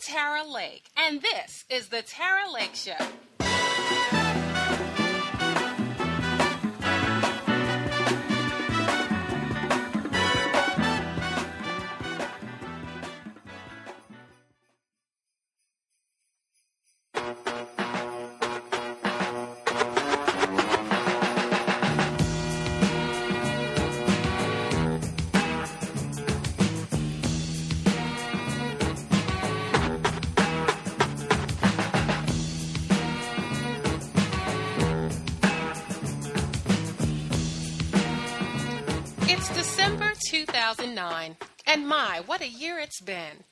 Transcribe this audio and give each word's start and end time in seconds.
Tara 0.00 0.44
Lake, 0.44 0.84
and 0.96 1.20
this 1.20 1.66
is 1.68 1.88
the 1.88 2.00
Tara 2.00 2.50
Lake 2.50 2.74
Show. 2.74 2.96
And 41.70 41.88
my, 41.88 42.20
what 42.24 42.40
a 42.40 42.48
year 42.48 42.78
it's 42.78 43.00
been. 43.00 43.44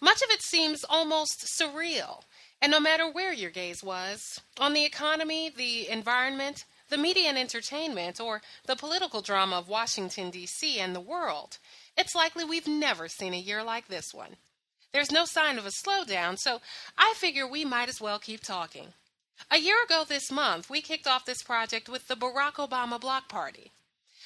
Much 0.00 0.22
of 0.22 0.30
it 0.30 0.42
seems 0.42 0.84
almost 0.88 1.46
surreal, 1.60 2.22
and 2.60 2.72
no 2.72 2.80
matter 2.80 3.10
where 3.10 3.32
your 3.32 3.50
gaze 3.50 3.82
was 3.82 4.40
on 4.58 4.72
the 4.72 4.84
economy, 4.84 5.50
the 5.54 5.88
environment, 5.88 6.64
the 6.88 6.98
media 6.98 7.28
and 7.28 7.38
entertainment, 7.38 8.20
or 8.20 8.42
the 8.66 8.76
political 8.76 9.20
drama 9.20 9.56
of 9.56 9.68
Washington, 9.68 10.30
D.C. 10.30 10.78
and 10.78 10.94
the 10.94 11.00
world 11.00 11.58
it's 11.96 12.14
likely 12.14 12.44
we've 12.44 12.68
never 12.68 13.08
seen 13.08 13.32
a 13.32 13.38
year 13.38 13.62
like 13.62 13.88
this 13.88 14.12
one. 14.12 14.36
There's 14.92 15.10
no 15.10 15.24
sign 15.24 15.58
of 15.58 15.66
a 15.66 15.70
slowdown, 15.70 16.38
so 16.38 16.60
I 16.96 17.14
figure 17.16 17.46
we 17.46 17.64
might 17.64 17.88
as 17.88 18.00
well 18.00 18.18
keep 18.18 18.42
talking. 18.42 18.88
A 19.50 19.58
year 19.58 19.82
ago 19.82 20.04
this 20.06 20.30
month, 20.30 20.70
we 20.70 20.80
kicked 20.80 21.06
off 21.06 21.24
this 21.24 21.42
project 21.42 21.88
with 21.88 22.06
the 22.08 22.14
Barack 22.14 22.54
Obama 22.54 23.00
Block 23.00 23.28
Party. 23.28 23.72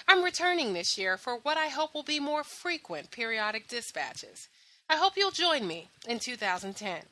I'm 0.09 0.23
returning 0.23 0.73
this 0.73 0.99
year 0.99 1.17
for 1.17 1.37
what 1.37 1.57
I 1.57 1.69
hope 1.69 1.95
will 1.95 2.03
be 2.03 2.21
more 2.21 2.45
frequent 2.45 3.11
periodic 3.11 3.69
dispatches. 3.69 4.49
I 4.89 4.97
hope 4.97 5.13
you'll 5.17 5.31
join 5.31 5.67
me 5.67 5.91
in 6.09 6.19
2010. 6.19 7.03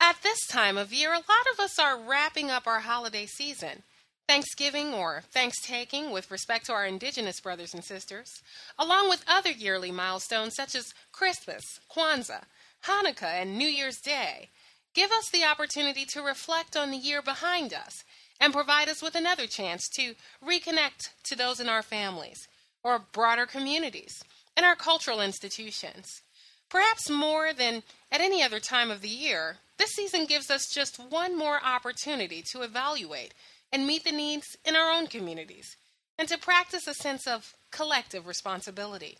At 0.00 0.22
this 0.22 0.46
time 0.48 0.76
of 0.76 0.92
year, 0.92 1.12
a 1.12 1.16
lot 1.16 1.46
of 1.52 1.60
us 1.60 1.78
are 1.78 1.96
wrapping 1.96 2.50
up 2.50 2.66
our 2.66 2.80
holiday 2.80 3.26
season. 3.26 3.84
Thanksgiving 4.28 4.94
or 4.94 5.22
Thanksgiving 5.30 6.10
with 6.10 6.30
respect 6.30 6.66
to 6.66 6.72
our 6.72 6.86
indigenous 6.86 7.40
brothers 7.40 7.74
and 7.74 7.84
sisters, 7.84 8.42
along 8.78 9.08
with 9.08 9.24
other 9.28 9.50
yearly 9.50 9.90
milestones 9.90 10.54
such 10.56 10.74
as 10.74 10.94
Christmas, 11.12 11.62
Kwanzaa, 11.94 12.44
Hanukkah, 12.84 13.42
and 13.42 13.58
New 13.58 13.68
Year's 13.68 13.98
Day, 13.98 14.50
give 14.94 15.10
us 15.10 15.28
the 15.30 15.44
opportunity 15.44 16.04
to 16.06 16.22
reflect 16.22 16.76
on 16.76 16.90
the 16.90 16.96
year 16.96 17.22
behind 17.22 17.72
us 17.72 18.04
and 18.42 18.52
provide 18.52 18.88
us 18.88 19.00
with 19.00 19.14
another 19.14 19.46
chance 19.46 19.88
to 19.88 20.16
reconnect 20.44 21.10
to 21.22 21.36
those 21.36 21.60
in 21.60 21.68
our 21.68 21.80
families 21.80 22.48
or 22.82 22.98
broader 23.12 23.46
communities 23.46 24.24
and 24.56 24.66
our 24.66 24.74
cultural 24.74 25.20
institutions. 25.20 26.22
Perhaps 26.68 27.08
more 27.08 27.52
than 27.52 27.84
at 28.10 28.20
any 28.20 28.42
other 28.42 28.58
time 28.58 28.90
of 28.90 29.00
the 29.00 29.08
year, 29.08 29.58
this 29.78 29.92
season 29.92 30.26
gives 30.26 30.50
us 30.50 30.66
just 30.74 30.98
one 30.98 31.38
more 31.38 31.60
opportunity 31.64 32.42
to 32.50 32.62
evaluate 32.62 33.32
and 33.72 33.86
meet 33.86 34.02
the 34.02 34.10
needs 34.10 34.56
in 34.64 34.74
our 34.74 34.90
own 34.90 35.06
communities 35.06 35.76
and 36.18 36.26
to 36.28 36.36
practice 36.36 36.88
a 36.88 36.94
sense 36.94 37.28
of 37.28 37.54
collective 37.70 38.26
responsibility. 38.26 39.18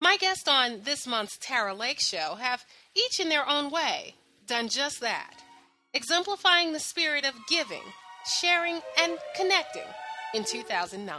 My 0.00 0.16
guests 0.16 0.48
on 0.48 0.80
this 0.84 1.06
month's 1.06 1.36
Tara 1.38 1.74
Lake 1.74 2.00
Show 2.00 2.36
have 2.40 2.64
each 2.94 3.20
in 3.20 3.28
their 3.28 3.46
own 3.46 3.70
way 3.70 4.14
done 4.46 4.68
just 4.68 5.02
that, 5.02 5.34
exemplifying 5.92 6.72
the 6.72 6.80
spirit 6.80 7.26
of 7.26 7.34
giving, 7.46 7.82
sharing, 8.24 8.80
and 9.00 9.18
connecting 9.36 9.82
in 10.34 10.44
2009. 10.44 11.18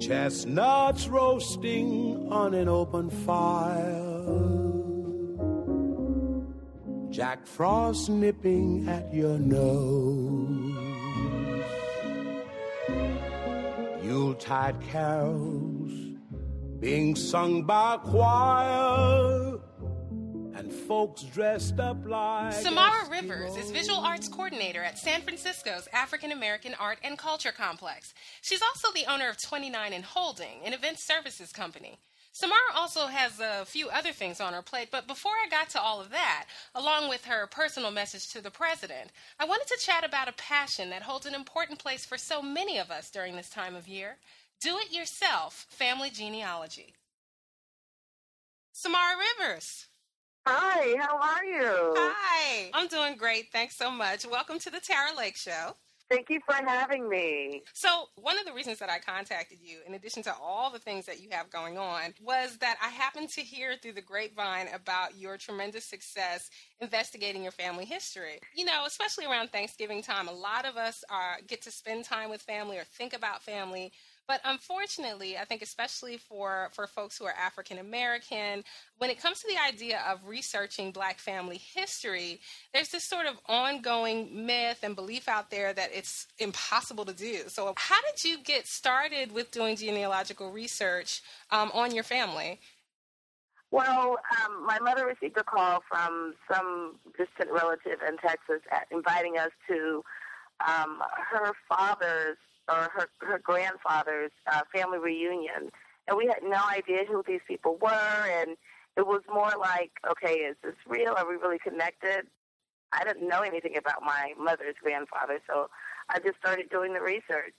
Chestnuts 0.00 1.08
roasting 1.08 2.28
on 2.30 2.54
an 2.54 2.68
open 2.68 3.10
fire. 3.10 4.28
Jack 7.10 7.46
Frost 7.46 8.08
nipping 8.08 8.88
at 8.88 9.12
your 9.12 9.38
nose. 9.38 10.76
Yuletide 14.04 14.80
carols 14.82 15.92
being 16.78 17.16
sung 17.16 17.64
by 17.64 17.96
choir. 17.98 19.58
And 20.58 20.72
folks 20.72 21.22
dressed 21.22 21.78
up 21.78 22.04
like. 22.04 22.52
Samara 22.52 23.08
Rivers 23.08 23.56
is 23.56 23.70
visual 23.70 24.00
arts 24.00 24.26
coordinator 24.26 24.82
at 24.82 24.98
San 24.98 25.22
Francisco's 25.22 25.86
African 25.92 26.32
American 26.32 26.74
Art 26.80 26.98
and 27.04 27.16
Culture 27.16 27.52
Complex. 27.52 28.12
She's 28.42 28.60
also 28.60 28.92
the 28.92 29.08
owner 29.08 29.28
of 29.28 29.40
29 29.40 29.92
and 29.92 30.04
Holding, 30.04 30.64
an 30.64 30.72
event 30.72 30.98
services 30.98 31.52
company. 31.52 32.00
Samara 32.32 32.74
also 32.74 33.06
has 33.06 33.38
a 33.38 33.66
few 33.66 33.88
other 33.88 34.10
things 34.10 34.40
on 34.40 34.52
her 34.52 34.60
plate, 34.60 34.88
but 34.90 35.06
before 35.06 35.30
I 35.32 35.48
got 35.48 35.70
to 35.70 35.80
all 35.80 36.00
of 36.00 36.10
that, 36.10 36.46
along 36.74 37.08
with 37.08 37.26
her 37.26 37.46
personal 37.46 37.92
message 37.92 38.28
to 38.30 38.40
the 38.40 38.50
president, 38.50 39.12
I 39.38 39.44
wanted 39.44 39.68
to 39.68 39.78
chat 39.80 40.04
about 40.04 40.28
a 40.28 40.32
passion 40.32 40.90
that 40.90 41.02
holds 41.02 41.24
an 41.24 41.36
important 41.36 41.78
place 41.78 42.04
for 42.04 42.18
so 42.18 42.42
many 42.42 42.78
of 42.78 42.90
us 42.90 43.10
during 43.10 43.36
this 43.36 43.48
time 43.48 43.76
of 43.76 43.86
year 43.86 44.16
do 44.60 44.76
it 44.78 44.92
yourself 44.92 45.66
family 45.70 46.10
genealogy. 46.10 46.94
Samara 48.72 49.14
Rivers. 49.38 49.86
Hi, 50.50 50.96
how 50.98 51.18
are 51.18 51.44
you? 51.44 51.92
Hi, 51.94 52.70
I'm 52.72 52.88
doing 52.88 53.18
great. 53.18 53.52
Thanks 53.52 53.76
so 53.76 53.90
much. 53.90 54.24
Welcome 54.24 54.58
to 54.60 54.70
the 54.70 54.80
Tara 54.80 55.14
Lake 55.14 55.36
Show. 55.36 55.76
Thank 56.10 56.30
you 56.30 56.40
for 56.46 56.54
having 56.54 57.06
me. 57.06 57.64
So, 57.74 58.04
one 58.16 58.38
of 58.38 58.46
the 58.46 58.54
reasons 58.54 58.78
that 58.78 58.88
I 58.88 58.98
contacted 58.98 59.58
you, 59.60 59.80
in 59.86 59.92
addition 59.92 60.22
to 60.22 60.34
all 60.40 60.70
the 60.70 60.78
things 60.78 61.04
that 61.04 61.20
you 61.20 61.28
have 61.32 61.50
going 61.50 61.76
on, 61.76 62.14
was 62.22 62.56
that 62.58 62.78
I 62.82 62.88
happened 62.88 63.28
to 63.30 63.42
hear 63.42 63.74
through 63.76 63.92
the 63.92 64.00
grapevine 64.00 64.68
about 64.74 65.18
your 65.18 65.36
tremendous 65.36 65.84
success 65.84 66.48
investigating 66.80 67.42
your 67.42 67.52
family 67.52 67.84
history. 67.84 68.38
You 68.54 68.64
know, 68.64 68.84
especially 68.86 69.26
around 69.26 69.48
Thanksgiving 69.48 70.00
time, 70.00 70.28
a 70.28 70.32
lot 70.32 70.64
of 70.64 70.78
us 70.78 71.04
are 71.10 71.36
get 71.46 71.60
to 71.62 71.70
spend 71.70 72.06
time 72.06 72.30
with 72.30 72.40
family 72.40 72.78
or 72.78 72.84
think 72.84 73.12
about 73.12 73.42
family. 73.42 73.92
But 74.28 74.42
unfortunately, 74.44 75.38
I 75.38 75.46
think 75.46 75.62
especially 75.62 76.18
for, 76.18 76.68
for 76.74 76.86
folks 76.86 77.16
who 77.16 77.24
are 77.24 77.32
African 77.32 77.78
American, 77.78 78.62
when 78.98 79.08
it 79.08 79.20
comes 79.20 79.40
to 79.40 79.48
the 79.48 79.56
idea 79.66 80.02
of 80.06 80.20
researching 80.26 80.92
Black 80.92 81.18
family 81.18 81.56
history, 81.56 82.40
there's 82.74 82.90
this 82.90 83.04
sort 83.04 83.24
of 83.24 83.36
ongoing 83.46 84.46
myth 84.46 84.80
and 84.82 84.94
belief 84.94 85.28
out 85.28 85.50
there 85.50 85.72
that 85.72 85.88
it's 85.94 86.26
impossible 86.38 87.06
to 87.06 87.14
do. 87.14 87.48
So, 87.48 87.72
how 87.78 87.96
did 88.02 88.22
you 88.22 88.38
get 88.44 88.66
started 88.66 89.32
with 89.32 89.50
doing 89.50 89.76
genealogical 89.76 90.52
research 90.52 91.22
um, 91.50 91.70
on 91.72 91.94
your 91.94 92.04
family? 92.04 92.60
Well, 93.70 94.18
um, 94.44 94.66
my 94.66 94.78
mother 94.78 95.06
received 95.06 95.38
a 95.38 95.44
call 95.44 95.82
from 95.90 96.34
some 96.52 96.96
distant 97.16 97.50
relative 97.50 98.00
in 98.06 98.18
Texas 98.18 98.60
inviting 98.90 99.38
us 99.38 99.50
to 99.68 100.02
um, 100.66 101.00
her 101.30 101.52
father's 101.66 102.36
or 102.68 102.88
her, 102.94 103.08
her 103.20 103.38
grandfather's 103.38 104.32
uh, 104.52 104.62
family 104.74 104.98
reunion. 104.98 105.70
And 106.06 106.16
we 106.16 106.26
had 106.26 106.42
no 106.42 106.60
idea 106.70 107.04
who 107.06 107.22
these 107.26 107.40
people 107.46 107.78
were. 107.80 108.26
And 108.40 108.56
it 108.96 109.06
was 109.06 109.22
more 109.32 109.52
like, 109.58 109.92
okay, 110.10 110.34
is 110.40 110.56
this 110.62 110.74
real? 110.86 111.14
Are 111.16 111.28
we 111.28 111.36
really 111.36 111.58
connected? 111.58 112.26
I 112.92 113.04
didn't 113.04 113.28
know 113.28 113.40
anything 113.40 113.76
about 113.76 114.02
my 114.02 114.32
mother's 114.38 114.76
grandfather, 114.82 115.40
so 115.46 115.68
I 116.08 116.18
just 116.20 116.38
started 116.38 116.70
doing 116.70 116.94
the 116.94 117.00
research. 117.00 117.54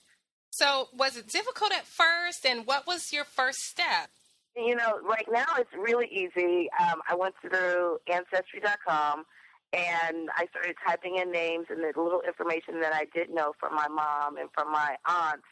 So, 0.52 0.88
was 0.92 1.16
it 1.16 1.28
difficult 1.28 1.72
at 1.72 1.86
first? 1.86 2.46
And 2.46 2.66
what 2.66 2.88
was 2.88 3.14
your 3.14 3.24
first 3.24 3.60
step? 3.60 4.10
You 4.56 4.76
know, 4.76 5.00
right 5.04 5.28
now 5.32 5.46
it's 5.58 5.70
really 5.78 6.08
easy. 6.08 6.70
Um, 6.80 7.02
I 7.08 7.16
went 7.16 7.36
through 7.42 8.00
Ancestry.com 8.12 9.26
and 9.74 10.30
I 10.36 10.48
started 10.50 10.76
typing 10.86 11.18
in 11.18 11.32
names 11.32 11.68
and 11.70 11.80
the 11.80 11.88
little 12.02 12.22
information 12.26 12.80
that 12.82 12.94
I 12.94 13.06
did 13.14 13.30
know 13.30 13.54
from 13.60 13.76
my 13.76 13.88
mom 13.88 14.38
and 14.38 14.50
from 14.54 14.72
my 14.72 14.96
aunts, 15.08 15.46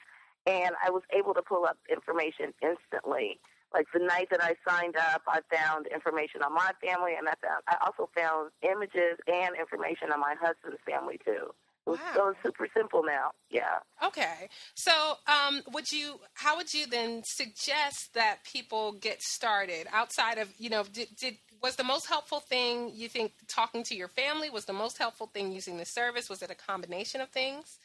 and 0.46 0.72
I 0.84 0.90
was 0.90 1.04
able 1.16 1.34
to 1.34 1.42
pull 1.42 1.66
up 1.66 1.78
information 1.90 2.54
instantly. 2.62 3.40
Like 3.74 3.88
the 3.94 4.00
night 4.00 4.30
that 4.32 4.42
I 4.42 4.56
signed 4.68 4.96
up, 4.96 5.22
I 5.28 5.42
found 5.54 5.88
information 5.88 6.42
on 6.42 6.54
my 6.54 6.72
family, 6.82 7.14
and 7.18 7.28
I 7.28 7.34
found 7.46 7.64
I 7.68 7.76
also 7.86 8.10
found 8.16 8.52
images 8.62 9.20
and 9.28 9.56
information 9.60 10.12
on 10.12 10.20
my 10.22 10.36
husband's 10.40 10.80
family 10.90 11.20
too. 11.24 11.54
It 11.86 11.90
was, 11.92 12.00
Wow. 12.00 12.12
so 12.16 12.28
it's 12.30 12.40
super 12.44 12.68
simple 12.76 13.04
now. 13.04 13.32
Yeah. 13.50 13.80
Okay. 14.04 14.50
So, 14.76 14.92
um, 15.28 15.62
would 15.74 15.92
you? 15.92 16.20
How 16.34 16.56
would 16.58 16.74
you 16.74 16.86
then 16.88 17.24
suggest 17.26 18.14
that 18.14 18.40
people 18.46 18.94
get 18.94 19.22
started 19.22 19.88
outside 19.92 20.38
of 20.38 20.50
you 20.58 20.70
know? 20.70 20.84
Did, 20.84 21.10
did 21.20 21.38
was 21.62 21.76
the 21.76 21.84
most 21.84 22.08
helpful 22.08 22.40
thing 22.40 22.92
you 22.94 23.10
think 23.10 23.34
talking 23.48 23.84
to 23.84 23.96
your 23.96 24.08
family? 24.10 24.50
Was 24.50 24.66
the 24.66 24.74
most 24.74 24.98
helpful 24.98 25.28
thing 25.28 25.52
using 25.52 25.78
the 25.78 25.86
service? 25.86 26.30
Was 26.30 26.42
it 26.42 26.52
a 26.52 26.56
combination 26.56 27.22
of 27.22 27.30
things? 27.30 27.80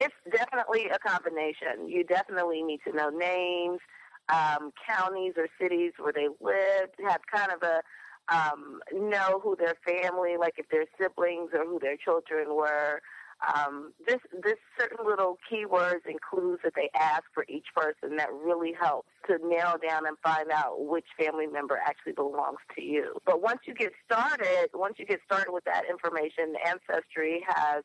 It's 0.00 0.14
definitely 0.30 0.86
a 0.94 0.98
combination. 0.98 1.88
You 1.88 2.04
definitely 2.04 2.62
need 2.62 2.80
to 2.86 2.94
know 2.96 3.10
names. 3.10 3.80
um, 4.28 4.72
counties 4.88 5.34
or 5.36 5.48
cities 5.60 5.92
where 5.98 6.12
they 6.12 6.28
lived, 6.40 6.94
have 7.08 7.20
kind 7.32 7.52
of 7.52 7.62
a 7.62 7.82
um, 8.30 8.80
know 8.92 9.40
who 9.42 9.56
their 9.56 9.76
family, 9.86 10.36
like 10.38 10.54
if 10.58 10.68
their 10.68 10.84
siblings 11.00 11.50
or 11.54 11.64
who 11.64 11.78
their 11.80 11.96
children 11.96 12.54
were. 12.54 13.00
Um, 13.46 13.92
this 14.04 14.18
this 14.42 14.56
certain 14.78 15.06
little 15.06 15.38
keywords 15.50 16.04
and 16.06 16.20
clues 16.20 16.58
that 16.64 16.72
they 16.74 16.90
ask 16.98 17.22
for 17.32 17.44
each 17.48 17.66
person 17.74 18.16
that 18.16 18.32
really 18.32 18.72
helps 18.72 19.08
to 19.28 19.38
narrow 19.42 19.78
down 19.78 20.06
and 20.06 20.16
find 20.22 20.50
out 20.50 20.84
which 20.86 21.06
family 21.18 21.46
member 21.46 21.78
actually 21.86 22.14
belongs 22.14 22.58
to 22.74 22.82
you. 22.82 23.14
But 23.24 23.40
once 23.40 23.60
you 23.66 23.74
get 23.74 23.92
started, 24.04 24.70
once 24.74 24.96
you 24.98 25.06
get 25.06 25.20
started 25.24 25.52
with 25.52 25.64
that 25.64 25.84
information, 25.88 26.54
Ancestry 26.66 27.44
has 27.46 27.84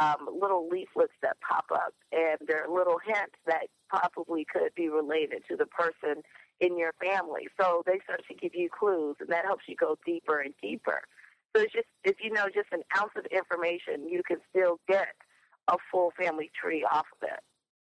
um, 0.00 0.28
little 0.40 0.68
leaflets 0.68 1.12
that 1.22 1.36
pop 1.40 1.66
up, 1.72 1.94
and 2.12 2.38
there 2.46 2.64
are 2.64 2.72
little 2.72 2.98
hints 3.04 3.36
that 3.46 3.66
probably 3.88 4.46
could 4.50 4.74
be 4.74 4.88
related 4.88 5.42
to 5.48 5.56
the 5.56 5.66
person 5.66 6.22
in 6.60 6.78
your 6.78 6.92
family. 7.02 7.48
So 7.60 7.82
they 7.86 7.98
start 8.04 8.22
to 8.28 8.34
give 8.34 8.54
you 8.54 8.68
clues, 8.70 9.16
and 9.20 9.28
that 9.30 9.44
helps 9.44 9.64
you 9.66 9.76
go 9.76 9.98
deeper 10.06 10.40
and 10.40 10.54
deeper. 10.62 11.02
So 11.54 11.62
it's 11.62 11.72
just 11.72 11.88
if 12.04 12.16
you 12.22 12.32
know 12.32 12.46
just 12.46 12.68
an 12.72 12.82
ounce 12.98 13.12
of 13.16 13.26
information, 13.26 14.08
you 14.08 14.22
can 14.26 14.38
still 14.50 14.78
get 14.88 15.08
a 15.68 15.76
full 15.90 16.12
family 16.18 16.50
tree 16.60 16.84
off 16.90 17.06
of 17.20 17.28
it. 17.28 17.40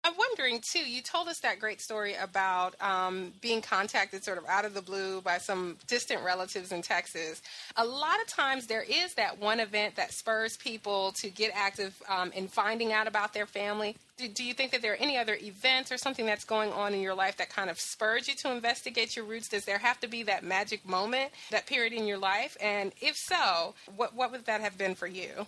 I'm 0.04 0.14
wondering 0.16 0.62
too. 0.72 0.78
You 0.78 1.02
told 1.02 1.28
us 1.28 1.40
that 1.40 1.58
great 1.58 1.80
story 1.80 2.14
about 2.14 2.80
um, 2.80 3.32
being 3.40 3.60
contacted 3.60 4.24
sort 4.24 4.38
of 4.38 4.46
out 4.46 4.64
of 4.64 4.72
the 4.72 4.80
blue 4.80 5.20
by 5.20 5.38
some 5.38 5.76
distant 5.86 6.22
relatives 6.24 6.72
in 6.72 6.82
Texas. 6.82 7.42
A 7.76 7.84
lot 7.84 8.20
of 8.20 8.28
times 8.28 8.66
there 8.66 8.84
is 8.88 9.14
that 9.14 9.38
one 9.38 9.60
event 9.60 9.96
that 9.96 10.12
spurs 10.12 10.56
people 10.56 11.12
to 11.20 11.28
get 11.30 11.50
active 11.54 12.00
um, 12.08 12.30
in 12.32 12.46
finding 12.48 12.92
out 12.92 13.08
about 13.08 13.34
their 13.34 13.46
family. 13.46 13.96
Do, 14.16 14.28
do, 14.28 14.44
you 14.44 14.54
think 14.54 14.72
that 14.72 14.82
there 14.82 14.92
are 14.92 14.96
any 14.96 15.18
other 15.18 15.36
events 15.40 15.92
or 15.92 15.98
something 15.98 16.26
that's 16.26 16.44
going 16.44 16.72
on 16.72 16.94
in 16.94 17.00
your 17.00 17.14
life 17.14 17.36
that 17.36 17.50
kind 17.50 17.68
of 17.68 17.78
spurs 17.78 18.28
you 18.28 18.34
to 18.36 18.52
investigate 18.52 19.16
your 19.16 19.24
roots? 19.24 19.48
Does 19.48 19.64
there 19.64 19.78
have 19.78 20.00
to 20.00 20.08
be 20.08 20.22
that 20.24 20.42
magic 20.42 20.88
moment, 20.88 21.32
that 21.50 21.66
period 21.66 21.92
in 21.92 22.06
your 22.06 22.18
life? 22.18 22.56
And 22.60 22.92
if 23.00 23.16
so, 23.16 23.74
what 23.96 24.14
what 24.14 24.32
would 24.32 24.46
that 24.46 24.60
have 24.60 24.78
been 24.78 24.94
for 24.94 25.06
you? 25.06 25.46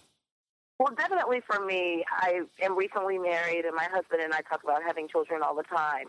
Well, 0.80 0.94
definitely 0.96 1.42
for 1.46 1.62
me, 1.62 2.04
I 2.10 2.40
am 2.62 2.74
recently 2.74 3.18
married, 3.18 3.66
and 3.66 3.76
my 3.76 3.84
husband 3.92 4.22
and 4.22 4.32
I 4.32 4.40
talk 4.40 4.64
about 4.64 4.82
having 4.82 5.08
children 5.08 5.42
all 5.42 5.54
the 5.54 5.62
time. 5.62 6.06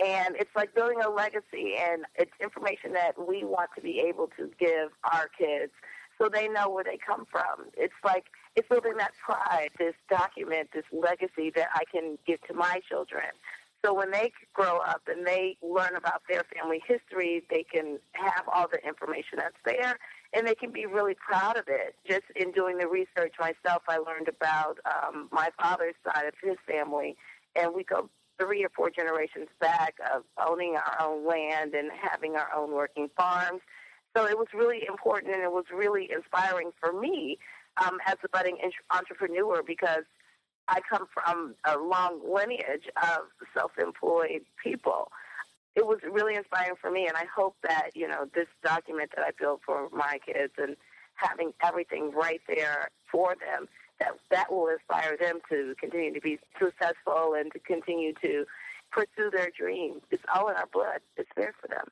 And 0.00 0.34
it's 0.36 0.50
like 0.56 0.74
building 0.74 1.02
a 1.04 1.10
legacy, 1.10 1.74
and 1.78 2.06
it's 2.16 2.32
information 2.40 2.94
that 2.94 3.12
we 3.18 3.44
want 3.44 3.68
to 3.76 3.82
be 3.82 4.00
able 4.00 4.30
to 4.38 4.50
give 4.58 4.92
our 5.04 5.28
kids 5.38 5.72
so 6.18 6.30
they 6.32 6.48
know 6.48 6.70
where 6.70 6.84
they 6.84 6.96
come 6.96 7.26
from. 7.30 7.68
It's 7.76 7.92
like 8.02 8.24
it's 8.56 8.66
building 8.66 8.94
that 8.96 9.12
pride, 9.22 9.68
this 9.78 9.94
document, 10.08 10.70
this 10.72 10.84
legacy 10.90 11.52
that 11.54 11.68
I 11.74 11.82
can 11.92 12.16
give 12.26 12.40
to 12.48 12.54
my 12.54 12.80
children. 12.88 13.26
So 13.84 13.92
when 13.92 14.10
they 14.10 14.32
grow 14.54 14.78
up 14.78 15.02
and 15.06 15.26
they 15.26 15.58
learn 15.60 15.96
about 15.96 16.22
their 16.30 16.44
family 16.56 16.80
history, 16.88 17.42
they 17.50 17.62
can 17.62 17.98
have 18.12 18.44
all 18.50 18.68
the 18.72 18.82
information 18.88 19.36
that's 19.36 19.60
there 19.66 19.98
and 20.34 20.46
they 20.46 20.54
can 20.54 20.72
be 20.72 20.84
really 20.84 21.14
proud 21.14 21.56
of 21.56 21.64
it. 21.68 21.94
Just 22.06 22.24
in 22.34 22.50
doing 22.50 22.76
the 22.78 22.88
research 22.88 23.34
myself, 23.38 23.82
I 23.88 23.98
learned 23.98 24.28
about 24.28 24.78
um, 24.84 25.28
my 25.30 25.50
father's 25.60 25.94
side 26.04 26.26
of 26.26 26.34
his 26.42 26.56
family, 26.66 27.16
and 27.54 27.72
we 27.74 27.84
go 27.84 28.10
three 28.38 28.64
or 28.64 28.68
four 28.70 28.90
generations 28.90 29.46
back 29.60 29.94
of 30.12 30.24
owning 30.44 30.76
our 30.76 31.00
own 31.00 31.26
land 31.26 31.74
and 31.74 31.90
having 32.02 32.34
our 32.34 32.48
own 32.54 32.72
working 32.72 33.08
farms. 33.16 33.60
So 34.16 34.26
it 34.26 34.36
was 34.36 34.48
really 34.52 34.82
important 34.88 35.32
and 35.34 35.42
it 35.42 35.52
was 35.52 35.64
really 35.72 36.10
inspiring 36.12 36.70
for 36.80 36.92
me 36.92 37.38
um, 37.84 37.98
as 38.06 38.16
a 38.24 38.28
budding 38.28 38.58
entrepreneur 38.92 39.62
because 39.64 40.04
I 40.66 40.80
come 40.88 41.06
from 41.12 41.54
a 41.64 41.78
long 41.78 42.20
lineage 42.26 42.88
of 43.02 43.26
self-employed 43.54 44.42
people 44.62 45.10
it 45.76 45.86
was 45.86 45.98
really 46.08 46.36
inspiring 46.36 46.74
for 46.80 46.90
me, 46.90 47.06
and 47.06 47.16
I 47.16 47.24
hope 47.34 47.56
that 47.62 47.90
you 47.94 48.08
know 48.08 48.26
this 48.34 48.48
document 48.64 49.10
that 49.16 49.24
I 49.24 49.30
built 49.38 49.60
for 49.64 49.88
my 49.92 50.18
kids 50.24 50.52
and 50.58 50.76
having 51.14 51.52
everything 51.62 52.10
right 52.12 52.40
there 52.48 52.88
for 53.10 53.34
them 53.34 53.68
that 54.00 54.12
that 54.30 54.52
will 54.52 54.68
inspire 54.68 55.16
them 55.16 55.40
to 55.50 55.74
continue 55.80 56.12
to 56.12 56.20
be 56.20 56.38
successful 56.58 57.34
and 57.38 57.52
to 57.52 57.58
continue 57.60 58.12
to 58.22 58.44
pursue 58.90 59.30
their 59.30 59.50
dreams. 59.56 60.02
It's 60.10 60.22
all 60.34 60.48
in 60.48 60.56
our 60.56 60.68
blood. 60.72 61.00
It's 61.16 61.30
there 61.36 61.54
for 61.60 61.68
them. 61.68 61.88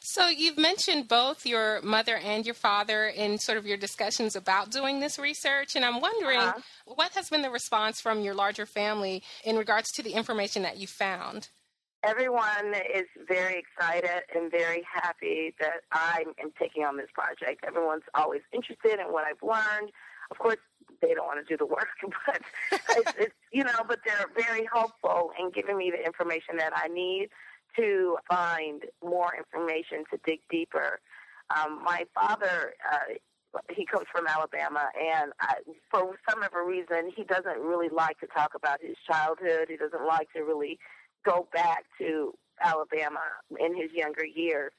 So 0.00 0.28
you've 0.28 0.58
mentioned 0.58 1.06
both 1.06 1.46
your 1.46 1.80
mother 1.82 2.16
and 2.16 2.44
your 2.44 2.54
father 2.54 3.06
in 3.06 3.38
sort 3.38 3.58
of 3.58 3.66
your 3.66 3.76
discussions 3.76 4.34
about 4.34 4.70
doing 4.70 4.98
this 4.98 5.18
research, 5.18 5.76
and 5.76 5.84
I'm 5.84 6.00
wondering 6.00 6.40
uh-huh. 6.40 6.60
what 6.86 7.12
has 7.12 7.28
been 7.28 7.42
the 7.42 7.50
response 7.50 8.00
from 8.00 8.20
your 8.20 8.34
larger 8.34 8.66
family 8.66 9.22
in 9.44 9.56
regards 9.56 9.92
to 9.92 10.02
the 10.02 10.14
information 10.14 10.62
that 10.62 10.78
you 10.78 10.88
found 10.88 11.48
everyone 12.02 12.74
is 12.94 13.06
very 13.26 13.62
excited 13.62 14.22
and 14.34 14.50
very 14.50 14.82
happy 14.92 15.54
that 15.60 15.82
I 15.92 16.24
am 16.42 16.52
taking 16.58 16.84
on 16.84 16.96
this 16.96 17.08
project. 17.12 17.64
Everyone's 17.66 18.04
always 18.14 18.42
interested 18.52 19.00
in 19.00 19.12
what 19.12 19.24
I've 19.24 19.42
learned. 19.42 19.90
Of 20.30 20.38
course, 20.38 20.58
they 21.00 21.14
don't 21.14 21.26
want 21.26 21.44
to 21.44 21.48
do 21.48 21.56
the 21.56 21.66
work, 21.66 21.88
but 22.26 22.40
it's, 22.70 23.12
it's 23.18 23.34
you 23.52 23.64
know, 23.64 23.82
but 23.86 24.00
they're 24.04 24.26
very 24.36 24.68
helpful 24.72 25.30
in 25.38 25.50
giving 25.50 25.76
me 25.76 25.90
the 25.90 26.04
information 26.04 26.56
that 26.58 26.72
I 26.76 26.88
need 26.88 27.28
to 27.76 28.16
find 28.28 28.84
more 29.04 29.32
information 29.36 30.04
to 30.12 30.18
dig 30.26 30.40
deeper. 30.50 31.00
Um, 31.56 31.82
my 31.84 32.04
father, 32.14 32.74
uh, 32.92 33.14
he 33.70 33.86
comes 33.86 34.06
from 34.12 34.26
Alabama, 34.26 34.88
and 35.00 35.32
I, 35.40 35.54
for 35.90 36.16
some 36.28 36.42
other 36.42 36.64
reason, 36.64 37.10
he 37.14 37.24
doesn't 37.24 37.58
really 37.58 37.88
like 37.88 38.18
to 38.20 38.26
talk 38.26 38.52
about 38.54 38.80
his 38.82 38.96
childhood. 39.10 39.68
He 39.68 39.76
doesn't 39.76 40.06
like 40.06 40.30
to 40.34 40.42
really 40.42 40.78
go 41.24 41.48
back 41.52 41.84
to 41.98 42.32
Alabama 42.62 43.20
in 43.58 43.76
his 43.76 43.92
younger 43.92 44.24
years. 44.24 44.72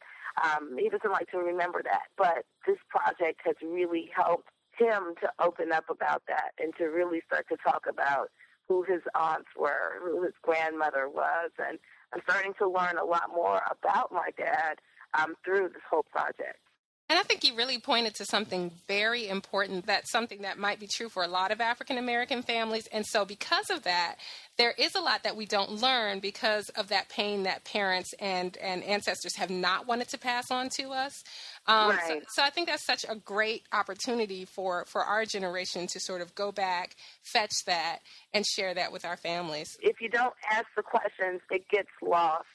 Um, 0.43 0.77
he 0.77 0.89
doesn't 0.89 1.11
like 1.11 1.29
to 1.31 1.37
remember 1.37 1.81
that, 1.83 2.07
but 2.17 2.45
this 2.65 2.77
project 2.89 3.41
has 3.45 3.55
really 3.63 4.09
helped 4.15 4.49
him 4.77 5.15
to 5.21 5.29
open 5.39 5.71
up 5.71 5.85
about 5.89 6.23
that 6.27 6.51
and 6.59 6.73
to 6.77 6.85
really 6.85 7.21
start 7.25 7.45
to 7.49 7.57
talk 7.57 7.85
about 7.89 8.29
who 8.67 8.83
his 8.83 9.01
aunts 9.15 9.49
were, 9.57 9.99
who 10.01 10.23
his 10.23 10.33
grandmother 10.43 11.09
was, 11.09 11.51
and 11.57 11.79
I'm 12.13 12.21
starting 12.23 12.53
to 12.59 12.69
learn 12.69 12.97
a 12.97 13.05
lot 13.05 13.29
more 13.33 13.61
about 13.69 14.11
my 14.11 14.29
dad 14.37 14.79
um, 15.19 15.35
through 15.43 15.69
this 15.69 15.81
whole 15.89 16.05
project. 16.11 16.59
And 17.09 17.17
I 17.17 17.23
think 17.23 17.43
you 17.43 17.55
really 17.55 17.79
pointed 17.79 18.13
to 18.15 18.25
something 18.25 18.71
very 18.87 19.27
important. 19.27 19.87
That's 19.87 20.11
something 20.11 20.43
that 20.43 20.59
might 20.59 20.79
be 20.79 20.85
true 20.85 21.09
for 21.09 21.23
a 21.23 21.27
lot 21.27 21.51
of 21.51 21.59
African 21.59 21.97
American 21.97 22.43
families. 22.43 22.87
And 22.91 23.03
so, 23.03 23.25
because 23.25 23.71
of 23.71 23.81
that, 23.83 24.17
there 24.59 24.75
is 24.77 24.93
a 24.93 24.99
lot 24.99 25.23
that 25.23 25.37
we 25.37 25.45
don't 25.45 25.81
learn 25.81 26.19
because 26.19 26.67
of 26.75 26.89
that 26.89 27.07
pain 27.07 27.43
that 27.43 27.63
parents 27.63 28.13
and, 28.19 28.57
and 28.57 28.83
ancestors 28.83 29.37
have 29.37 29.49
not 29.49 29.87
wanted 29.87 30.09
to 30.09 30.17
pass 30.17 30.51
on 30.51 30.67
to 30.75 30.89
us. 30.89 31.23
Um, 31.65 31.91
right. 31.91 32.01
so, 32.05 32.19
so, 32.35 32.43
I 32.43 32.49
think 32.49 32.67
that's 32.67 32.85
such 32.85 33.05
a 33.07 33.15
great 33.15 33.63
opportunity 33.71 34.43
for, 34.43 34.83
for 34.85 35.01
our 35.01 35.23
generation 35.23 35.87
to 35.87 35.99
sort 36.01 36.19
of 36.19 36.35
go 36.35 36.51
back, 36.51 36.97
fetch 37.23 37.53
that, 37.67 37.99
and 38.33 38.45
share 38.45 38.73
that 38.73 38.91
with 38.91 39.05
our 39.05 39.15
families. 39.15 39.77
If 39.81 40.01
you 40.01 40.09
don't 40.09 40.33
ask 40.51 40.65
the 40.75 40.83
questions, 40.83 41.39
it 41.49 41.63
gets 41.69 41.89
lost. 42.01 42.45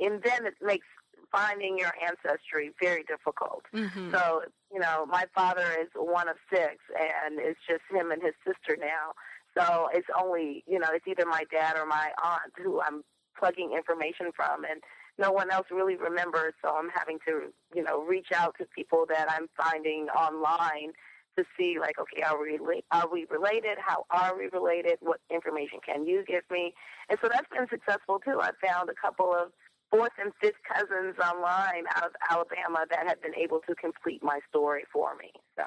And 0.00 0.20
then 0.24 0.46
it 0.46 0.54
makes 0.60 0.86
finding 1.30 1.78
your 1.78 1.92
ancestry 2.02 2.72
very 2.82 3.04
difficult. 3.04 3.62
Mm-hmm. 3.72 4.12
So, 4.12 4.42
you 4.72 4.80
know, 4.80 5.06
my 5.06 5.24
father 5.34 5.66
is 5.80 5.88
one 5.94 6.28
of 6.28 6.36
six, 6.52 6.78
and 6.98 7.38
it's 7.38 7.60
just 7.68 7.82
him 7.90 8.10
and 8.10 8.20
his 8.20 8.34
sister 8.44 8.76
now. 8.80 9.14
So 9.56 9.88
it's 9.92 10.08
only, 10.18 10.64
you 10.66 10.78
know, 10.78 10.88
it's 10.92 11.06
either 11.06 11.26
my 11.26 11.44
dad 11.50 11.76
or 11.76 11.86
my 11.86 12.10
aunt 12.22 12.52
who 12.62 12.80
I'm 12.80 13.02
plugging 13.38 13.72
information 13.76 14.30
from, 14.34 14.64
and 14.64 14.82
no 15.18 15.30
one 15.30 15.50
else 15.50 15.66
really 15.70 15.96
remembers. 15.96 16.54
So 16.62 16.74
I'm 16.74 16.88
having 16.92 17.18
to, 17.26 17.52
you 17.74 17.82
know, 17.82 18.02
reach 18.02 18.28
out 18.34 18.56
to 18.58 18.66
people 18.74 19.04
that 19.08 19.30
I'm 19.30 19.46
finding 19.56 20.08
online 20.08 20.92
to 21.36 21.44
see, 21.58 21.78
like, 21.80 21.98
okay, 21.98 22.22
are 22.22 22.40
we 22.40 22.58
are 22.92 23.08
we 23.10 23.26
related? 23.30 23.78
How 23.78 24.06
are 24.10 24.36
we 24.36 24.48
related? 24.52 24.98
What 25.00 25.20
information 25.30 25.78
can 25.84 26.06
you 26.06 26.24
give 26.26 26.42
me? 26.50 26.74
And 27.08 27.18
so 27.22 27.28
that's 27.28 27.48
been 27.50 27.66
successful 27.68 28.20
too. 28.24 28.40
I 28.40 28.50
found 28.64 28.88
a 28.88 28.94
couple 28.94 29.32
of 29.32 29.50
fourth 29.90 30.12
and 30.18 30.32
fifth 30.40 30.62
cousins 30.66 31.16
online 31.18 31.84
out 31.94 32.06
of 32.06 32.12
Alabama 32.30 32.86
that 32.90 33.06
have 33.06 33.20
been 33.22 33.34
able 33.34 33.60
to 33.68 33.74
complete 33.74 34.22
my 34.22 34.40
story 34.48 34.84
for 34.92 35.14
me. 35.16 35.30
So. 35.56 35.64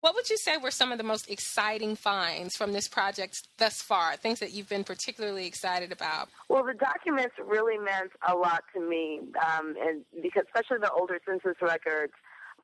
What 0.00 0.14
would 0.14 0.30
you 0.30 0.38
say 0.38 0.56
were 0.56 0.70
some 0.70 0.92
of 0.92 0.98
the 0.98 1.04
most 1.04 1.30
exciting 1.30 1.94
finds 1.94 2.56
from 2.56 2.72
this 2.72 2.88
project 2.88 3.46
thus 3.58 3.82
far? 3.82 4.16
Things 4.16 4.40
that 4.40 4.52
you've 4.52 4.68
been 4.68 4.84
particularly 4.84 5.46
excited 5.46 5.92
about? 5.92 6.28
Well, 6.48 6.64
the 6.64 6.72
documents 6.72 7.34
really 7.44 7.76
meant 7.76 8.12
a 8.26 8.34
lot 8.34 8.64
to 8.74 8.80
me, 8.80 9.20
um, 9.38 9.74
and 9.78 10.02
because 10.22 10.44
especially 10.46 10.78
the 10.78 10.90
older 10.90 11.20
census 11.26 11.60
records. 11.60 12.12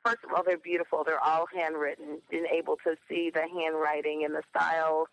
First 0.03 0.19
of 0.23 0.31
all, 0.35 0.43
they're 0.43 0.57
beautiful. 0.57 1.03
They're 1.03 1.23
all 1.23 1.45
handwritten. 1.53 2.19
Being 2.29 2.47
able 2.51 2.77
to 2.85 2.95
see 3.09 3.29
the 3.31 3.41
handwriting 3.41 4.23
and 4.25 4.33
the 4.33 4.43
style 4.49 5.07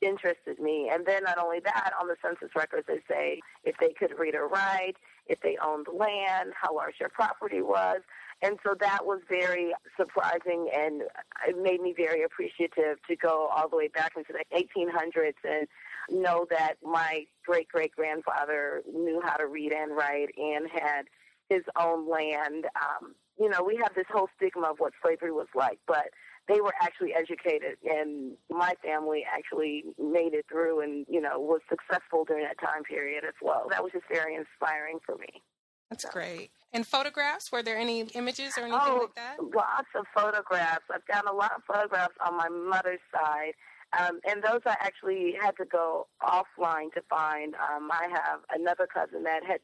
interested 0.00 0.58
me. 0.58 0.90
And 0.92 1.04
then 1.06 1.24
not 1.24 1.38
only 1.38 1.60
that, 1.60 1.92
on 2.00 2.08
the 2.08 2.16
census 2.22 2.54
records, 2.54 2.86
they 2.86 3.00
say 3.08 3.40
if 3.64 3.76
they 3.78 3.92
could 3.98 4.18
read 4.18 4.34
or 4.34 4.48
write, 4.48 4.96
if 5.26 5.40
they 5.40 5.56
owned 5.64 5.86
land, 5.92 6.52
how 6.60 6.74
large 6.74 6.94
their 7.00 7.08
property 7.08 7.60
was. 7.60 8.00
And 8.42 8.58
so 8.64 8.74
that 8.80 9.06
was 9.06 9.20
very 9.28 9.72
surprising 9.98 10.68
and 10.74 11.02
it 11.48 11.56
made 11.60 11.80
me 11.80 11.94
very 11.96 12.22
appreciative 12.22 12.98
to 13.08 13.16
go 13.16 13.48
all 13.54 13.68
the 13.68 13.76
way 13.76 13.88
back 13.88 14.12
into 14.16 14.32
the 14.32 14.44
1800s 14.54 15.34
and 15.42 15.66
know 16.10 16.46
that 16.50 16.74
my 16.82 17.24
great 17.44 17.68
great 17.68 17.92
grandfather 17.92 18.82
knew 18.92 19.20
how 19.24 19.36
to 19.36 19.46
read 19.46 19.72
and 19.72 19.96
write 19.96 20.28
and 20.36 20.68
had 20.70 21.04
his 21.48 21.62
own 21.80 22.08
land. 22.08 22.66
Um, 22.76 23.14
you 23.38 23.48
know, 23.48 23.62
we 23.62 23.76
have 23.82 23.94
this 23.94 24.06
whole 24.10 24.28
stigma 24.36 24.70
of 24.70 24.78
what 24.78 24.92
slavery 25.02 25.32
was 25.32 25.48
like, 25.54 25.78
but 25.86 26.08
they 26.48 26.60
were 26.60 26.74
actually 26.80 27.12
educated, 27.12 27.76
and 27.84 28.32
my 28.50 28.74
family 28.82 29.24
actually 29.30 29.84
made 29.98 30.32
it 30.32 30.46
through 30.48 30.80
and, 30.80 31.04
you 31.08 31.20
know, 31.20 31.40
was 31.40 31.60
successful 31.68 32.24
during 32.24 32.44
that 32.44 32.58
time 32.60 32.84
period 32.84 33.24
as 33.24 33.34
well. 33.42 33.66
That 33.70 33.82
was 33.82 33.92
just 33.92 34.04
very 34.08 34.36
inspiring 34.36 34.98
for 35.04 35.16
me. 35.16 35.42
That's 35.90 36.02
so. 36.02 36.10
great. 36.10 36.50
And 36.72 36.86
photographs? 36.86 37.50
Were 37.50 37.62
there 37.62 37.76
any 37.76 38.00
images 38.00 38.58
or 38.58 38.62
anything 38.62 38.80
oh, 38.82 38.98
like 39.02 39.14
that? 39.14 39.36
Lots 39.40 39.88
of 39.94 40.04
photographs. 40.14 40.84
I've 40.92 41.06
got 41.06 41.28
a 41.28 41.32
lot 41.32 41.52
of 41.56 41.62
photographs 41.64 42.14
on 42.24 42.36
my 42.36 42.48
mother's 42.48 43.00
side. 43.14 43.52
Um, 43.98 44.20
and 44.28 44.42
those 44.42 44.60
I 44.66 44.76
actually 44.80 45.36
had 45.40 45.52
to 45.58 45.64
go 45.64 46.08
offline 46.22 46.92
to 46.94 47.02
find. 47.08 47.54
Um, 47.54 47.88
I 47.90 48.08
have 48.12 48.40
another 48.54 48.86
cousin 48.92 49.22
that 49.22 49.44
had 49.46 49.60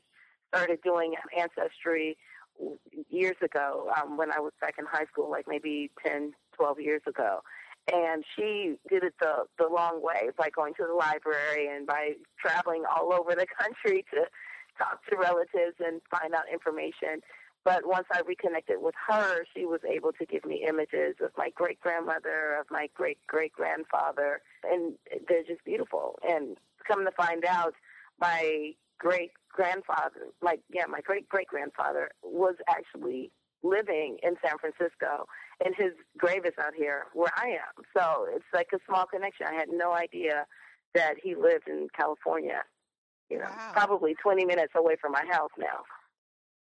started 0.49 0.81
doing 0.83 1.14
ancestry 1.37 2.17
years 3.11 3.37
ago 3.43 3.91
um, 4.00 4.17
when 4.17 4.31
I 4.31 4.38
was 4.38 4.52
back 4.61 4.76
in 4.79 4.87
high 4.87 5.07
school, 5.07 5.31
like 5.31 5.47
maybe 5.49 5.91
10, 6.07 6.33
12 6.57 6.81
years 6.81 7.02
ago. 7.07 7.41
And 7.93 8.25
she 8.37 8.76
did 8.88 9.02
it 9.02 9.14
the, 9.21 9.45
the 9.59 9.67
long 9.67 10.00
way 10.02 10.31
by 10.38 10.50
going 10.50 10.75
to 10.75 10.87
the 10.87 10.95
library 10.95 11.69
and 11.69 11.87
by 11.87 12.12
traveling 12.38 12.85
all 12.88 13.12
over 13.12 13.35
the 13.35 13.47
country 13.61 14.05
to 14.14 14.26
talk 14.83 15.05
to 15.07 15.17
relatives 15.17 15.77
and 15.79 16.01
find 16.11 16.35
out 16.35 16.45
information. 16.53 17.23
But 17.65 17.87
once 17.87 18.07
I 18.12 18.23
reconnected 18.27 18.79
with 18.81 18.95
her, 19.09 19.45
she 19.55 19.65
was 19.65 19.81
able 19.89 20.12
to 20.19 20.27
give 20.27 20.45
me 20.45 20.67
images 20.69 21.15
of 21.23 21.31
my 21.39 21.51
great 21.55 21.81
grandmother, 21.81 22.57
of 22.59 22.67
my 22.71 22.89
great 22.95 23.19
great 23.29 23.53
grandfather, 23.53 24.41
and 24.65 24.95
they're 25.29 25.45
just 25.45 25.65
beautiful. 25.65 26.19
And 26.29 26.57
come 26.87 27.05
to 27.05 27.12
find 27.12 27.45
out, 27.45 27.75
my 28.21 28.73
great 28.99 29.31
grandfather, 29.49 30.33
like 30.43 30.61
yeah, 30.75 30.87
my 30.89 31.01
great 31.01 31.29
great 31.29 31.47
grandfather 31.47 32.11
was 32.25 32.57
actually 32.69 33.31
living 33.62 34.17
in 34.25 34.35
San 34.45 34.59
Francisco, 34.59 35.27
and 35.65 35.73
his 35.77 35.93
grave 36.19 36.45
is 36.45 36.55
out 36.61 36.75
here 36.77 37.05
where 37.15 37.33
I 37.37 37.51
am. 37.51 37.85
So 37.97 38.27
it's 38.35 38.45
like 38.53 38.71
a 38.75 38.79
small 38.89 39.07
connection. 39.07 39.47
I 39.49 39.55
had 39.55 39.69
no 39.71 39.93
idea 39.93 40.47
that 40.95 41.15
he 41.23 41.37
lived 41.37 41.69
in 41.69 41.89
California. 41.97 42.62
You 43.33 43.39
know, 43.39 43.45
wow. 43.45 43.71
probably 43.73 44.15
20 44.15 44.45
minutes 44.45 44.75
away 44.77 44.97
from 45.01 45.12
my 45.12 45.25
house 45.25 45.51
now. 45.59 45.81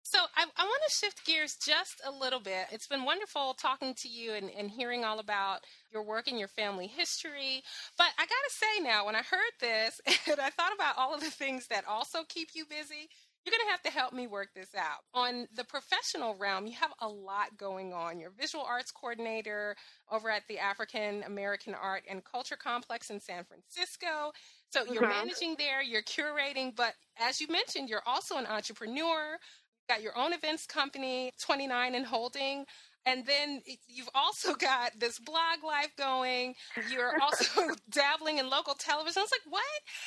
So 0.02 0.18
I, 0.36 0.44
I 0.56 0.64
want 0.64 0.82
to 0.88 0.92
shift 0.92 1.24
gears 1.24 1.56
just 1.56 2.02
a 2.04 2.10
little 2.10 2.40
bit. 2.40 2.66
It's 2.72 2.88
been 2.88 3.04
wonderful 3.04 3.54
talking 3.54 3.94
to 3.94 4.08
you 4.08 4.32
and, 4.32 4.50
and 4.50 4.70
hearing 4.70 5.04
all 5.04 5.20
about 5.20 5.60
your 5.92 6.02
work 6.02 6.26
and 6.26 6.38
your 6.38 6.48
family 6.48 6.88
history. 6.88 7.62
But 7.96 8.08
I 8.18 8.22
got 8.22 8.28
to 8.28 8.50
say 8.50 8.82
now, 8.82 9.06
when 9.06 9.14
I 9.14 9.22
heard 9.22 9.52
this 9.60 10.00
and 10.28 10.40
I 10.40 10.50
thought 10.50 10.74
about 10.74 10.98
all 10.98 11.14
of 11.14 11.20
the 11.20 11.30
things 11.30 11.68
that 11.68 11.86
also 11.86 12.24
keep 12.28 12.50
you 12.54 12.64
busy, 12.64 13.08
you're 13.44 13.52
going 13.52 13.66
to 13.66 13.70
have 13.70 13.82
to 13.82 13.90
help 13.90 14.12
me 14.12 14.26
work 14.26 14.48
this 14.54 14.74
out. 14.76 15.00
On 15.14 15.46
the 15.54 15.64
professional 15.64 16.34
realm, 16.34 16.66
you 16.66 16.74
have 16.74 16.92
a 17.00 17.08
lot 17.08 17.56
going 17.56 17.92
on. 17.92 18.20
You're 18.20 18.32
visual 18.38 18.64
arts 18.64 18.90
coordinator 18.90 19.76
over 20.10 20.28
at 20.28 20.42
the 20.48 20.58
African 20.58 21.22
American 21.22 21.74
Art 21.74 22.02
and 22.10 22.24
Culture 22.24 22.56
Complex 22.56 23.10
in 23.10 23.20
San 23.20 23.44
Francisco. 23.44 24.32
So 24.70 24.84
you're 24.84 25.02
mm-hmm. 25.02 25.10
managing 25.10 25.56
there, 25.58 25.82
you're 25.82 26.02
curating, 26.02 26.74
but 26.74 26.94
as 27.18 27.40
you 27.40 27.48
mentioned, 27.48 27.88
you're 27.88 28.02
also 28.06 28.36
an 28.36 28.46
entrepreneur 28.46 29.38
You've 29.90 29.96
got 29.96 30.02
your 30.02 30.16
own 30.16 30.32
events 30.32 30.66
company, 30.66 31.32
29 31.40 31.94
and 31.94 32.06
Holding. 32.06 32.64
And 33.06 33.24
then 33.24 33.62
you've 33.88 34.10
also 34.14 34.54
got 34.60 34.92
this 34.98 35.18
blog 35.18 35.64
life 35.66 35.90
going. 35.96 36.54
You're 36.90 37.20
also 37.20 37.74
dabbling 37.90 38.38
in 38.38 38.50
local 38.50 38.74
television. 38.74 39.20
I 39.20 39.22
was 39.22 39.32
like, 39.32 39.52
what? 39.52 39.62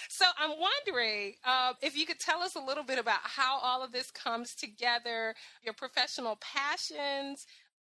So 0.10 0.26
I'm 0.38 0.52
wondering 0.60 1.34
uh, 1.44 1.74
if 1.82 1.98
you 1.98 2.06
could 2.06 2.20
tell 2.20 2.42
us 2.42 2.56
a 2.56 2.62
little 2.62 2.84
bit 2.84 3.00
about 3.00 3.20
how 3.24 3.60
all 3.60 3.84
of 3.84 3.92
this 3.92 4.12
comes 4.12 4.56
together, 4.56 5.34
your 5.64 5.74
professional 5.74 6.38
passions. 6.40 7.46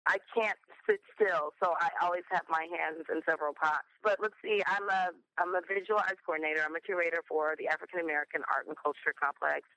I 0.08 0.18
can't 0.32 0.58
sit 0.88 1.04
still, 1.14 1.52
so 1.62 1.76
I 1.76 1.92
always 2.02 2.24
have 2.32 2.48
my 2.50 2.64
hands 2.72 3.04
in 3.12 3.20
several 3.28 3.52
pots. 3.54 3.92
But 4.02 4.18
let's 4.24 4.40
see, 4.42 4.64
I'm 4.64 4.88
a 4.88 5.12
I'm 5.38 5.52
a 5.54 5.62
visual 5.68 6.00
arts 6.00 6.24
coordinator. 6.26 6.64
I'm 6.64 6.76
a 6.76 6.80
curator 6.80 7.20
for 7.28 7.56
the 7.60 7.68
African 7.68 8.00
American 8.00 8.42
Art 8.48 8.68
and 8.68 8.76
Culture 8.80 9.12
Complex. 9.12 9.68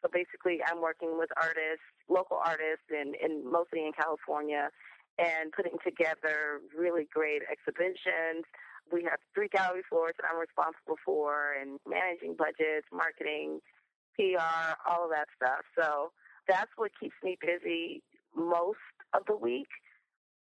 So 0.00 0.10
basically, 0.10 0.62
I'm 0.62 0.80
working 0.80 1.18
with 1.18 1.30
artists, 1.36 1.86
local 2.08 2.38
artists, 2.38 2.86
and, 2.90 3.14
and 3.18 3.42
mostly 3.46 3.86
in 3.86 3.92
California, 3.92 4.70
and 5.18 5.50
putting 5.52 5.78
together 5.82 6.62
really 6.76 7.06
great 7.10 7.42
exhibitions. 7.50 8.46
We 8.90 9.02
have 9.04 9.18
three 9.34 9.48
gallery 9.48 9.82
floors 9.88 10.14
that 10.18 10.26
I'm 10.26 10.38
responsible 10.38 10.98
for, 11.04 11.54
and 11.58 11.78
managing 11.86 12.34
budgets, 12.34 12.86
marketing, 12.90 13.62
PR, 14.14 14.78
all 14.86 15.06
of 15.06 15.10
that 15.10 15.30
stuff. 15.38 15.66
So 15.78 16.10
that's 16.48 16.70
what 16.76 16.90
keeps 16.98 17.14
me 17.22 17.38
busy 17.40 18.02
most 18.34 18.82
of 19.14 19.22
the 19.26 19.36
week. 19.36 19.68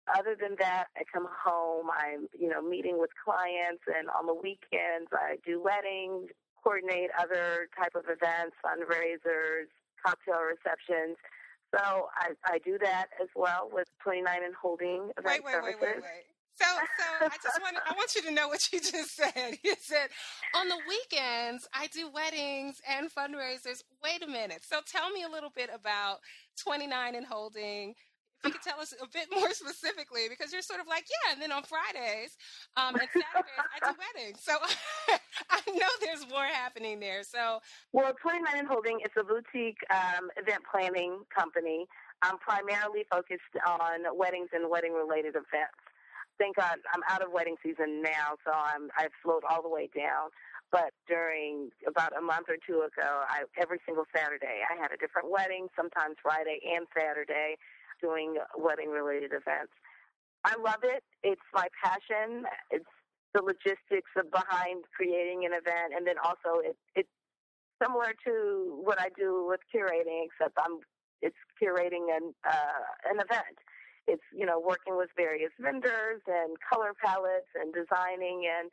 Other 0.07 0.38
than 0.39 0.55
that, 0.59 0.88
I 0.95 1.03
come 1.12 1.27
home, 1.27 1.88
I'm, 1.91 2.27
you 2.38 2.47
know, 2.47 2.62
meeting 2.62 2.97
with 2.97 3.09
clients 3.24 3.83
and 3.88 4.07
on 4.09 4.25
the 4.25 4.33
weekends 4.33 5.12
I 5.12 5.36
do 5.45 5.62
weddings, 5.62 6.29
coordinate 6.63 7.09
other 7.19 7.67
type 7.77 7.95
of 7.95 8.05
events, 8.05 8.55
fundraisers, 8.63 9.67
cocktail 10.05 10.43
receptions. 10.47 11.17
So 11.75 12.07
I, 12.15 12.31
I 12.45 12.59
do 12.63 12.77
that 12.81 13.07
as 13.21 13.27
well 13.36 13.69
with 13.71 13.88
29 14.03 14.25
and 14.43 14.55
Holding 14.55 15.12
event 15.17 15.25
wait, 15.25 15.43
wait, 15.43 15.51
services. 15.51 15.81
Wait, 15.81 15.95
wait, 15.95 16.03
wait, 16.03 16.25
So, 16.55 16.65
so 16.65 17.25
I 17.25 17.38
just 17.43 17.62
want 17.62 17.77
I 17.86 17.93
want 17.93 18.15
you 18.15 18.21
to 18.24 18.31
know 18.31 18.47
what 18.47 18.71
you 18.71 18.79
just 18.79 19.15
said. 19.15 19.57
You 19.63 19.75
said 19.79 20.07
on 20.55 20.69
the 20.69 20.79
weekends 20.88 21.67
I 21.74 21.88
do 21.88 22.09
weddings 22.09 22.81
and 22.88 23.12
fundraisers. 23.12 23.83
Wait 24.01 24.24
a 24.24 24.27
minute. 24.27 24.62
So 24.63 24.79
tell 24.86 25.09
me 25.09 25.24
a 25.24 25.29
little 25.29 25.51
bit 25.53 25.69
about 25.74 26.19
29 26.63 27.15
and 27.15 27.25
Holding 27.25 27.95
if 28.44 28.46
you 28.46 28.51
could 28.51 28.62
tell 28.62 28.79
us 28.79 28.94
a 29.01 29.08
bit 29.08 29.27
more 29.34 29.51
specifically, 29.53 30.29
because 30.29 30.53
you're 30.53 30.62
sort 30.62 30.79
of 30.79 30.88
like, 30.88 31.06
yeah, 31.10 31.34
and 31.34 31.41
then 31.41 31.51
on 31.51 31.63
Fridays 31.63 32.38
um, 32.75 32.96
and 32.96 33.10
Saturdays, 33.10 33.58
I 33.58 33.91
do 33.91 33.98
weddings. 33.98 34.39
So 34.41 34.53
I 35.50 35.62
know 35.67 35.89
there's 36.01 36.27
more 36.29 36.46
happening 36.46 37.00
there. 37.00 37.24
So, 37.24 37.60
well, 37.94 38.13
29 38.22 38.46
and 38.56 38.67
Holding 38.67 39.00
is 39.01 39.12
a 39.17 39.24
boutique 39.24 39.82
um, 39.89 40.29
event 40.38 40.62
planning 40.70 41.22
company. 41.34 41.86
I'm 42.22 42.38
primarily 42.38 43.06
focused 43.12 43.53
on 43.65 44.06
weddings 44.13 44.50
and 44.53 44.70
wedding 44.70 44.94
related 44.94 45.36
events. 45.38 45.82
Thank 46.39 46.58
God 46.58 46.77
I'm 46.94 47.01
out 47.10 47.25
of 47.25 47.34
wedding 47.34 47.58
season 47.65 48.01
now, 48.01 48.38
so 48.46 48.53
I'm 48.53 48.94
I've 48.94 49.13
slowed 49.25 49.41
all 49.50 49.62
the 49.62 49.70
way 49.70 49.89
down. 49.89 50.29
But 50.72 50.94
during 51.08 51.72
about 51.88 52.13
a 52.13 52.22
month 52.22 52.46
or 52.50 52.58
two 52.62 52.86
ago, 52.86 53.25
I, 53.25 53.50
every 53.58 53.79
single 53.88 54.06
Saturday 54.13 54.62
I 54.70 54.77
had 54.77 54.91
a 54.91 54.98
different 54.98 55.32
wedding, 55.32 55.67
sometimes 55.75 56.17
Friday 56.22 56.60
and 56.62 56.86
Saturday 56.94 57.58
doing 58.01 58.35
wedding 58.57 58.89
related 58.89 59.31
events. 59.31 59.73
I 60.43 60.55
love 60.57 60.83
it. 60.83 61.03
It's 61.23 61.41
my 61.53 61.67
passion. 61.83 62.45
It's 62.71 62.85
the 63.33 63.41
logistics 63.41 64.11
of 64.17 64.31
behind 64.31 64.85
creating 64.95 65.45
an 65.45 65.51
event, 65.51 65.93
and 65.95 66.07
then 66.07 66.15
also 66.23 66.61
it, 66.63 66.77
it's 66.95 67.09
similar 67.81 68.13
to 68.25 68.81
what 68.83 68.99
I 68.99 69.09
do 69.17 69.45
with 69.47 69.59
curating, 69.73 70.25
except 70.25 70.57
I'm 70.57 70.79
it's 71.21 71.37
curating 71.61 72.15
an 72.15 72.33
uh, 72.47 73.09
an 73.09 73.19
event. 73.19 73.57
It's 74.07 74.23
you 74.33 74.45
know 74.45 74.59
working 74.59 74.97
with 74.97 75.09
various 75.17 75.51
vendors 75.59 76.21
and 76.27 76.55
color 76.61 76.93
palettes 77.03 77.51
and 77.55 77.73
designing, 77.73 78.47
and 78.47 78.71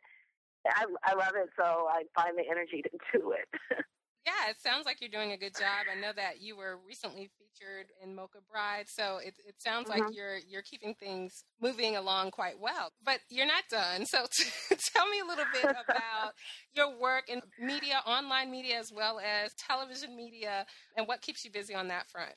I, 0.66 0.84
I 1.04 1.14
love 1.14 1.34
it. 1.36 1.50
So 1.58 1.88
I 1.90 2.04
find 2.14 2.38
the 2.38 2.44
energy 2.48 2.82
to 2.82 3.18
do 3.18 3.32
it. 3.32 3.48
Yeah, 4.26 4.50
it 4.50 4.56
sounds 4.62 4.86
like 4.86 5.02
you're 5.02 5.10
doing 5.10 5.32
a 5.32 5.36
good 5.36 5.54
job. 5.54 5.84
I 5.90 6.00
know 6.00 6.12
that 6.16 6.40
you 6.40 6.56
were 6.56 6.78
recently 6.86 7.30
featured 7.38 7.86
in 8.02 8.14
Mocha 8.14 8.38
Bride, 8.50 8.86
so 8.88 9.18
it, 9.18 9.34
it 9.46 9.56
sounds 9.58 9.88
mm-hmm. 9.90 10.00
like 10.00 10.16
you're 10.16 10.38
you're 10.48 10.62
keeping 10.62 10.94
things 10.94 11.44
moving 11.60 11.96
along 11.96 12.30
quite 12.30 12.58
well. 12.58 12.90
But 13.04 13.20
you're 13.28 13.46
not 13.46 13.64
done. 13.70 14.06
So 14.06 14.24
t- 14.32 14.76
tell 14.94 15.08
me 15.08 15.20
a 15.20 15.26
little 15.26 15.44
bit 15.52 15.64
about 15.64 16.32
your 16.74 16.98
work 16.98 17.24
in 17.28 17.42
media, 17.60 18.00
online 18.06 18.50
media, 18.50 18.78
as 18.78 18.90
well 18.90 19.20
as 19.20 19.52
television 19.54 20.16
media, 20.16 20.64
and 20.96 21.06
what 21.06 21.20
keeps 21.20 21.44
you 21.44 21.50
busy 21.50 21.74
on 21.74 21.88
that 21.88 22.08
front. 22.08 22.34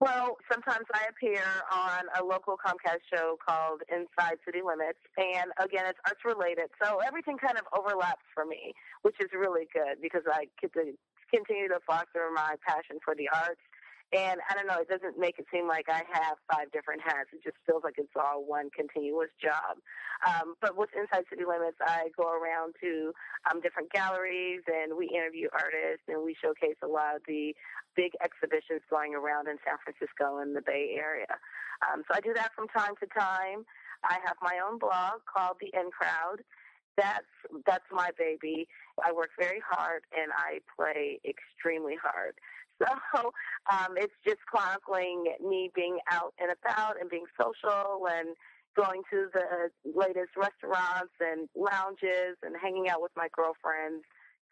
Well, 0.00 0.38
sometimes 0.50 0.86
I 0.94 1.12
appear 1.12 1.44
on 1.70 2.08
a 2.18 2.24
local 2.24 2.56
Comcast 2.56 3.04
show 3.12 3.36
called 3.36 3.82
Inside 3.92 4.40
City 4.46 4.64
Limits, 4.64 4.98
and 5.18 5.52
again, 5.60 5.84
it's 5.84 6.00
arts 6.08 6.24
related, 6.24 6.72
so 6.82 7.04
everything 7.04 7.36
kind 7.36 7.58
of 7.60 7.68
overlaps 7.76 8.24
for 8.32 8.46
me, 8.46 8.72
which 9.02 9.16
is 9.20 9.28
really 9.36 9.68
good 9.74 10.00
because 10.00 10.22
I 10.24 10.48
get 10.56 10.72
to 10.72 10.96
continue 11.28 11.68
to 11.68 11.80
foster 11.86 12.32
my 12.32 12.56
passion 12.66 12.96
for 13.04 13.14
the 13.14 13.28
arts 13.28 13.60
and 14.12 14.40
I 14.50 14.54
don't 14.54 14.66
know, 14.66 14.82
it 14.82 14.88
doesn't 14.90 15.18
make 15.18 15.38
it 15.38 15.46
seem 15.52 15.68
like 15.68 15.86
I 15.88 16.02
have 16.12 16.34
five 16.50 16.72
different 16.72 17.00
hats. 17.00 17.30
It 17.32 17.44
just 17.44 17.56
feels 17.64 17.84
like 17.84 17.94
it's 17.96 18.10
all 18.18 18.42
one 18.42 18.70
continuous 18.74 19.30
job. 19.38 19.78
Um, 20.26 20.54
but 20.60 20.76
with 20.76 20.90
Inside 20.98 21.30
City 21.30 21.46
Limits, 21.46 21.78
I 21.78 22.10
go 22.18 22.26
around 22.26 22.74
to 22.82 23.12
um, 23.46 23.60
different 23.60 23.92
galleries 23.92 24.62
and 24.66 24.98
we 24.98 25.06
interview 25.14 25.46
artists 25.54 26.02
and 26.08 26.24
we 26.24 26.34
showcase 26.34 26.76
a 26.82 26.90
lot 26.90 27.16
of 27.16 27.22
the 27.28 27.54
big 27.94 28.12
exhibitions 28.18 28.82
going 28.90 29.14
around 29.14 29.46
in 29.46 29.62
San 29.62 29.78
Francisco 29.78 30.42
and 30.42 30.58
the 30.58 30.62
Bay 30.62 30.98
Area. 30.98 31.38
Um, 31.86 32.02
so 32.10 32.18
I 32.18 32.20
do 32.20 32.34
that 32.34 32.50
from 32.54 32.66
time 32.68 32.98
to 32.98 33.06
time. 33.14 33.62
I 34.02 34.18
have 34.26 34.36
my 34.42 34.58
own 34.58 34.78
blog 34.78 35.22
called 35.30 35.62
The 35.62 35.70
In 35.70 35.90
Crowd 35.94 36.42
that's 36.96 37.32
that's 37.66 37.84
my 37.90 38.10
baby. 38.18 38.68
I 39.04 39.12
work 39.12 39.30
very 39.38 39.60
hard 39.64 40.02
and 40.12 40.32
I 40.36 40.60
play 40.76 41.20
extremely 41.24 41.96
hard. 42.00 42.34
So 42.80 43.32
um, 43.70 43.96
it's 43.96 44.14
just 44.26 44.38
chronicling 44.46 45.24
me 45.40 45.70
being 45.74 45.98
out 46.10 46.32
and 46.40 46.50
about 46.50 47.00
and 47.00 47.10
being 47.10 47.26
social 47.38 48.06
and 48.08 48.36
going 48.76 49.02
to 49.10 49.28
the 49.32 49.70
latest 49.84 50.36
restaurants 50.36 51.12
and 51.20 51.48
lounges 51.54 52.38
and 52.42 52.54
hanging 52.60 52.88
out 52.88 53.02
with 53.02 53.12
my 53.16 53.28
girlfriends, 53.34 54.04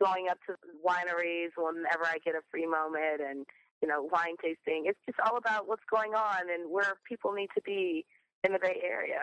going 0.02 0.26
up 0.30 0.38
to 0.46 0.54
wineries 0.84 1.50
whenever 1.56 2.04
I 2.04 2.18
get 2.24 2.34
a 2.34 2.42
free 2.50 2.66
moment 2.66 3.20
and 3.20 3.46
you 3.80 3.88
know 3.88 4.02
wine 4.02 4.36
tasting. 4.42 4.84
It's 4.86 4.98
just 5.06 5.18
all 5.24 5.36
about 5.36 5.68
what's 5.68 5.86
going 5.90 6.14
on 6.14 6.50
and 6.52 6.70
where 6.70 6.94
people 7.08 7.32
need 7.32 7.50
to 7.54 7.62
be 7.62 8.04
in 8.44 8.52
the 8.52 8.58
Bay 8.58 8.80
Area. 8.84 9.22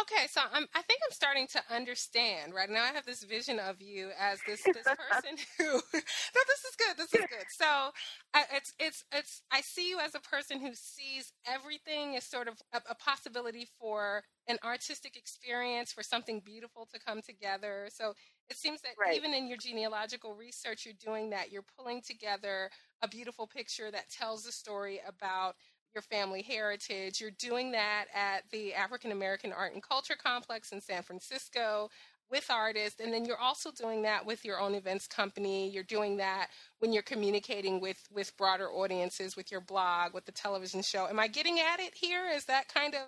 Okay, 0.00 0.26
so 0.28 0.40
I'm, 0.52 0.66
I 0.74 0.82
think 0.82 1.00
I'm 1.04 1.12
starting 1.12 1.46
to 1.48 1.62
understand 1.70 2.52
right 2.52 2.68
now. 2.68 2.82
I 2.82 2.92
have 2.92 3.06
this 3.06 3.22
vision 3.22 3.60
of 3.60 3.80
you 3.80 4.10
as 4.20 4.40
this 4.46 4.62
this 4.64 4.84
person 4.84 5.36
who. 5.58 5.64
no, 5.64 5.80
this 5.92 6.64
is 6.64 6.76
good. 6.76 6.96
This 6.96 7.14
is 7.14 7.26
good. 7.28 7.46
So, 7.48 7.90
I, 8.34 8.44
it's 8.54 8.72
it's 8.80 9.04
it's. 9.12 9.42
I 9.52 9.60
see 9.60 9.88
you 9.88 10.00
as 10.00 10.14
a 10.14 10.20
person 10.20 10.60
who 10.60 10.72
sees 10.74 11.32
everything 11.46 12.16
as 12.16 12.24
sort 12.24 12.48
of 12.48 12.54
a, 12.72 12.80
a 12.90 12.94
possibility 12.96 13.68
for 13.78 14.24
an 14.48 14.58
artistic 14.64 15.16
experience, 15.16 15.92
for 15.92 16.02
something 16.02 16.40
beautiful 16.44 16.88
to 16.92 16.98
come 16.98 17.22
together. 17.22 17.88
So 17.90 18.14
it 18.50 18.56
seems 18.56 18.82
that 18.82 18.92
right. 19.00 19.16
even 19.16 19.32
in 19.32 19.48
your 19.48 19.58
genealogical 19.58 20.34
research, 20.34 20.84
you're 20.84 20.94
doing 21.02 21.30
that. 21.30 21.50
You're 21.50 21.64
pulling 21.78 22.02
together 22.02 22.68
a 23.02 23.08
beautiful 23.08 23.46
picture 23.46 23.90
that 23.90 24.10
tells 24.10 24.46
a 24.46 24.52
story 24.52 25.00
about 25.06 25.54
your 25.94 26.02
family 26.02 26.42
heritage. 26.42 27.20
You're 27.20 27.30
doing 27.30 27.72
that 27.72 28.06
at 28.14 28.42
the 28.50 28.74
African 28.74 29.12
American 29.12 29.52
Art 29.52 29.72
and 29.72 29.82
Culture 29.82 30.16
Complex 30.20 30.72
in 30.72 30.80
San 30.80 31.02
Francisco 31.02 31.88
with 32.30 32.50
artists 32.50 33.00
and 33.00 33.12
then 33.12 33.24
you're 33.24 33.38
also 33.38 33.70
doing 33.70 34.02
that 34.02 34.24
with 34.24 34.44
your 34.44 34.58
own 34.58 34.74
events 34.74 35.06
company. 35.06 35.70
You're 35.70 35.84
doing 35.84 36.16
that 36.16 36.48
when 36.80 36.92
you're 36.92 37.02
communicating 37.02 37.80
with 37.80 38.02
with 38.12 38.36
broader 38.36 38.70
audiences 38.70 39.36
with 39.36 39.52
your 39.52 39.60
blog 39.60 40.14
with 40.14 40.24
the 40.24 40.32
television 40.32 40.82
show. 40.82 41.06
Am 41.06 41.20
i 41.20 41.28
getting 41.28 41.60
at 41.60 41.80
it 41.80 41.94
here? 41.94 42.24
Is 42.34 42.44
that 42.46 42.72
kind 42.72 42.94
of 42.94 43.02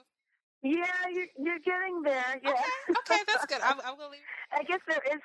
yeah 0.63 0.87
you're, 1.13 1.27
you're 1.39 1.59
getting 1.61 2.03
there 2.03 2.41
yeah 2.45 2.51
okay, 2.51 3.15
okay 3.15 3.23
that's 3.27 3.47
good. 3.47 3.61
I, 3.63 3.75
I 3.85 3.93
will 3.93 4.11
leave. 4.11 4.21
I 4.53 4.63
guess 4.63 4.81
there 4.87 5.03
is 5.13 5.21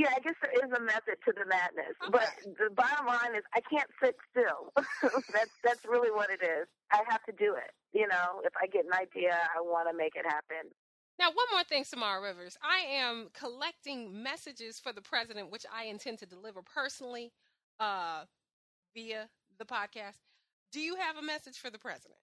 yeah, 0.00 0.16
I 0.16 0.20
guess 0.20 0.34
there 0.40 0.52
is 0.64 0.72
a 0.72 0.80
method 0.80 1.20
to 1.28 1.32
the 1.36 1.44
madness, 1.44 1.92
okay. 2.00 2.10
but 2.10 2.32
the 2.56 2.72
bottom 2.72 3.04
line 3.06 3.36
is 3.36 3.44
I 3.52 3.60
can't 3.60 3.90
sit 4.02 4.16
still. 4.32 4.72
that's 5.32 5.52
that's 5.62 5.84
really 5.84 6.10
what 6.10 6.30
it 6.30 6.40
is. 6.42 6.66
I 6.90 7.02
have 7.08 7.22
to 7.24 7.32
do 7.32 7.54
it. 7.54 7.72
You 7.92 8.08
know, 8.08 8.40
if 8.42 8.52
I 8.56 8.66
get 8.66 8.86
an 8.86 8.94
idea, 8.94 9.36
I 9.36 9.60
want 9.60 9.90
to 9.90 9.96
make 9.96 10.16
it 10.16 10.24
happen. 10.24 10.72
Now, 11.18 11.26
one 11.26 11.46
more 11.52 11.64
thing, 11.64 11.84
Samara 11.84 12.22
Rivers. 12.22 12.56
I 12.62 12.78
am 12.94 13.28
collecting 13.34 14.22
messages 14.22 14.80
for 14.80 14.90
the 14.90 15.02
president, 15.02 15.50
which 15.50 15.66
I 15.70 15.84
intend 15.84 16.18
to 16.20 16.26
deliver 16.26 16.62
personally 16.62 17.30
uh, 17.78 18.24
via 18.94 19.28
the 19.58 19.66
podcast. 19.66 20.20
Do 20.72 20.80
you 20.80 20.96
have 20.96 21.18
a 21.18 21.22
message 21.22 21.58
for 21.58 21.68
the 21.68 21.78
president? 21.78 22.20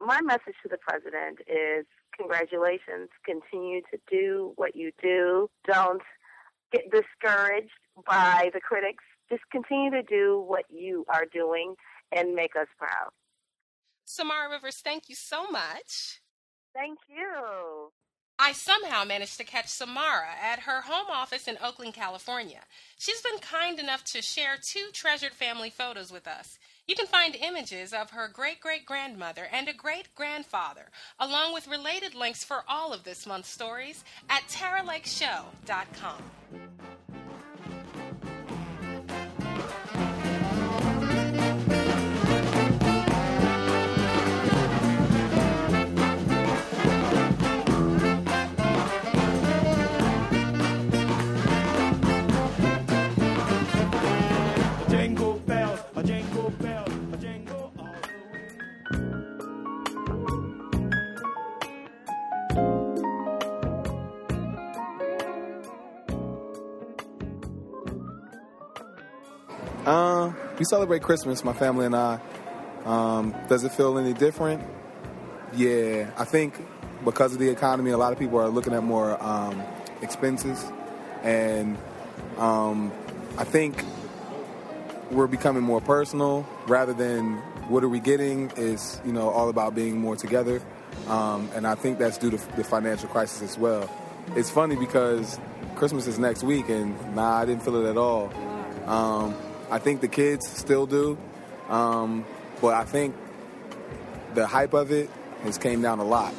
My 0.00 0.20
message 0.20 0.54
to 0.62 0.68
the 0.70 0.78
president 0.78 1.40
is 1.48 1.84
congratulations. 2.16 3.08
Continue 3.26 3.80
to 3.90 3.98
do 4.08 4.52
what 4.54 4.76
you 4.76 4.92
do. 5.02 5.50
Don't 5.66 6.02
get 6.72 6.90
discouraged 6.90 7.70
by 8.06 8.50
the 8.52 8.60
critics. 8.60 9.04
Just 9.30 9.42
continue 9.50 9.90
to 9.90 10.02
do 10.02 10.42
what 10.46 10.64
you 10.70 11.04
are 11.12 11.24
doing 11.32 11.74
and 12.12 12.34
make 12.34 12.56
us 12.56 12.68
proud. 12.78 13.10
Samara 14.04 14.50
Rivers, 14.50 14.80
thank 14.82 15.08
you 15.08 15.14
so 15.14 15.46
much. 15.50 16.20
Thank 16.74 16.98
you. 17.08 17.92
I 18.38 18.52
somehow 18.52 19.04
managed 19.04 19.36
to 19.38 19.44
catch 19.44 19.68
Samara 19.68 20.28
at 20.40 20.60
her 20.60 20.82
home 20.82 21.08
office 21.10 21.48
in 21.48 21.58
Oakland, 21.62 21.94
California. 21.94 22.60
She's 22.96 23.20
been 23.20 23.40
kind 23.40 23.80
enough 23.80 24.04
to 24.04 24.22
share 24.22 24.56
two 24.62 24.90
treasured 24.92 25.32
family 25.32 25.70
photos 25.70 26.12
with 26.12 26.28
us. 26.28 26.58
You 26.86 26.94
can 26.94 27.06
find 27.06 27.34
images 27.34 27.92
of 27.92 28.10
her 28.10 28.28
great 28.28 28.60
great 28.60 28.86
grandmother 28.86 29.48
and 29.52 29.68
a 29.68 29.74
great 29.74 30.14
grandfather, 30.14 30.86
along 31.18 31.52
with 31.52 31.66
related 31.66 32.14
links 32.14 32.44
for 32.44 32.62
all 32.68 32.92
of 32.92 33.02
this 33.04 33.26
month's 33.26 33.50
stories 33.50 34.04
at 34.30 34.42
TaraLakeShow.com. 34.48 36.22
Uh, 69.88 70.30
we 70.58 70.66
celebrate 70.66 71.00
Christmas, 71.00 71.42
my 71.42 71.54
family 71.54 71.86
and 71.86 71.96
I. 71.96 72.20
Um, 72.84 73.34
does 73.48 73.64
it 73.64 73.72
feel 73.72 73.96
any 73.96 74.12
different? 74.12 74.62
Yeah, 75.54 76.10
I 76.18 76.26
think 76.26 76.62
because 77.06 77.32
of 77.32 77.38
the 77.38 77.48
economy, 77.48 77.92
a 77.92 77.96
lot 77.96 78.12
of 78.12 78.18
people 78.18 78.38
are 78.38 78.50
looking 78.50 78.74
at 78.74 78.84
more 78.84 79.16
um, 79.24 79.62
expenses, 80.02 80.62
and 81.22 81.78
um, 82.36 82.92
I 83.38 83.44
think 83.44 83.82
we're 85.10 85.26
becoming 85.26 85.62
more 85.62 85.80
personal 85.80 86.46
rather 86.66 86.92
than 86.92 87.38
what 87.68 87.82
are 87.82 87.88
we 87.88 87.98
getting. 87.98 88.50
Is 88.58 89.00
you 89.06 89.12
know 89.14 89.30
all 89.30 89.48
about 89.48 89.74
being 89.74 89.98
more 89.98 90.16
together, 90.16 90.60
um, 91.06 91.48
and 91.54 91.66
I 91.66 91.76
think 91.76 91.98
that's 91.98 92.18
due 92.18 92.30
to 92.30 92.56
the 92.56 92.62
financial 92.62 93.08
crisis 93.08 93.40
as 93.40 93.56
well. 93.56 93.88
It's 94.36 94.50
funny 94.50 94.76
because 94.76 95.40
Christmas 95.76 96.06
is 96.06 96.18
next 96.18 96.42
week, 96.42 96.68
and 96.68 96.94
nah, 97.14 97.38
I 97.38 97.46
didn't 97.46 97.62
feel 97.62 97.86
it 97.86 97.88
at 97.88 97.96
all. 97.96 98.30
I 99.70 99.78
think 99.78 100.00
the 100.00 100.08
kids 100.08 100.48
still 100.48 100.86
do, 100.86 101.18
um, 101.68 102.24
but 102.60 102.74
I 102.74 102.84
think 102.84 103.14
the 104.34 104.46
hype 104.46 104.72
of 104.72 104.90
it 104.90 105.10
has 105.42 105.58
came 105.58 105.82
down 105.82 105.98
a 105.98 106.04
lot 106.04 106.34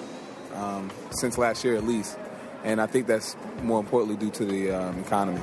um, 0.56 0.90
since 1.12 1.38
last 1.38 1.64
year 1.64 1.76
at 1.76 1.84
least, 1.84 2.18
and 2.64 2.82
I 2.82 2.88
think 2.88 3.08
that's 3.08 3.36
more 3.62 3.80
importantly 3.80 4.18
due 4.18 4.32
to 4.32 4.46
the 4.46 4.72
um, 4.72 5.00
economy. 5.00 5.40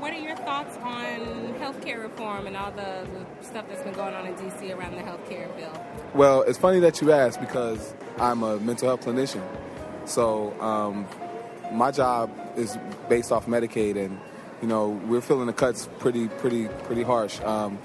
What 0.00 0.12
are 0.12 0.18
your 0.18 0.36
thoughts 0.36 0.76
on 0.78 1.54
healthcare 1.58 2.02
reform 2.02 2.46
and 2.46 2.56
all 2.56 2.70
the, 2.72 3.06
the 3.12 3.44
stuff 3.44 3.66
that's 3.68 3.82
been 3.82 3.94
going 3.94 4.14
on 4.14 4.26
in 4.26 4.34
D.C. 4.36 4.72
around 4.72 4.96
the 4.96 5.02
healthcare 5.02 5.54
bill? 5.56 5.86
Well, 6.14 6.42
it's 6.42 6.58
funny 6.58 6.80
that 6.80 7.00
you 7.00 7.12
ask 7.12 7.38
because 7.40 7.94
I'm 8.18 8.42
a 8.42 8.58
mental 8.58 8.88
health 8.88 9.04
clinician, 9.04 9.44
so 10.06 10.58
um, 10.60 11.06
my 11.72 11.90
job 11.90 12.30
is 12.56 12.76
based 13.08 13.30
off 13.30 13.46
Medicaid 13.46 13.96
and 13.96 14.18
you 14.60 14.68
know, 14.68 14.88
we're 14.88 15.20
feeling 15.20 15.46
the 15.46 15.52
cuts 15.52 15.88
pretty, 15.98 16.28
pretty, 16.28 16.68
pretty 16.84 17.02
harsh. 17.02 17.40
Um, 17.40 17.78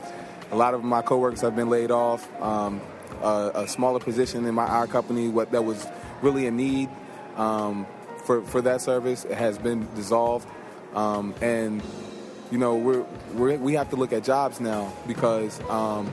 a 0.51 0.55
lot 0.55 0.73
of 0.73 0.83
my 0.83 1.01
coworkers 1.01 1.41
have 1.41 1.55
been 1.55 1.69
laid 1.69 1.91
off. 1.91 2.29
Um, 2.41 2.81
a, 3.21 3.51
a, 3.55 3.67
smaller 3.67 3.99
position 3.99 4.45
in 4.45 4.53
my 4.55 4.65
our 4.65 4.87
company, 4.87 5.27
what 5.27 5.51
that 5.51 5.63
was 5.63 5.87
really 6.21 6.47
a 6.47 6.51
need 6.51 6.89
um, 7.35 7.85
for 8.25 8.41
for 8.43 8.61
that 8.61 8.81
service, 8.81 9.23
has 9.23 9.57
been 9.57 9.87
dissolved, 9.95 10.47
um, 10.93 11.33
and 11.41 11.81
you 12.51 12.57
know 12.57 12.75
we're, 12.75 13.05
we're 13.33 13.57
we 13.57 13.73
have 13.73 13.89
to 13.91 13.95
look 13.95 14.13
at 14.13 14.23
jobs 14.23 14.59
now 14.59 14.91
because 15.07 15.59
um, 15.69 16.11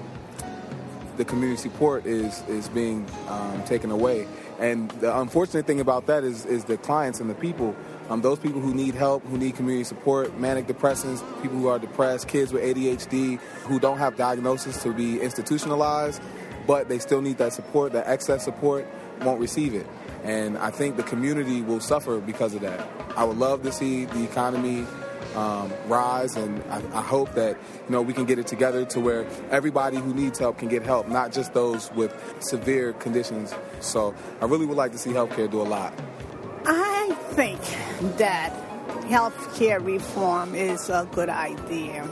the 1.17 1.25
community 1.25 1.61
support 1.61 2.07
is 2.07 2.43
is 2.49 2.69
being 2.69 3.07
um, 3.29 3.63
taken 3.65 3.91
away. 3.91 4.27
And 4.61 4.91
the 4.93 5.19
unfortunate 5.19 5.67
thing 5.67 5.81
about 5.81 6.07
that 6.07 6.23
is 6.23 6.45
is 6.47 6.65
the 6.65 6.77
clients 6.77 7.19
and 7.19 7.29
the 7.29 7.35
people 7.35 7.75
um, 8.11 8.23
those 8.23 8.41
people 8.41 8.61
who 8.61 8.75
need 8.75 8.97
help, 8.97 9.25
who 9.27 9.39
need 9.39 9.55
community 9.55 9.85
support, 9.85 10.37
manic 10.37 10.67
depressants, 10.67 11.21
people 11.43 11.57
who 11.59 11.69
are 11.69 11.79
depressed, 11.79 12.27
kids 12.27 12.53
with 12.53 12.65
ADHD, 12.65 13.39
who 13.39 13.79
don't 13.79 13.99
have 13.99 14.17
diagnosis 14.17 14.83
to 14.83 14.93
be 14.93 15.21
institutionalized, 15.21 16.21
but 16.67 16.89
they 16.89 16.99
still 16.99 17.23
need 17.23 17.39
that 17.39 17.53
support, 17.53 17.93
that 17.93 18.09
excess 18.09 18.45
support, 18.45 18.85
won't 19.21 19.41
receive 19.41 19.75
it. 19.75 19.87
And 20.25 20.59
I 20.59 20.71
think 20.71 20.97
the 20.97 21.05
community 21.05 21.63
will 21.63 21.79
suffer 21.79 22.19
because 22.19 22.53
of 22.53 22.63
that. 22.63 22.87
I 23.17 23.23
would 23.23 23.39
love 23.39 23.63
to 23.63 23.71
see 23.71 24.07
the 24.07 24.25
economy 24.25 24.87
um, 25.35 25.73
rise, 25.87 26.37
and 26.37 26.63
I, 26.71 26.83
I, 26.99 27.03
hope 27.03 27.33
that 27.35 27.57
you 27.87 27.91
know 27.91 28.03
we 28.03 28.13
can 28.13 28.25
get 28.25 28.39
it 28.39 28.47
together 28.47 28.85
to 28.87 29.01
where 29.01 29.27
everybody 29.51 29.97
who 29.97 30.13
needs 30.13 30.39
help 30.39 30.59
can 30.59 30.69
get 30.69 30.83
help, 30.83 31.09
not 31.09 31.33
just 31.33 31.55
those 31.55 31.91
with 31.93 32.15
severe 32.41 32.93
conditions. 32.95 33.55
So 33.81 34.15
I 34.41 34.47
really 34.47 34.67
would 34.67 34.77
like 34.77 34.93
to 34.93 34.99
see 34.99 35.11
healthcare 35.11 35.51
do 35.51 35.61
a 35.61 35.63
lot. 35.63 35.95
I 36.67 37.15
think 37.33 37.61
that 38.19 38.53
health 39.09 39.59
care 39.59 39.81
reform 39.81 40.55
is 40.55 40.89
a 40.89 41.09
good 41.13 41.29
idea. 41.29 42.09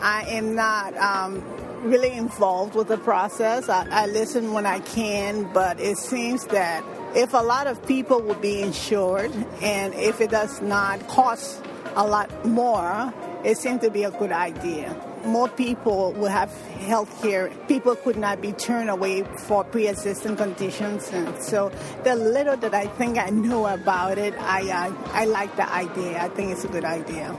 I 0.00 0.22
am 0.28 0.54
not 0.54 0.96
um, 0.96 1.42
really 1.82 2.12
involved 2.12 2.74
with 2.74 2.88
the 2.88 2.98
process. 2.98 3.68
I, 3.68 3.86
I 3.90 4.06
listen 4.06 4.52
when 4.52 4.66
I 4.66 4.80
can, 4.80 5.50
but 5.52 5.80
it 5.80 5.98
seems 5.98 6.44
that 6.46 6.84
if 7.14 7.32
a 7.32 7.42
lot 7.42 7.66
of 7.66 7.84
people 7.86 8.20
will 8.20 8.34
be 8.34 8.60
insured 8.60 9.32
and 9.62 9.94
if 9.94 10.20
it 10.20 10.30
does 10.30 10.60
not 10.60 11.06
cost 11.08 11.62
a 11.96 12.06
lot 12.06 12.30
more, 12.44 13.12
it 13.42 13.56
seems 13.56 13.80
to 13.80 13.90
be 13.90 14.04
a 14.04 14.10
good 14.10 14.32
idea. 14.32 14.94
More 15.24 15.48
people 15.48 16.12
will 16.12 16.28
have 16.28 16.52
health 16.86 17.10
care. 17.22 17.50
People 17.66 17.96
could 17.96 18.16
not 18.16 18.40
be 18.40 18.52
turned 18.52 18.90
away 18.90 19.24
for 19.46 19.64
pre 19.64 19.88
existing 19.88 20.36
conditions. 20.36 21.10
And 21.10 21.42
so, 21.42 21.72
the 22.04 22.14
little 22.14 22.56
that 22.58 22.74
I 22.74 22.86
think 22.86 23.18
I 23.18 23.30
know 23.30 23.66
about 23.66 24.18
it, 24.18 24.34
I, 24.38 24.70
uh, 24.70 24.94
I 25.12 25.24
like 25.24 25.56
the 25.56 25.68
idea. 25.72 26.22
I 26.22 26.28
think 26.28 26.52
it's 26.52 26.64
a 26.64 26.68
good 26.68 26.84
idea. 26.84 27.34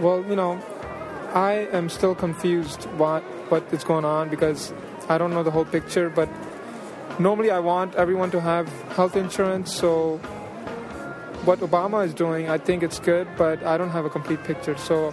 Well, 0.00 0.24
you 0.26 0.36
know, 0.36 0.58
I 1.34 1.68
am 1.72 1.88
still 1.88 2.14
confused 2.14 2.84
what 2.96 3.22
what 3.50 3.64
is 3.72 3.84
going 3.84 4.04
on 4.04 4.30
because 4.30 4.72
I 5.08 5.18
don't 5.18 5.32
know 5.32 5.42
the 5.42 5.50
whole 5.50 5.64
picture, 5.64 6.08
but 6.08 6.28
normally 7.18 7.50
I 7.50 7.58
want 7.58 7.96
everyone 7.96 8.30
to 8.30 8.40
have 8.40 8.68
health 8.92 9.16
insurance. 9.16 9.74
So 9.74 10.20
what 11.44 11.60
Obama 11.60 12.04
is 12.04 12.14
doing, 12.14 12.50
I 12.50 12.58
think 12.58 12.82
it's 12.82 12.98
good, 12.98 13.26
but 13.36 13.62
I 13.64 13.78
don't 13.78 13.90
have 13.90 14.04
a 14.04 14.10
complete 14.10 14.44
picture. 14.44 14.76
So 14.76 15.12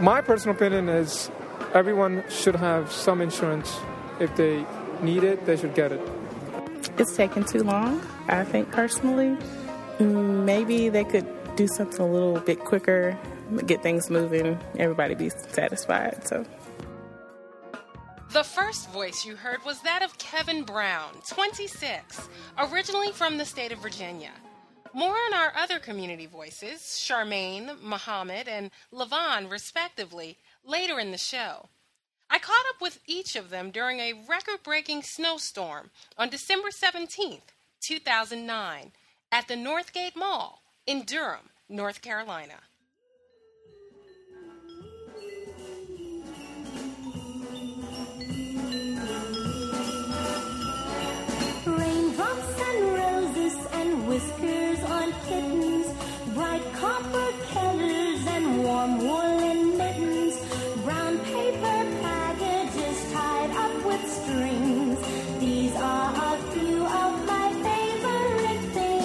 my 0.00 0.20
personal 0.20 0.54
opinion 0.54 0.88
is 0.88 1.30
everyone 1.74 2.24
should 2.28 2.56
have 2.56 2.92
some 2.92 3.20
insurance. 3.20 3.78
If 4.20 4.34
they 4.36 4.64
need 5.00 5.24
it, 5.24 5.46
they 5.46 5.56
should 5.56 5.74
get 5.74 5.92
it. 5.92 6.00
It's 6.98 7.16
taking 7.16 7.44
too 7.44 7.62
long, 7.62 8.00
I 8.28 8.44
think 8.44 8.70
personally. 8.70 9.36
Maybe 9.98 10.88
they 10.88 11.04
could 11.04 11.26
do 11.56 11.66
something 11.66 12.00
a 12.00 12.06
little 12.06 12.38
bit 12.40 12.60
quicker, 12.60 13.18
get 13.66 13.82
things 13.82 14.10
moving, 14.10 14.58
everybody 14.78 15.14
be 15.14 15.30
satisfied. 15.30 16.26
So 16.26 16.44
the 18.32 18.44
first 18.44 18.90
voice 18.90 19.24
you 19.24 19.36
heard 19.36 19.64
was 19.64 19.80
that 19.80 20.02
of 20.02 20.18
Kevin 20.18 20.64
Brown, 20.64 21.14
26, 21.28 22.28
originally 22.58 23.12
from 23.12 23.38
the 23.38 23.44
state 23.46 23.72
of 23.72 23.78
Virginia. 23.78 24.32
More 24.96 25.14
on 25.14 25.34
our 25.34 25.52
other 25.54 25.78
community 25.78 26.24
voices, 26.24 26.80
Charmaine, 26.80 27.82
Muhammad, 27.82 28.48
and 28.48 28.70
Levon, 28.90 29.50
respectively, 29.50 30.38
later 30.64 30.98
in 30.98 31.10
the 31.10 31.18
show. 31.18 31.68
I 32.30 32.38
caught 32.38 32.64
up 32.70 32.80
with 32.80 32.98
each 33.06 33.36
of 33.36 33.50
them 33.50 33.70
during 33.70 34.00
a 34.00 34.14
record 34.26 34.62
breaking 34.64 35.02
snowstorm 35.02 35.90
on 36.16 36.30
December 36.30 36.68
17th, 36.70 37.42
2009, 37.82 38.92
at 39.30 39.48
the 39.48 39.54
Northgate 39.54 40.16
Mall 40.16 40.62
in 40.86 41.02
Durham, 41.02 41.50
North 41.68 42.00
Carolina. 42.00 42.54
Raindrops 51.66 52.60
and 52.62 52.94
roses 52.94 53.66
and 53.72 54.08
whiskers 54.08 54.65
kittens, 55.26 55.86
bright 56.34 56.62
copper 56.74 57.32
kettles 57.48 58.26
and 58.26 58.64
warm 58.64 58.98
woolen 58.98 59.76
mittens, 59.78 60.36
brown 60.84 61.18
paper 61.20 61.78
packages 62.02 63.12
tied 63.12 63.50
up 63.50 63.84
with 63.84 64.04
strings. 64.10 64.98
These 65.40 65.74
are 65.76 66.12
a 66.14 66.38
few 66.52 66.84
of 66.84 67.26
my 67.26 67.52
favorite 67.66 68.72
things. 68.72 68.96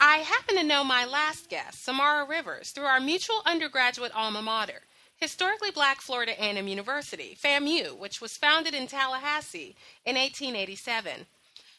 I 0.00 0.18
happen 0.18 0.56
to 0.56 0.62
know 0.62 0.84
my 0.84 1.04
last 1.04 1.48
guest, 1.48 1.84
Samara 1.84 2.26
Rivers, 2.26 2.70
through 2.70 2.84
our 2.84 3.00
mutual 3.00 3.42
undergraduate 3.44 4.12
alma 4.14 4.42
mater 4.42 4.82
historically 5.16 5.70
black 5.70 6.00
Florida 6.00 6.32
A&M 6.32 6.68
University, 6.68 7.36
FAMU, 7.42 7.96
which 7.96 8.20
was 8.20 8.36
founded 8.36 8.74
in 8.74 8.86
Tallahassee 8.86 9.76
in 10.04 10.16
1887. 10.16 11.26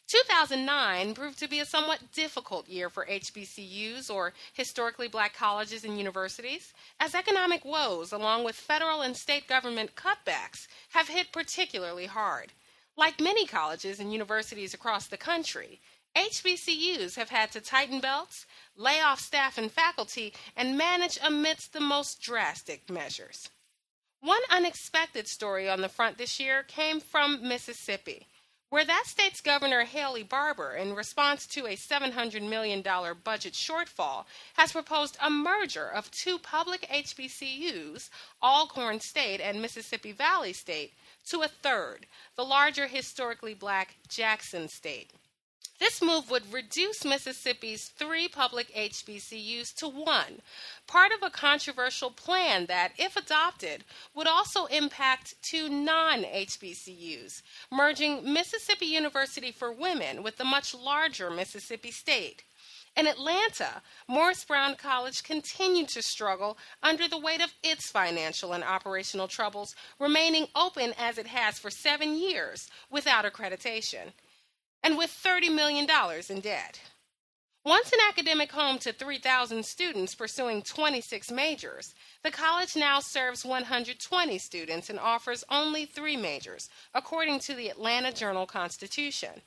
2009 0.07 1.13
proved 1.13 1.37
to 1.37 1.49
be 1.49 1.59
a 1.59 1.65
somewhat 1.65 1.99
difficult 2.13 2.69
year 2.69 2.89
for 2.89 3.05
HBCUs 3.05 4.09
or 4.09 4.33
historically 4.53 5.09
black 5.09 5.35
colleges 5.35 5.83
and 5.83 5.97
universities, 5.97 6.73
as 6.99 7.13
economic 7.13 7.65
woes, 7.65 8.13
along 8.13 8.45
with 8.45 8.55
federal 8.55 9.01
and 9.01 9.17
state 9.17 9.47
government 9.47 9.95
cutbacks, 9.95 10.67
have 10.91 11.09
hit 11.09 11.33
particularly 11.33 12.05
hard. 12.05 12.53
Like 12.95 13.19
many 13.19 13.45
colleges 13.45 13.99
and 13.99 14.13
universities 14.13 14.73
across 14.73 15.07
the 15.07 15.17
country, 15.17 15.81
HBCUs 16.15 17.15
have 17.15 17.29
had 17.29 17.51
to 17.51 17.61
tighten 17.61 17.99
belts, 17.99 18.45
lay 18.75 19.01
off 19.01 19.19
staff 19.19 19.57
and 19.57 19.71
faculty, 19.71 20.33
and 20.55 20.77
manage 20.77 21.19
amidst 21.23 21.73
the 21.73 21.79
most 21.79 22.21
drastic 22.21 22.89
measures. 22.89 23.49
One 24.19 24.41
unexpected 24.49 25.27
story 25.27 25.69
on 25.69 25.81
the 25.81 25.89
front 25.89 26.17
this 26.17 26.39
year 26.39 26.63
came 26.63 26.99
from 26.99 27.47
Mississippi, 27.47 28.27
where 28.69 28.83
that 28.83 29.03
state's 29.05 29.41
Governor 29.41 29.85
Haley 29.85 30.23
Barbour, 30.23 30.75
in 30.75 30.95
response 30.95 31.45
to 31.47 31.67
a 31.67 31.75
$700 31.75 32.41
million 32.49 32.81
budget 33.23 33.53
shortfall, 33.53 34.25
has 34.55 34.71
proposed 34.71 35.17
a 35.21 35.29
merger 35.29 35.87
of 35.87 36.11
two 36.11 36.37
public 36.39 36.81
HBCUs, 36.91 38.09
Alcorn 38.41 38.99
State 38.99 39.39
and 39.39 39.61
Mississippi 39.61 40.11
Valley 40.11 40.51
State, 40.51 40.93
to 41.27 41.43
a 41.43 41.47
third, 41.47 42.07
the 42.35 42.43
larger 42.43 42.87
historically 42.87 43.53
black 43.53 43.95
Jackson 44.09 44.67
State. 44.67 45.11
This 45.79 46.01
move 46.01 46.31
would 46.31 46.51
reduce 46.51 47.05
Mississippi's 47.05 47.89
three 47.89 48.27
public 48.27 48.73
HBCUs 48.73 49.75
to 49.75 49.87
one, 49.87 50.41
part 50.87 51.11
of 51.11 51.21
a 51.21 51.29
controversial 51.29 52.09
plan 52.09 52.65
that, 52.65 52.93
if 52.97 53.15
adopted, 53.15 53.83
would 54.15 54.25
also 54.25 54.65
impact 54.65 55.35
two 55.43 55.69
non 55.69 56.23
HBCUs, 56.23 57.43
merging 57.71 58.33
Mississippi 58.33 58.87
University 58.87 59.51
for 59.51 59.71
Women 59.71 60.23
with 60.23 60.37
the 60.37 60.43
much 60.43 60.73
larger 60.73 61.29
Mississippi 61.29 61.91
State. 61.91 62.43
In 62.95 63.05
Atlanta, 63.05 63.83
Morris 64.07 64.43
Brown 64.43 64.75
College 64.75 65.21
continued 65.21 65.89
to 65.89 66.01
struggle 66.01 66.57
under 66.81 67.07
the 67.07 67.19
weight 67.19 67.43
of 67.43 67.53
its 67.61 67.91
financial 67.91 68.53
and 68.53 68.63
operational 68.63 69.27
troubles, 69.27 69.75
remaining 69.99 70.47
open 70.55 70.95
as 70.97 71.19
it 71.19 71.27
has 71.27 71.59
for 71.59 71.69
seven 71.69 72.17
years 72.17 72.67
without 72.89 73.25
accreditation 73.25 74.13
and 74.83 74.97
with 74.97 75.09
$30 75.09 75.53
million 75.53 75.87
in 76.29 76.39
debt. 76.39 76.79
Once 77.65 77.91
an 77.91 77.99
academic 78.07 78.49
home 78.51 78.77
to 78.77 78.93
3,000 78.93 79.65
students 79.65 80.15
pursuing 80.15 80.61
26 80.61 81.29
majors, 81.31 81.93
the 82.23 82.31
college 82.31 82.77
now 82.77 83.01
serves 83.01 83.43
120 83.43 84.37
students 84.37 84.89
and 84.89 84.97
offers 84.97 85.43
only 85.51 85.85
three 85.85 86.15
majors, 86.15 86.69
according 86.93 87.39
to 87.39 87.53
the 87.53 87.67
Atlanta 87.67 88.13
Journal 88.13 88.45
Constitution. 88.45 89.41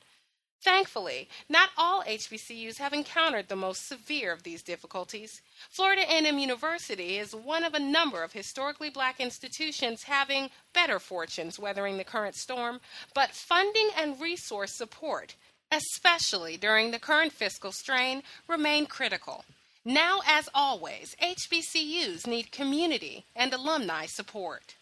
Thankfully, 0.63 1.27
not 1.49 1.69
all 1.75 2.03
HBCUs 2.03 2.77
have 2.77 2.93
encountered 2.93 3.47
the 3.47 3.55
most 3.55 3.87
severe 3.87 4.31
of 4.31 4.43
these 4.43 4.61
difficulties. 4.61 5.41
Florida 5.71 6.03
A&M 6.03 6.37
University 6.37 7.17
is 7.17 7.33
one 7.33 7.63
of 7.63 7.73
a 7.73 7.79
number 7.79 8.23
of 8.23 8.33
historically 8.33 8.91
black 8.91 9.19
institutions 9.19 10.03
having 10.03 10.51
better 10.71 10.99
fortunes 10.99 11.57
weathering 11.57 11.97
the 11.97 12.03
current 12.03 12.35
storm, 12.35 12.79
but 13.15 13.31
funding 13.31 13.89
and 13.97 14.21
resource 14.21 14.77
support, 14.77 15.35
especially 15.71 16.57
during 16.57 16.91
the 16.91 16.99
current 16.99 17.31
fiscal 17.31 17.71
strain, 17.71 18.21
remain 18.47 18.85
critical. 18.85 19.43
Now, 19.83 20.21
as 20.27 20.47
always, 20.53 21.15
HBCUs 21.19 22.27
need 22.27 22.51
community 22.51 23.25
and 23.35 23.51
alumni 23.51 24.05
support. 24.05 24.75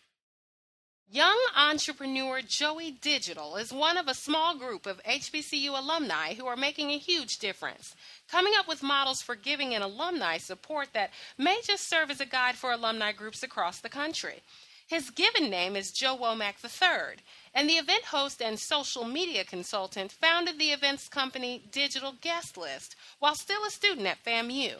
Young 1.12 1.40
entrepreneur 1.56 2.40
Joey 2.44 2.92
Digital 2.92 3.56
is 3.56 3.74
one 3.74 3.98
of 3.98 4.08
a 4.08 4.14
small 4.14 4.56
group 4.56 4.86
of 4.86 5.02
HBCU 5.02 5.70
alumni 5.70 6.36
who 6.36 6.46
are 6.46 6.56
making 6.56 6.92
a 6.92 7.00
huge 7.00 7.40
difference, 7.40 7.96
coming 8.30 8.54
up 8.56 8.68
with 8.68 8.84
models 8.84 9.20
for 9.20 9.34
giving 9.34 9.74
and 9.74 9.84
alumni 9.84 10.38
support 10.38 10.90
that 10.94 11.10
may 11.36 11.62
just 11.66 11.90
serve 11.90 12.12
as 12.12 12.22
a 12.22 12.28
guide 12.28 12.58
for 12.58 12.72
alumni 12.72 13.12
groups 13.12 13.42
across 13.42 13.80
the 13.80 13.90
country. 13.90 14.44
His 14.88 15.10
given 15.10 15.50
name 15.50 15.76
is 15.76 15.92
Joe 15.92 16.16
Womack 16.16 16.64
III, 16.64 17.18
and 17.56 17.68
the 17.68 17.78
event 17.78 18.06
host 18.06 18.40
and 18.40 18.60
social 18.60 19.04
media 19.04 19.44
consultant 19.44 20.12
founded 20.12 20.60
the 20.60 20.70
events 20.70 21.08
company 21.08 21.64
Digital 21.72 22.14
Guest 22.22 22.56
List 22.56 22.96
while 23.18 23.34
still 23.34 23.66
a 23.66 23.72
student 23.72 24.06
at 24.06 24.24
FAMU. 24.24 24.76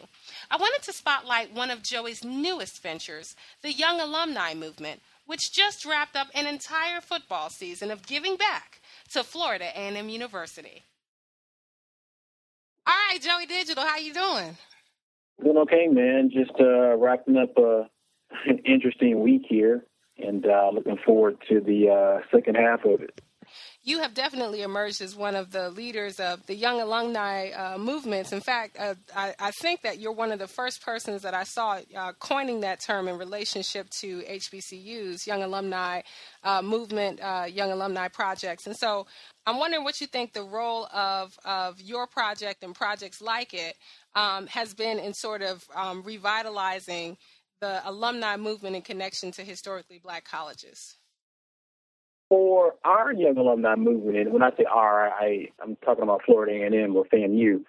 I 0.48 0.56
wanted 0.56 0.82
to 0.84 0.92
spotlight 0.92 1.52
one 1.52 1.72
of 1.72 1.82
Joey's 1.82 2.22
newest 2.22 2.80
ventures, 2.84 3.34
the 3.62 3.72
Young 3.72 4.00
Alumni 4.00 4.54
Movement, 4.54 5.00
which 5.30 5.52
just 5.52 5.84
wrapped 5.86 6.16
up 6.16 6.26
an 6.34 6.44
entire 6.44 7.00
football 7.00 7.48
season 7.48 7.92
of 7.92 8.04
giving 8.04 8.34
back 8.34 8.80
to 9.08 9.22
Florida 9.22 9.66
A&M 9.76 10.08
University. 10.08 10.82
All 12.84 12.94
right, 13.08 13.22
Joey 13.22 13.46
Digital, 13.46 13.84
how 13.84 13.96
you 13.96 14.12
doing? 14.12 14.56
Doing 15.40 15.56
okay, 15.58 15.86
man. 15.86 16.30
Just 16.34 16.50
uh, 16.58 16.96
wrapping 16.96 17.36
up 17.36 17.56
uh, 17.56 17.84
an 18.46 18.58
interesting 18.64 19.20
week 19.20 19.42
here, 19.48 19.86
and 20.18 20.44
uh, 20.44 20.70
looking 20.74 20.98
forward 21.06 21.36
to 21.48 21.60
the 21.60 21.90
uh, 21.90 22.26
second 22.34 22.56
half 22.56 22.84
of 22.84 23.00
it. 23.00 23.20
You 23.82 24.00
have 24.00 24.12
definitely 24.12 24.60
emerged 24.60 25.00
as 25.00 25.16
one 25.16 25.34
of 25.34 25.52
the 25.52 25.70
leaders 25.70 26.20
of 26.20 26.44
the 26.46 26.54
young 26.54 26.80
alumni 26.80 27.50
uh, 27.50 27.78
movements. 27.78 28.30
In 28.30 28.40
fact, 28.40 28.76
uh, 28.78 28.94
I, 29.16 29.34
I, 29.38 29.50
think 29.52 29.80
that 29.82 29.98
you're 29.98 30.12
one 30.12 30.32
of 30.32 30.38
the 30.38 30.46
first 30.46 30.82
persons 30.82 31.22
that 31.22 31.32
I 31.32 31.44
saw 31.44 31.80
uh, 31.96 32.12
coining 32.18 32.60
that 32.60 32.80
term 32.80 33.08
in 33.08 33.16
relationship 33.16 33.88
to 34.00 34.20
HBCUs, 34.20 35.26
young 35.26 35.42
alumni 35.42 36.02
uh, 36.44 36.60
movement, 36.60 37.20
uh, 37.22 37.46
young 37.50 37.72
alumni 37.72 38.08
projects. 38.08 38.66
And 38.66 38.76
so 38.76 39.06
I'm 39.46 39.58
wondering 39.58 39.82
what 39.82 40.00
you 40.00 40.06
think 40.06 40.34
the 40.34 40.42
role 40.42 40.86
of, 40.92 41.38
of 41.46 41.80
your 41.80 42.06
project 42.06 42.62
and 42.62 42.74
projects 42.74 43.22
like 43.22 43.54
it 43.54 43.76
um, 44.14 44.46
has 44.48 44.74
been 44.74 44.98
in 44.98 45.14
sort 45.14 45.40
of 45.40 45.64
um, 45.74 46.02
revitalizing 46.02 47.16
the 47.62 47.80
alumni 47.88 48.36
movement 48.36 48.76
in 48.76 48.82
connection 48.82 49.32
to 49.32 49.42
historically 49.42 49.98
black 49.98 50.24
colleges 50.24 50.96
for 52.30 52.76
our 52.84 53.12
young 53.12 53.36
alumni 53.36 53.74
movement, 53.74 54.16
and 54.16 54.32
when 54.32 54.42
I 54.42 54.50
say 54.56 54.64
our, 54.64 55.10
I, 55.10 55.48
I'm 55.62 55.76
talking 55.84 56.04
about 56.04 56.22
Florida 56.24 56.52
A&M 56.52 56.96
or 56.96 57.04
FAMU, 57.12 57.64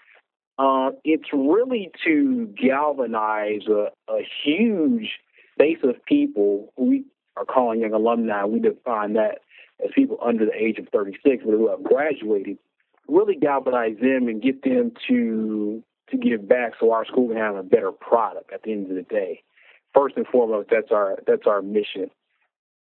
uh, 0.59 0.91
it's 1.03 1.29
really 1.33 1.89
to 2.05 2.45
galvanize 2.55 3.67
a, 3.67 3.87
a 4.07 4.19
huge 4.45 5.09
base 5.57 5.79
of 5.83 5.95
people 6.05 6.71
who 6.77 6.85
we 6.85 7.05
are 7.35 7.45
calling 7.45 7.81
young 7.81 7.93
alumni. 7.93 8.45
We 8.45 8.59
define 8.59 9.13
that 9.13 9.39
as 9.83 9.89
people 9.95 10.19
under 10.23 10.45
the 10.45 10.53
age 10.53 10.77
of 10.77 10.87
36 10.89 11.43
who 11.43 11.69
have 11.69 11.83
graduated. 11.83 12.59
Really 13.07 13.35
galvanize 13.35 13.97
them 13.99 14.27
and 14.27 14.41
get 14.41 14.63
them 14.63 14.91
to 15.07 15.83
to 16.11 16.17
give 16.17 16.47
back 16.47 16.73
so 16.79 16.91
our 16.91 17.05
school 17.05 17.29
can 17.29 17.37
have 17.37 17.55
a 17.55 17.63
better 17.63 17.91
product 17.91 18.51
at 18.53 18.63
the 18.63 18.71
end 18.73 18.89
of 18.89 18.95
the 18.95 19.01
day. 19.01 19.41
First 19.93 20.17
and 20.17 20.27
foremost, 20.27 20.69
that's 20.69 20.91
our 20.91 21.17
that's 21.25 21.47
our 21.47 21.61
mission. 21.61 22.11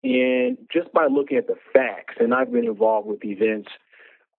And 0.03 0.57
just 0.73 0.93
by 0.93 1.07
looking 1.07 1.37
at 1.37 1.47
the 1.47 1.57
facts, 1.73 2.15
and 2.19 2.33
I've 2.33 2.53
been 2.53 2.67
involved 2.67 3.07
with 3.07 3.25
events, 3.25 3.69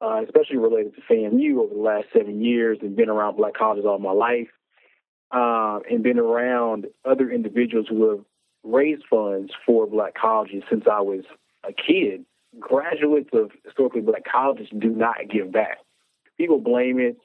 uh, 0.02 0.24
especially 0.24 0.58
related 0.58 0.96
to 0.96 1.02
FAMU 1.02 1.60
over 1.60 1.74
the 1.74 1.80
last 1.80 2.08
seven 2.14 2.42
years, 2.42 2.80
and 2.82 2.96
been 2.96 3.10
around 3.10 3.38
black 3.38 3.54
colleges 3.54 3.86
all 3.86 4.00
my 4.00 4.12
life, 4.12 4.50
uh, 5.32 5.80
and 5.90 6.02
been 6.02 6.18
around 6.18 6.88
other 7.06 7.30
individuals 7.30 7.86
who 7.88 8.10
have 8.10 8.20
raised 8.64 9.04
funds 9.10 9.52
for 9.66 9.88
black 9.88 10.16
colleges 10.16 10.64
since 10.70 10.86
I 10.92 11.02
was 11.02 11.24
a 11.64 11.74
kid. 11.74 12.26
Graduates 12.60 13.30
of 13.34 13.52
historically 13.64 14.02
black 14.02 14.24
colleges 14.30 14.68
do 14.78 14.90
not 14.90 15.30
give 15.30 15.52
back. 15.52 15.78
People 16.38 16.60
blame 16.60 17.00
it 17.00 17.18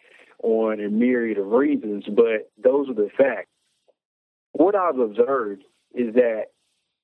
on 0.42 0.78
a 0.78 0.88
myriad 0.88 1.38
of 1.38 1.46
reasons, 1.46 2.04
but 2.06 2.50
those 2.62 2.88
are 2.90 2.94
the 2.94 3.08
facts. 3.16 3.48
What 4.52 4.74
I've 4.74 4.98
observed 4.98 5.64
is 5.94 6.14
that 6.14 6.48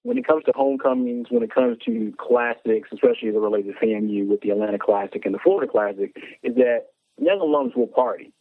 when 0.03 0.19
it 0.19 0.27
comes 0.27 0.45
to 0.45 0.53
homecomings, 0.55 1.29
when 1.31 1.43
it 1.43 1.55
comes 1.55 1.79
to 1.85 2.13
classics, 2.19 2.89
especially 2.93 3.29
as 3.29 3.35
it 3.35 3.41
relates 3.41 3.69
to 3.69 3.75
FAMU 3.75 4.27
with 4.27 4.41
the 4.41 4.51
Atlanta 4.51 4.79
Classic 4.79 5.25
and 5.25 5.35
the 5.35 5.39
Florida 5.39 5.71
Classic, 5.71 6.15
is 6.43 6.55
that 6.57 6.87
young 7.19 7.39
alums 7.39 7.77
will 7.77 7.87
party. 7.87 8.33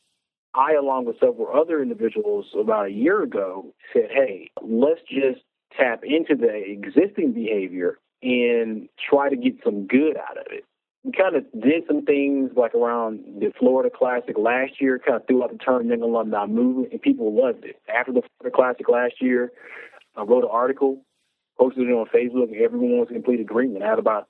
I, 0.54 0.74
along 0.74 1.06
with 1.06 1.20
several 1.20 1.48
other 1.54 1.82
individuals 1.82 2.48
about 2.60 2.88
a 2.88 2.92
year 2.92 3.24
ago, 3.24 3.74
said, 3.94 4.10
hey, 4.12 4.52
let's 4.62 5.00
just 5.08 5.42
tap 5.78 6.02
into 6.04 6.36
the 6.36 6.54
existing 6.68 7.32
behavior 7.32 8.00
and 8.22 8.90
try 9.10 9.30
to 9.30 9.38
get 9.38 9.56
some 9.64 9.88
good 9.88 10.18
out 10.18 10.38
of 10.38 10.48
it. 10.50 10.66
We 11.04 11.14
kind 11.14 11.36
of 11.36 11.46
did 11.54 11.84
some 11.88 12.06
things 12.06 12.52
like 12.56 12.76
around 12.76 13.24
the 13.40 13.52
Florida 13.58 13.90
Classic 13.96 14.38
last 14.38 14.74
year, 14.80 15.00
kind 15.00 15.22
of 15.22 15.26
threw 15.26 15.44
out 15.44 15.52
the 15.52 15.58
term 15.58 15.90
young 15.90 16.02
alumni 16.02 16.46
movement, 16.46 16.92
and 16.92 17.02
people 17.02 17.34
loved 17.34 17.64
it. 17.64 17.78
After 17.88 18.12
the 18.12 18.22
Florida 18.38 18.56
Classic 18.56 18.88
last 18.90 19.16
year, 19.22 19.52
I 20.16 20.24
wrote 20.24 20.44
an 20.44 20.50
article 20.52 21.02
posted 21.62 21.88
it 21.88 21.92
on 21.92 22.08
Facebook, 22.08 22.52
and 22.52 22.62
everyone 22.62 22.98
was 22.98 23.08
in 23.10 23.16
complete 23.16 23.40
agreement. 23.40 23.84
I 23.84 23.90
had 23.90 24.00
about 24.00 24.28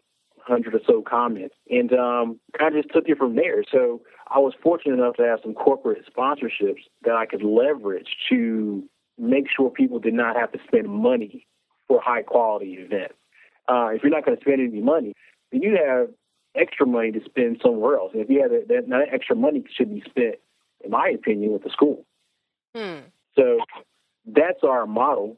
100 0.48 0.76
or 0.76 0.80
so 0.86 1.02
comments, 1.02 1.56
and 1.70 1.94
um, 1.94 2.40
kind 2.58 2.76
of 2.76 2.84
just 2.84 2.94
took 2.94 3.08
it 3.08 3.18
from 3.18 3.36
there. 3.36 3.64
So 3.72 4.02
I 4.30 4.40
was 4.40 4.54
fortunate 4.62 4.96
enough 4.96 5.16
to 5.16 5.24
have 5.24 5.40
some 5.42 5.54
corporate 5.54 6.04
sponsorships 6.06 6.84
that 7.04 7.16
I 7.16 7.26
could 7.26 7.44
leverage 7.44 8.10
to 8.30 8.84
make 9.18 9.46
sure 9.56 9.70
people 9.70 10.00
did 10.00 10.14
not 10.14 10.36
have 10.36 10.52
to 10.52 10.60
spend 10.68 10.90
money 10.90 11.48
for 11.88 12.02
high 12.02 12.24
quality 12.24 12.74
events. 12.74 13.16
Uh, 13.70 13.90
if 13.94 14.04
you're 14.04 14.12
not 14.12 14.26
going 14.26 14.36
to 14.36 14.42
spend 14.42 14.60
any 14.60 14.82
money, 14.82 15.14
then 15.52 15.62
you 15.62 15.78
have 15.86 16.08
extra 16.56 16.86
money 16.86 17.12
to 17.12 17.24
spend 17.24 17.62
somewhere 17.64 17.96
else. 17.98 18.12
And 18.14 18.22
if 18.22 18.30
you 18.30 18.42
have 18.42 18.52
that, 18.52 18.68
that, 18.68 18.90
that 18.90 19.14
extra 19.14 19.36
money 19.36 19.64
should 19.74 19.94
be 19.94 20.02
spent, 20.10 20.36
in 20.84 20.92
my 20.92 21.10
opinion, 21.16 21.54
with 21.54 21.64
the 21.64 21.70
school. 21.70 22.06
Hmm. 22.76 23.00
So 23.38 23.60
that's 24.26 24.64
our 24.64 24.86
model. 24.86 25.38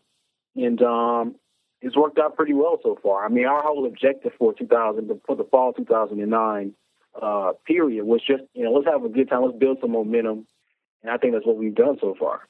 And 0.55 0.81
um, 0.81 1.35
it's 1.83 1.97
worked 1.97 2.17
out 2.17 2.35
pretty 2.35 2.53
well 2.53 2.79
so 2.81 2.97
far. 3.03 3.25
I 3.25 3.29
mean, 3.29 3.45
our 3.45 3.61
whole 3.61 3.85
objective 3.85 4.31
for 4.39 4.53
2000, 4.53 5.11
for 5.27 5.35
the 5.35 5.43
fall 5.43 5.73
2009 5.73 6.73
uh, 7.21 7.51
period 7.67 8.05
was 8.05 8.21
just, 8.25 8.43
you 8.53 8.63
know, 8.63 8.71
let's 8.71 8.87
have 8.87 9.03
a 9.03 9.09
good 9.09 9.29
time, 9.29 9.43
let's 9.43 9.57
build 9.57 9.77
some 9.81 9.91
momentum, 9.91 10.47
and 11.03 11.11
I 11.11 11.17
think 11.17 11.33
that's 11.33 11.45
what 11.45 11.57
we've 11.57 11.75
done 11.75 11.97
so 11.99 12.15
far. 12.17 12.47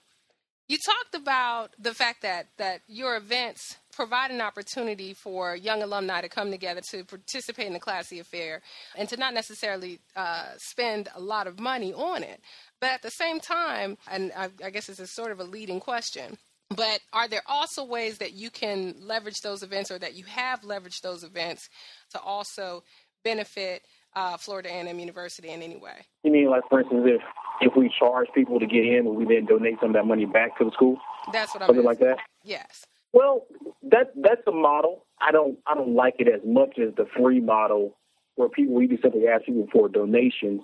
You 0.70 0.78
talked 0.78 1.16
about 1.16 1.72
the 1.78 1.94
fact 1.94 2.22
that 2.22 2.48
that 2.58 2.82
your 2.88 3.18
events 3.18 3.78
provide 3.94 4.32
an 4.32 4.40
opportunity 4.40 5.14
for 5.14 5.56
young 5.56 5.84
alumni 5.84 6.22
to 6.22 6.30
come 6.30 6.52
together 6.52 6.82
to 6.92 7.04
participate 7.04 7.68
in 7.68 7.74
the 7.74 7.80
classy 7.80 8.20
affair 8.20 8.62
and 8.96 9.10
to 9.10 9.18
not 9.18 9.34
necessarily 9.34 10.00
uh, 10.16 10.46
spend 10.58 11.10
a 11.16 11.20
lot 11.20 11.48
of 11.48 11.60
money 11.60 11.94
on 11.94 12.24
it. 12.24 12.40
But 12.80 12.92
at 12.92 13.02
the 13.02 13.10
same 13.10 13.42
time, 13.42 13.98
and 14.10 14.32
I, 14.38 14.50
I 14.64 14.70
guess 14.70 14.88
this 14.88 15.02
is 15.02 15.14
sort 15.14 15.32
of 15.32 15.42
a 15.42 15.44
leading 15.44 15.82
question, 15.82 16.38
but 16.76 17.00
are 17.12 17.28
there 17.28 17.42
also 17.48 17.84
ways 17.84 18.18
that 18.20 18.34
you 18.34 18.50
can 18.50 18.96
leverage 19.00 19.42
those 19.42 19.64
events 19.64 19.92
or 19.92 20.00
that 20.00 20.16
you 20.16 20.24
have 20.26 20.62
leveraged 20.62 21.02
those 21.02 21.24
events 21.24 21.70
to 22.12 22.20
also 22.20 22.84
benefit 23.24 23.84
uh, 24.16 24.38
Florida 24.38 24.70
A&M 24.70 25.00
University 25.00 25.50
in 25.50 25.62
any 25.62 25.78
way? 25.78 26.06
You 26.24 26.32
mean 26.32 26.50
like, 26.50 26.64
for 26.70 26.82
instance, 26.82 27.04
if 27.06 27.22
if 27.62 27.76
we 27.76 27.92
charge 27.98 28.28
people 28.34 28.60
to 28.60 28.66
get 28.66 28.86
in, 28.86 29.06
will 29.06 29.16
we 29.16 29.26
then 29.26 29.46
donate 29.46 29.76
some 29.80 29.90
of 29.90 29.94
that 29.94 30.06
money 30.06 30.26
back 30.26 30.58
to 30.58 30.66
the 30.66 30.72
school? 30.72 30.98
That's 31.32 31.54
what 31.54 31.64
I'm 31.64 31.68
something 31.68 31.86
like 31.86 32.00
that. 32.00 32.18
Yes. 32.44 32.86
Well, 33.14 33.46
that 33.84 34.12
that's 34.16 34.42
a 34.48 34.52
model. 34.52 35.06
I 35.22 35.32
don't 35.32 35.58
I 35.68 35.76
don't 35.76 35.96
like 35.96 36.16
it 36.20 36.28
as 36.28 36.42
much 36.46 36.80
as 36.80 36.94
the 36.96 37.06
free 37.18 37.40
model 37.40 37.96
where 38.36 38.50
people 38.50 38.76
we 38.76 38.88
just 38.88 39.04
simply 39.04 39.28
ask 39.28 39.46
people 39.46 39.68
for 39.72 39.88
donations. 39.88 40.62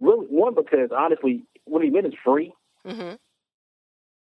Really, 0.00 0.26
one 0.26 0.54
because 0.54 0.90
honestly, 0.96 1.44
when 1.64 1.82
the 1.82 1.88
event 1.88 2.06
is 2.06 2.14
free, 2.22 2.52
mm-hmm 2.86 3.14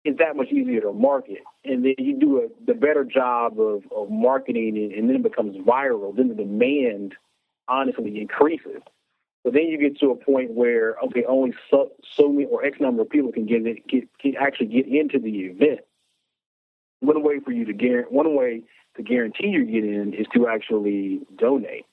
it's 0.05 0.19
that 0.19 0.35
much 0.35 0.51
easier 0.51 0.81
to 0.81 0.93
market. 0.93 1.41
And 1.65 1.83
then 1.83 1.95
you 1.97 2.17
do 2.17 2.37
a, 2.37 2.47
the 2.65 2.75
better 2.75 3.03
job 3.03 3.59
of, 3.59 3.83
of 3.95 4.11
marketing 4.11 4.77
and, 4.77 4.91
and 4.91 5.09
then 5.09 5.15
it 5.17 5.23
becomes 5.23 5.57
viral. 5.57 6.15
Then 6.15 6.29
the 6.29 6.35
demand 6.35 7.15
honestly 7.67 8.21
increases. 8.21 8.81
But 9.43 9.53
then 9.53 9.63
you 9.63 9.79
get 9.79 9.99
to 9.99 10.11
a 10.11 10.15
point 10.15 10.51
where 10.51 10.95
okay, 11.05 11.25
only 11.27 11.53
so, 11.71 11.91
so 12.15 12.29
many 12.29 12.45
or 12.45 12.63
X 12.63 12.79
number 12.79 13.01
of 13.01 13.09
people 13.09 13.31
can 13.31 13.47
get, 13.47 13.65
it, 13.65 13.87
get 13.87 14.07
can 14.19 14.35
actually 14.39 14.67
get 14.67 14.87
into 14.87 15.19
the 15.19 15.45
event. 15.45 15.81
One 16.99 17.23
way 17.23 17.39
for 17.39 17.51
you 17.51 17.65
to 17.65 17.73
guarantee 17.73 18.15
one 18.15 18.35
way 18.35 18.61
to 18.97 19.03
guarantee 19.03 19.47
you 19.47 19.65
get 19.65 19.83
in 19.83 20.13
is 20.13 20.27
to 20.35 20.47
actually 20.47 21.21
donate. 21.35 21.85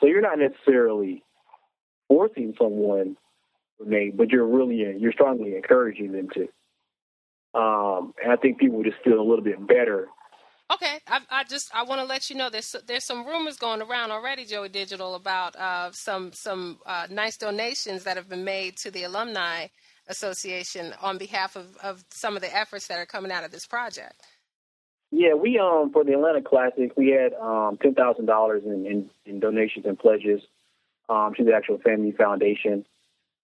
So 0.00 0.06
you're 0.06 0.22
not 0.22 0.38
necessarily 0.38 1.22
forcing 2.08 2.54
someone 2.58 3.16
to 3.78 3.84
donate, 3.84 4.16
but 4.16 4.30
you're 4.30 4.46
really 4.46 4.76
you're 4.98 5.12
strongly 5.12 5.54
encouraging 5.54 6.12
them 6.12 6.28
to. 6.34 6.48
Um, 7.54 8.14
and 8.22 8.32
I 8.32 8.36
think 8.36 8.58
people 8.58 8.76
would 8.78 8.86
just 8.86 9.02
feel 9.02 9.20
a 9.20 9.22
little 9.22 9.44
bit 9.44 9.66
better. 9.66 10.08
Okay, 10.70 10.98
I, 11.06 11.20
I 11.30 11.44
just 11.44 11.70
I 11.74 11.82
want 11.82 12.00
to 12.02 12.06
let 12.06 12.28
you 12.28 12.36
know 12.36 12.50
there's 12.50 12.76
there's 12.86 13.04
some 13.04 13.26
rumors 13.26 13.56
going 13.56 13.80
around 13.80 14.10
already, 14.10 14.44
Joey 14.44 14.68
Digital, 14.68 15.14
about 15.14 15.56
uh, 15.56 15.90
some 15.92 16.32
some 16.34 16.78
uh, 16.84 17.06
nice 17.10 17.38
donations 17.38 18.04
that 18.04 18.18
have 18.18 18.28
been 18.28 18.44
made 18.44 18.76
to 18.78 18.90
the 18.90 19.04
alumni 19.04 19.68
association 20.08 20.94
on 21.00 21.16
behalf 21.16 21.56
of, 21.56 21.76
of 21.82 22.04
some 22.10 22.36
of 22.36 22.42
the 22.42 22.54
efforts 22.54 22.86
that 22.88 22.98
are 22.98 23.06
coming 23.06 23.32
out 23.32 23.44
of 23.44 23.50
this 23.50 23.66
project. 23.66 24.14
Yeah, 25.10 25.34
we 25.34 25.58
um 25.58 25.90
for 25.90 26.04
the 26.04 26.12
Atlanta 26.12 26.42
Classic 26.42 26.92
we 26.96 27.08
had 27.08 27.32
um 27.34 27.78
ten 27.80 27.94
thousand 27.94 28.26
dollars 28.26 28.62
in, 28.64 29.08
in 29.24 29.40
donations 29.40 29.86
and 29.86 29.98
pledges 29.98 30.42
um 31.08 31.32
to 31.36 31.44
the 31.44 31.54
actual 31.54 31.78
FAMU 31.78 32.14
Foundation. 32.16 32.84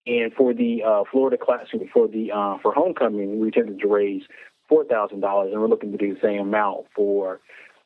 And 0.07 0.33
for 0.35 0.53
the 0.53 0.83
uh, 0.83 1.05
Florida 1.11 1.39
Classic, 1.43 1.81
for 1.93 2.09
the 2.09 2.31
uh, 2.31 2.59
for 2.63 2.73
homecoming, 2.75 3.41
we 3.41 3.47
intended 3.47 3.81
to 3.81 3.89
raise 3.89 4.23
four 4.69 4.85
thousand 4.85 5.21
dollars, 5.21 5.51
and 5.53 5.61
we're 5.61 5.69
looking 5.69 5.93
to 5.93 5.99
do 5.99 6.15
the 6.15 6.21
same 6.21 6.41
amount 6.41 6.87
for 6.95 7.41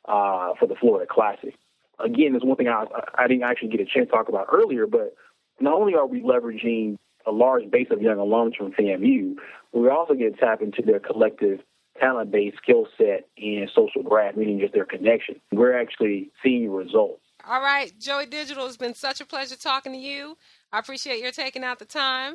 uh, 0.06 0.54
for 0.58 0.66
the 0.66 0.74
Florida 0.74 1.06
Classic. 1.08 1.54
Again, 2.00 2.32
there's 2.32 2.44
one 2.44 2.56
thing 2.56 2.68
I, 2.68 2.84
I 3.14 3.26
didn't 3.26 3.44
actually 3.44 3.68
get 3.68 3.80
a 3.80 3.84
chance 3.84 4.06
to 4.08 4.12
talk 4.12 4.28
about 4.28 4.46
earlier, 4.52 4.86
but 4.86 5.14
not 5.60 5.74
only 5.74 5.94
are 5.94 6.06
we 6.06 6.20
leveraging 6.20 6.96
a 7.26 7.32
large 7.32 7.70
base 7.70 7.88
of 7.90 8.00
young 8.00 8.16
alums 8.16 8.56
from 8.56 8.72
FAMU, 8.72 9.34
we 9.72 9.88
also 9.88 10.14
get 10.14 10.34
to 10.34 10.40
tap 10.40 10.62
into 10.62 10.82
their 10.82 11.00
collective 11.00 11.60
talent 12.00 12.30
base, 12.30 12.54
skill 12.62 12.86
set, 12.96 13.28
and 13.36 13.68
social 13.74 14.02
graph, 14.02 14.36
meaning 14.36 14.60
just 14.60 14.72
their 14.72 14.84
connection. 14.84 15.40
We're 15.52 15.78
actually 15.78 16.30
seeing 16.42 16.70
results. 16.70 17.20
All 17.46 17.60
right, 17.60 17.92
Joey 17.98 18.26
Digital, 18.26 18.66
it's 18.66 18.76
been 18.76 18.94
such 18.94 19.20
a 19.20 19.24
pleasure 19.26 19.56
talking 19.56 19.92
to 19.92 19.98
you. 19.98 20.36
I 20.72 20.78
appreciate 20.78 21.20
your 21.20 21.32
taking 21.32 21.64
out 21.64 21.78
the 21.78 21.84
time. 21.84 22.34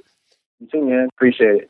You 0.60 0.68
too, 0.72 0.86
man. 0.86 1.08
Appreciate 1.16 1.64
it. 1.64 1.70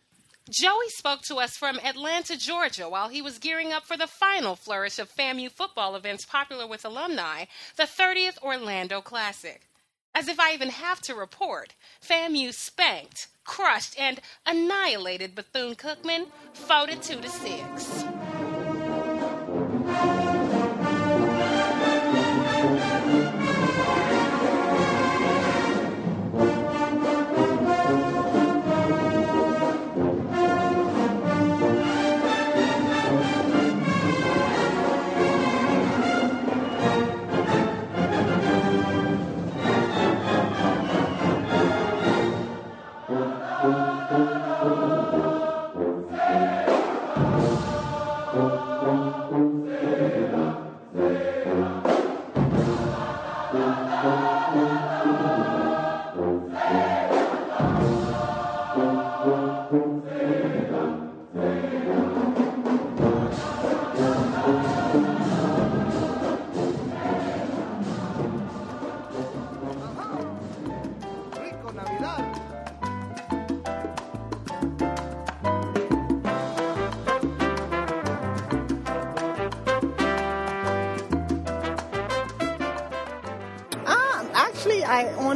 Joey 0.49 0.89
spoke 0.89 1.21
to 1.23 1.37
us 1.37 1.55
from 1.55 1.79
Atlanta, 1.79 2.37
Georgia, 2.37 2.89
while 2.89 3.07
he 3.07 3.21
was 3.21 3.39
gearing 3.39 3.71
up 3.71 3.85
for 3.85 3.95
the 3.95 4.07
final 4.07 4.57
flourish 4.57 4.99
of 4.99 5.09
FAMU 5.09 5.49
football 5.49 5.95
events 5.95 6.25
popular 6.25 6.67
with 6.67 6.83
alumni, 6.83 7.45
the 7.77 7.83
30th 7.83 8.41
Orlando 8.43 8.99
Classic. 8.99 9.69
As 10.13 10.27
if 10.27 10.39
I 10.39 10.53
even 10.53 10.69
have 10.69 10.99
to 11.01 11.15
report, 11.15 11.75
FAMU 12.05 12.53
spanked, 12.53 13.29
crushed, 13.45 13.97
and 13.97 14.19
annihilated 14.45 15.33
Bethune 15.33 15.75
Cookman 15.75 16.27
42 16.53 17.21
to 17.21 17.29
6. 17.29 18.22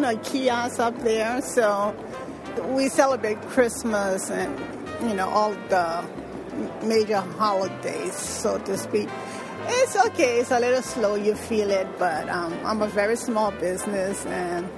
A 0.08 0.16
kiosk 0.18 0.80
up 0.80 0.98
there, 1.00 1.42
so 1.42 1.96
we 2.70 2.88
celebrate 2.88 3.42
Christmas 3.42 4.32
and 4.32 4.58
you 5.02 5.14
know 5.14 5.28
all 5.30 5.52
the 5.68 6.06
major 6.84 7.20
holidays, 7.20 8.16
so 8.16 8.58
to 8.60 8.78
speak. 8.78 9.10
It's 9.70 9.98
okay. 10.08 10.40
It's 10.40 10.52
a 10.52 10.60
little 10.60 10.82
slow. 10.82 11.16
You 11.16 11.36
feel 11.36 11.70
it, 11.70 11.88
but 12.00 12.30
um, 12.30 12.58
I'm 12.66 12.82
a 12.82 12.88
very 12.88 13.18
small 13.18 13.52
business, 13.52 14.26
and 14.26 14.70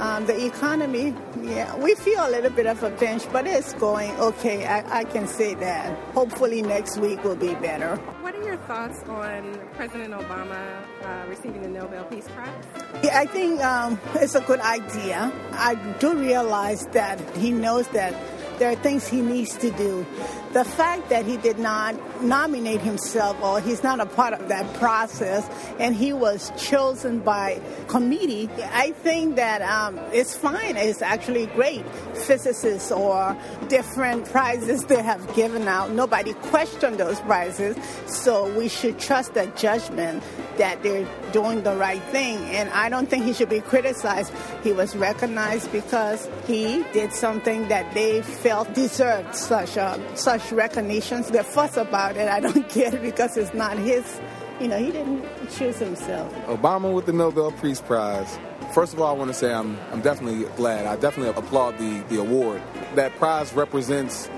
um, 0.00 0.26
the 0.26 0.46
economy. 0.46 1.14
Yeah, 1.42 1.76
we 1.76 1.94
feel 1.94 2.26
a 2.26 2.30
little 2.30 2.50
bit 2.50 2.66
of 2.66 2.82
a 2.82 2.90
pinch, 2.90 3.24
but 3.32 3.46
it's 3.46 3.74
going 3.74 4.10
okay. 4.18 4.66
I, 4.66 5.00
I 5.00 5.04
can 5.04 5.26
say 5.26 5.54
that. 5.54 5.96
Hopefully, 6.14 6.62
next 6.62 6.98
week 6.98 7.22
will 7.22 7.36
be 7.36 7.54
better. 7.54 7.96
What 8.22 8.34
are 8.34 8.42
your 8.42 8.56
thoughts 8.58 9.02
on 9.04 9.58
President 9.74 10.14
Obama 10.14 10.82
uh, 11.02 11.28
receiving 11.28 11.62
the 11.62 11.68
Nobel 11.68 12.04
Peace 12.04 12.28
Prize? 12.28 12.64
Yeah, 13.02 13.18
I 13.18 13.26
think 13.26 13.60
um, 13.62 14.00
it's 14.14 14.34
a 14.34 14.40
good 14.40 14.60
idea. 14.60 15.32
I 15.52 15.74
do 16.00 16.16
realize 16.16 16.86
that 16.88 17.20
he 17.36 17.50
knows 17.52 17.86
that 17.88 18.14
there 18.60 18.70
are 18.70 18.76
things 18.76 19.08
he 19.08 19.22
needs 19.22 19.56
to 19.56 19.70
do. 19.70 20.06
The 20.52 20.64
fact 20.64 21.08
that 21.08 21.24
he 21.24 21.38
did 21.38 21.58
not 21.58 21.94
nominate 22.22 22.80
himself 22.80 23.40
or 23.42 23.58
he's 23.60 23.82
not 23.82 24.00
a 24.00 24.06
part 24.06 24.34
of 24.34 24.48
that 24.48 24.74
process 24.74 25.48
and 25.78 25.96
he 25.96 26.12
was 26.12 26.52
chosen 26.58 27.20
by 27.20 27.58
committee, 27.88 28.50
I 28.72 28.90
think 28.90 29.36
that 29.36 29.62
um, 29.62 29.98
it's 30.12 30.36
fine. 30.36 30.76
It's 30.76 31.00
actually 31.00 31.46
great. 31.46 31.88
Physicists 32.14 32.92
or 32.92 33.34
different 33.68 34.26
prizes 34.26 34.84
they 34.84 35.02
have 35.02 35.34
given 35.34 35.66
out, 35.66 35.92
nobody 35.92 36.34
questioned 36.34 36.98
those 36.98 37.18
prizes. 37.20 37.76
So 38.06 38.52
we 38.58 38.68
should 38.68 38.98
trust 38.98 39.34
that 39.34 39.56
judgment 39.56 40.22
that 40.58 40.82
they're 40.82 41.08
doing 41.32 41.62
the 41.62 41.76
right 41.76 42.02
thing. 42.10 42.36
And 42.50 42.68
I 42.70 42.90
don't 42.90 43.08
think 43.08 43.24
he 43.24 43.32
should 43.32 43.48
be 43.48 43.60
criticized. 43.60 44.32
He 44.62 44.72
was 44.72 44.94
recognized 44.94 45.72
because 45.72 46.28
he 46.46 46.84
did 46.92 47.14
something 47.14 47.68
that 47.68 47.94
they 47.94 48.20
felt 48.20 48.49
deserved 48.74 49.34
such 49.34 49.76
uh, 49.76 49.98
such 50.14 50.52
recognitions. 50.52 51.30
They 51.30 51.42
fuss 51.42 51.76
about 51.76 52.16
it. 52.16 52.28
I 52.28 52.40
don't 52.40 52.76
it 52.76 53.02
because 53.02 53.36
it's 53.36 53.54
not 53.54 53.78
his. 53.78 54.20
You 54.60 54.68
know, 54.68 54.78
he 54.78 54.90
didn't 54.92 55.24
choose 55.50 55.78
himself. 55.78 56.34
Obama 56.46 56.92
with 56.92 57.06
the 57.06 57.14
Nobel 57.14 57.50
Peace 57.52 57.80
Prize. 57.80 58.38
First 58.74 58.92
of 58.92 59.00
all, 59.00 59.08
I 59.08 59.18
want 59.18 59.28
to 59.28 59.34
say 59.34 59.52
I'm, 59.52 59.78
I'm 59.90 60.02
definitely 60.02 60.44
glad. 60.56 60.86
I 60.86 60.96
definitely 60.96 61.32
applaud 61.34 61.78
the, 61.78 62.04
the 62.10 62.20
award. 62.20 62.60
That 62.94 63.16
prize 63.16 63.54
represents 63.54 64.28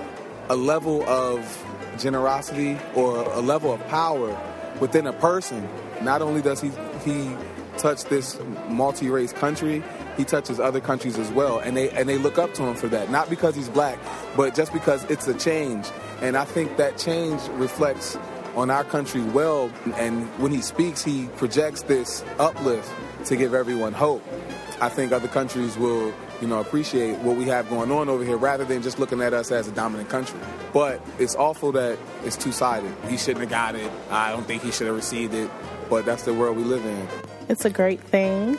a 0.49 0.55
level 0.55 1.03
of 1.09 1.67
generosity 1.99 2.79
or 2.95 3.21
a 3.33 3.41
level 3.41 3.73
of 3.73 3.85
power 3.89 4.39
within 4.81 5.07
a 5.07 5.13
person. 5.13 5.69
Not 6.03 6.23
only 6.23 6.41
does 6.41 6.61
he, 6.61 6.71
he 7.05 7.37
touch 7.79 8.05
this 8.05 8.39
multi-race 8.69 9.33
country, 9.33 9.83
he 10.17 10.25
touches 10.25 10.61
other 10.61 10.81
countries 10.81 11.19
as 11.19 11.31
well, 11.31 11.59
and 11.59 11.77
they 11.77 11.91
and 11.91 12.09
they 12.09 12.19
look 12.19 12.39
up 12.39 12.55
to 12.55 12.63
him 12.63 12.75
for 12.75 12.89
that. 12.89 13.11
Not 13.11 13.31
because 13.31 13.55
he's 13.55 13.69
black, 13.69 13.99
but 14.37 14.55
just 14.55 14.73
because 14.73 15.05
it's 15.05 15.27
a 15.27 15.35
change. 15.35 15.87
And 16.21 16.37
I 16.37 16.45
think 16.45 16.77
that 16.77 16.99
change 16.99 17.41
reflects 17.55 18.17
on 18.55 18.71
our 18.71 18.85
country 18.85 19.23
well. 19.23 19.71
And 19.97 20.27
when 20.39 20.53
he 20.53 20.61
speaks, 20.61 21.03
he 21.03 21.27
projects 21.37 21.83
this 21.83 22.25
uplift 22.39 22.91
to 23.27 23.37
give 23.37 23.55
everyone 23.55 23.93
hope. 23.93 24.23
I 24.81 24.89
think 24.89 25.13
other 25.13 25.29
countries 25.29 25.79
will, 25.79 26.13
you 26.41 26.49
know, 26.49 26.61
appreciate 26.61 27.19
what 27.19 27.37
we 27.37 27.45
have 27.45 27.69
going 27.71 27.91
on 27.93 28.09
over 28.09 28.25
here 28.25 28.37
rather 28.37 28.65
than 28.65 28.83
just 28.83 28.99
looking 28.99 29.21
at 29.21 29.33
us 29.33 29.51
as 29.53 29.69
a 29.69 29.73
dominant 29.73 30.09
country. 30.09 30.39
But 30.73 31.01
it's 31.19 31.37
awful 31.37 31.73
that 31.73 31.99
it's 32.25 32.37
two-sided. 32.37 32.93
He 33.09 33.17
shouldn't 33.17 33.41
have 33.41 33.51
got 33.51 33.75
it. 33.75 33.91
I 34.11 34.33
don't 34.33 34.45
think 34.45 34.63
he 34.63 34.73
should 34.73 34.89
have 34.89 34.97
received 34.97 35.35
it. 35.35 35.51
But 35.89 36.05
that's 36.05 36.25
the 36.25 36.35
world 36.35 36.57
we 36.57 36.65
live 36.65 36.85
in. 36.85 37.09
It's 37.49 37.65
a 37.65 37.71
great 37.71 38.01
thing. 38.01 38.59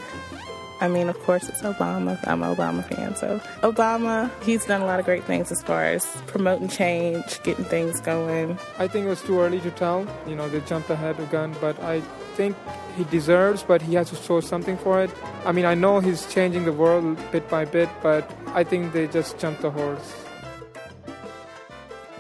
I 0.84 0.90
mean, 0.90 1.08
of 1.08 1.18
course, 1.20 1.48
it's 1.48 1.62
Obama. 1.62 2.20
I'm 2.28 2.44
an 2.44 2.54
Obama 2.54 2.84
fan. 2.84 3.16
So, 3.16 3.40
Obama, 3.62 4.30
he's 4.44 4.66
done 4.66 4.82
a 4.82 4.86
lot 4.86 5.00
of 5.00 5.06
great 5.06 5.24
things 5.24 5.50
as 5.50 5.64
far 5.64 5.86
as 5.86 6.06
promoting 6.28 6.68
change, 6.68 7.42
getting 7.44 7.64
things 7.64 8.02
going. 8.02 8.60
I 8.80 8.90
think 8.90 9.06
it 9.06 9.10
was 9.10 9.22
too 9.22 9.40
early 9.40 9.62
to 9.62 9.72
tell. 9.72 10.06
You 10.28 10.36
know, 10.36 10.50
they 10.50 10.60
jumped 10.60 10.90
ahead 10.90 11.18
of 11.22 11.32
gun, 11.32 11.56
but 11.62 11.82
I 11.82 12.02
think 12.36 12.58
he 12.98 13.06
deserves, 13.06 13.64
but 13.64 13.82
he 13.82 13.94
has 13.94 14.10
to 14.10 14.18
show 14.18 14.42
something 14.42 14.76
for 14.76 15.02
it. 15.02 15.10
I 15.46 15.54
mean, 15.54 15.64
I 15.64 15.74
know 15.74 16.02
he's 16.02 16.26
changing 16.34 16.66
the 16.66 16.74
world 16.74 17.18
bit 17.32 17.48
by 17.48 17.64
bit, 17.64 17.88
but 18.02 18.30
I 18.48 18.66
think 18.66 18.92
they 18.92 19.08
just 19.08 19.40
jumped 19.40 19.62
the 19.62 19.72
horse. 19.72 20.14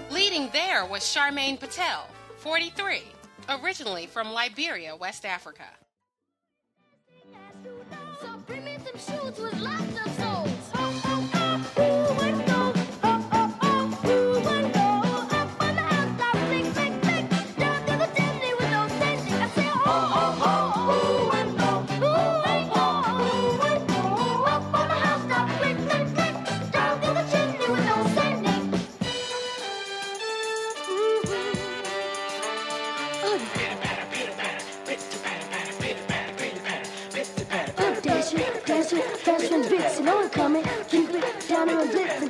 Leading 0.09 0.47
there 0.53 0.85
was 0.85 1.01
Charmaine 1.01 1.59
Patel, 1.59 2.07
43, 2.37 3.03
originally 3.49 4.07
from 4.07 4.31
Liberia, 4.31 4.95
West 4.95 5.25
Africa. 5.25 5.65
Shoes 9.05 9.37
with 9.39 9.59
lots 9.59 9.92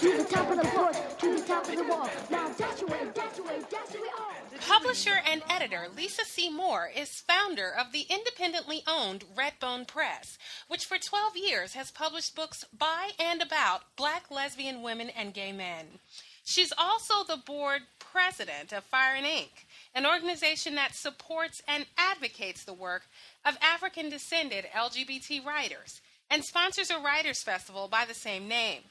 to 0.03 0.17
the 0.17 0.23
top 0.25 0.51
of 0.51 0.57
the 0.57 0.67
porch, 0.67 0.97
to 1.19 1.39
the 1.39 1.47
top 1.47 1.69
of 1.69 1.77
the 1.77 1.83
wall. 1.85 2.09
Now 2.29 2.49
dash 2.57 2.81
away, 2.81 2.99
dash 3.13 3.39
away, 3.39 3.59
dash 3.69 3.95
away 3.95 4.09
all. 4.19 4.31
Publisher 4.67 5.21
and 5.25 5.41
editor 5.49 5.87
Lisa 5.95 6.25
C. 6.25 6.49
Moore 6.49 6.89
is 6.93 7.23
founder 7.25 7.69
of 7.69 7.93
the 7.93 8.05
independently 8.09 8.83
owned 8.85 9.23
Redbone 9.33 9.87
Press, 9.87 10.37
which 10.67 10.83
for 10.83 10.97
12 10.97 11.37
years 11.37 11.73
has 11.73 11.89
published 11.89 12.35
books 12.35 12.65
by 12.77 13.11
and 13.17 13.41
about 13.41 13.95
black 13.95 14.29
lesbian 14.29 14.81
women 14.81 15.09
and 15.09 15.33
gay 15.33 15.53
men. 15.53 15.99
She's 16.43 16.73
also 16.77 17.23
the 17.23 17.41
board 17.41 17.83
president 17.97 18.73
of 18.73 18.83
Fire 18.83 19.15
and 19.15 19.25
Ink, 19.25 19.65
an 19.95 20.05
organization 20.05 20.75
that 20.75 20.95
supports 20.95 21.61
and 21.65 21.85
advocates 21.97 22.65
the 22.65 22.73
work 22.73 23.03
of 23.45 23.57
African 23.61 24.09
descended 24.09 24.65
LGBT 24.75 25.45
writers 25.45 26.01
and 26.29 26.43
sponsors 26.43 26.89
a 26.89 26.99
writers 26.99 27.41
festival 27.41 27.87
by 27.87 28.03
the 28.05 28.13
same 28.13 28.49
name. 28.49 28.81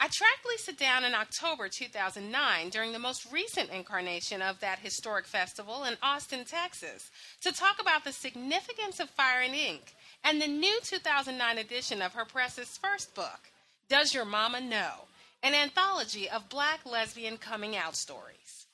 I 0.00 0.08
tracked 0.08 0.46
Lisa 0.48 0.72
down 0.72 1.04
in 1.04 1.14
October 1.14 1.68
2009 1.68 2.68
during 2.70 2.92
the 2.92 2.98
most 2.98 3.30
recent 3.32 3.70
incarnation 3.70 4.42
of 4.42 4.60
that 4.60 4.78
historic 4.80 5.26
festival 5.26 5.84
in 5.84 5.96
Austin, 6.02 6.44
Texas, 6.44 7.10
to 7.42 7.52
talk 7.52 7.80
about 7.80 8.04
the 8.04 8.12
significance 8.12 9.00
of 9.00 9.10
Fire 9.10 9.42
and 9.42 9.54
Ink 9.54 9.94
and 10.24 10.40
the 10.40 10.46
new 10.46 10.78
2009 10.82 11.58
edition 11.58 12.02
of 12.02 12.14
her 12.14 12.24
press's 12.24 12.76
first 12.76 13.14
book, 13.14 13.40
Does 13.88 14.12
Your 14.12 14.24
Mama 14.24 14.60
Know? 14.60 15.06
An 15.42 15.54
anthology 15.54 16.28
of 16.28 16.48
black 16.48 16.80
lesbian 16.84 17.36
coming 17.36 17.76
out 17.76 17.94
stories. 17.94 18.66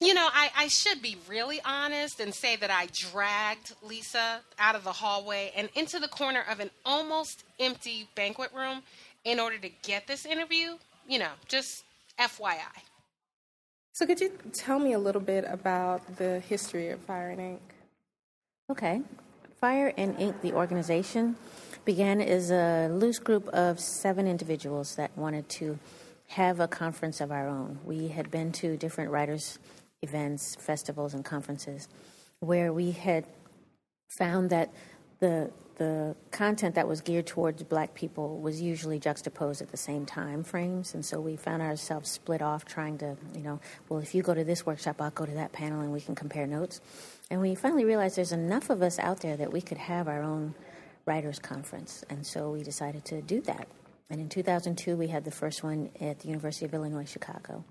You 0.00 0.14
know, 0.14 0.28
I, 0.32 0.50
I 0.56 0.68
should 0.68 1.02
be 1.02 1.16
really 1.28 1.60
honest 1.64 2.20
and 2.20 2.32
say 2.32 2.54
that 2.56 2.70
I 2.70 2.86
dragged 3.10 3.74
Lisa 3.82 4.42
out 4.56 4.76
of 4.76 4.84
the 4.84 4.92
hallway 4.92 5.50
and 5.56 5.68
into 5.74 5.98
the 5.98 6.06
corner 6.06 6.44
of 6.48 6.60
an 6.60 6.70
almost 6.84 7.42
empty 7.58 8.08
banquet 8.14 8.52
room 8.54 8.82
in 9.24 9.40
order 9.40 9.58
to 9.58 9.68
get 9.82 10.06
this 10.06 10.26
interview. 10.26 10.76
You 11.06 11.20
know, 11.20 11.32
just 11.46 11.84
FYI. 12.18 12.58
So, 13.92 14.06
could 14.06 14.20
you 14.20 14.30
tell 14.52 14.78
me 14.78 14.92
a 14.92 14.98
little 14.98 15.20
bit 15.20 15.44
about 15.48 16.16
the 16.16 16.40
history 16.40 16.90
of 16.90 17.00
Fire 17.00 17.30
and 17.30 17.40
Ink? 17.40 17.62
Okay. 18.70 19.02
Fire 19.60 19.92
and 19.96 20.18
Ink, 20.20 20.40
the 20.40 20.52
organization, 20.52 21.36
began 21.84 22.20
as 22.20 22.50
a 22.50 22.88
loose 22.92 23.18
group 23.18 23.48
of 23.48 23.80
seven 23.80 24.28
individuals 24.28 24.94
that 24.96 25.10
wanted 25.16 25.48
to 25.48 25.78
have 26.28 26.60
a 26.60 26.68
conference 26.68 27.20
of 27.20 27.32
our 27.32 27.48
own. 27.48 27.78
We 27.84 28.08
had 28.08 28.30
been 28.30 28.52
to 28.52 28.76
different 28.76 29.10
writers' 29.10 29.58
events, 30.02 30.54
festivals, 30.56 31.14
and 31.14 31.24
conferences 31.24 31.88
where 32.40 32.72
we 32.72 32.92
had 32.92 33.26
found 34.08 34.50
that 34.50 34.70
the 35.18 35.50
the 35.78 36.14
content 36.32 36.74
that 36.74 36.86
was 36.86 37.00
geared 37.00 37.26
towards 37.26 37.62
black 37.62 37.94
people 37.94 38.38
was 38.40 38.60
usually 38.60 38.98
juxtaposed 38.98 39.62
at 39.62 39.70
the 39.70 39.76
same 39.76 40.04
time 40.04 40.44
frames 40.44 40.94
and 40.94 41.04
so 41.04 41.20
we 41.20 41.36
found 41.36 41.62
ourselves 41.62 42.10
split 42.10 42.42
off 42.42 42.64
trying 42.64 42.98
to 42.98 43.16
you 43.34 43.40
know 43.40 43.60
well 43.88 44.00
if 44.00 44.14
you 44.14 44.22
go 44.22 44.34
to 44.34 44.44
this 44.44 44.66
workshop 44.66 45.00
i'll 45.00 45.10
go 45.10 45.24
to 45.24 45.34
that 45.34 45.52
panel 45.52 45.80
and 45.80 45.92
we 45.92 46.00
can 46.00 46.14
compare 46.14 46.46
notes. 46.46 46.80
And 47.30 47.40
we 47.40 47.54
finally 47.54 47.84
realized 47.84 48.16
there's 48.16 48.32
enough 48.32 48.70
of 48.70 48.82
us 48.82 48.98
out 48.98 49.20
there 49.20 49.36
that 49.36 49.52
we 49.52 49.60
could 49.60 49.76
have 49.76 50.08
our 50.08 50.22
own 50.22 50.54
writers 51.06 51.38
conference 51.38 52.04
and 52.10 52.26
so 52.26 52.50
we 52.50 52.62
decided 52.62 53.04
to 53.06 53.22
do 53.22 53.40
that. 53.42 53.68
And 54.10 54.20
in 54.20 54.28
2002 54.28 54.96
we 54.96 55.08
had 55.08 55.24
the 55.24 55.30
first 55.30 55.62
one 55.62 55.90
at 56.00 56.20
the 56.20 56.28
university 56.28 56.66
of 56.66 56.74
illinois 56.74 57.08
chicago 57.08 57.64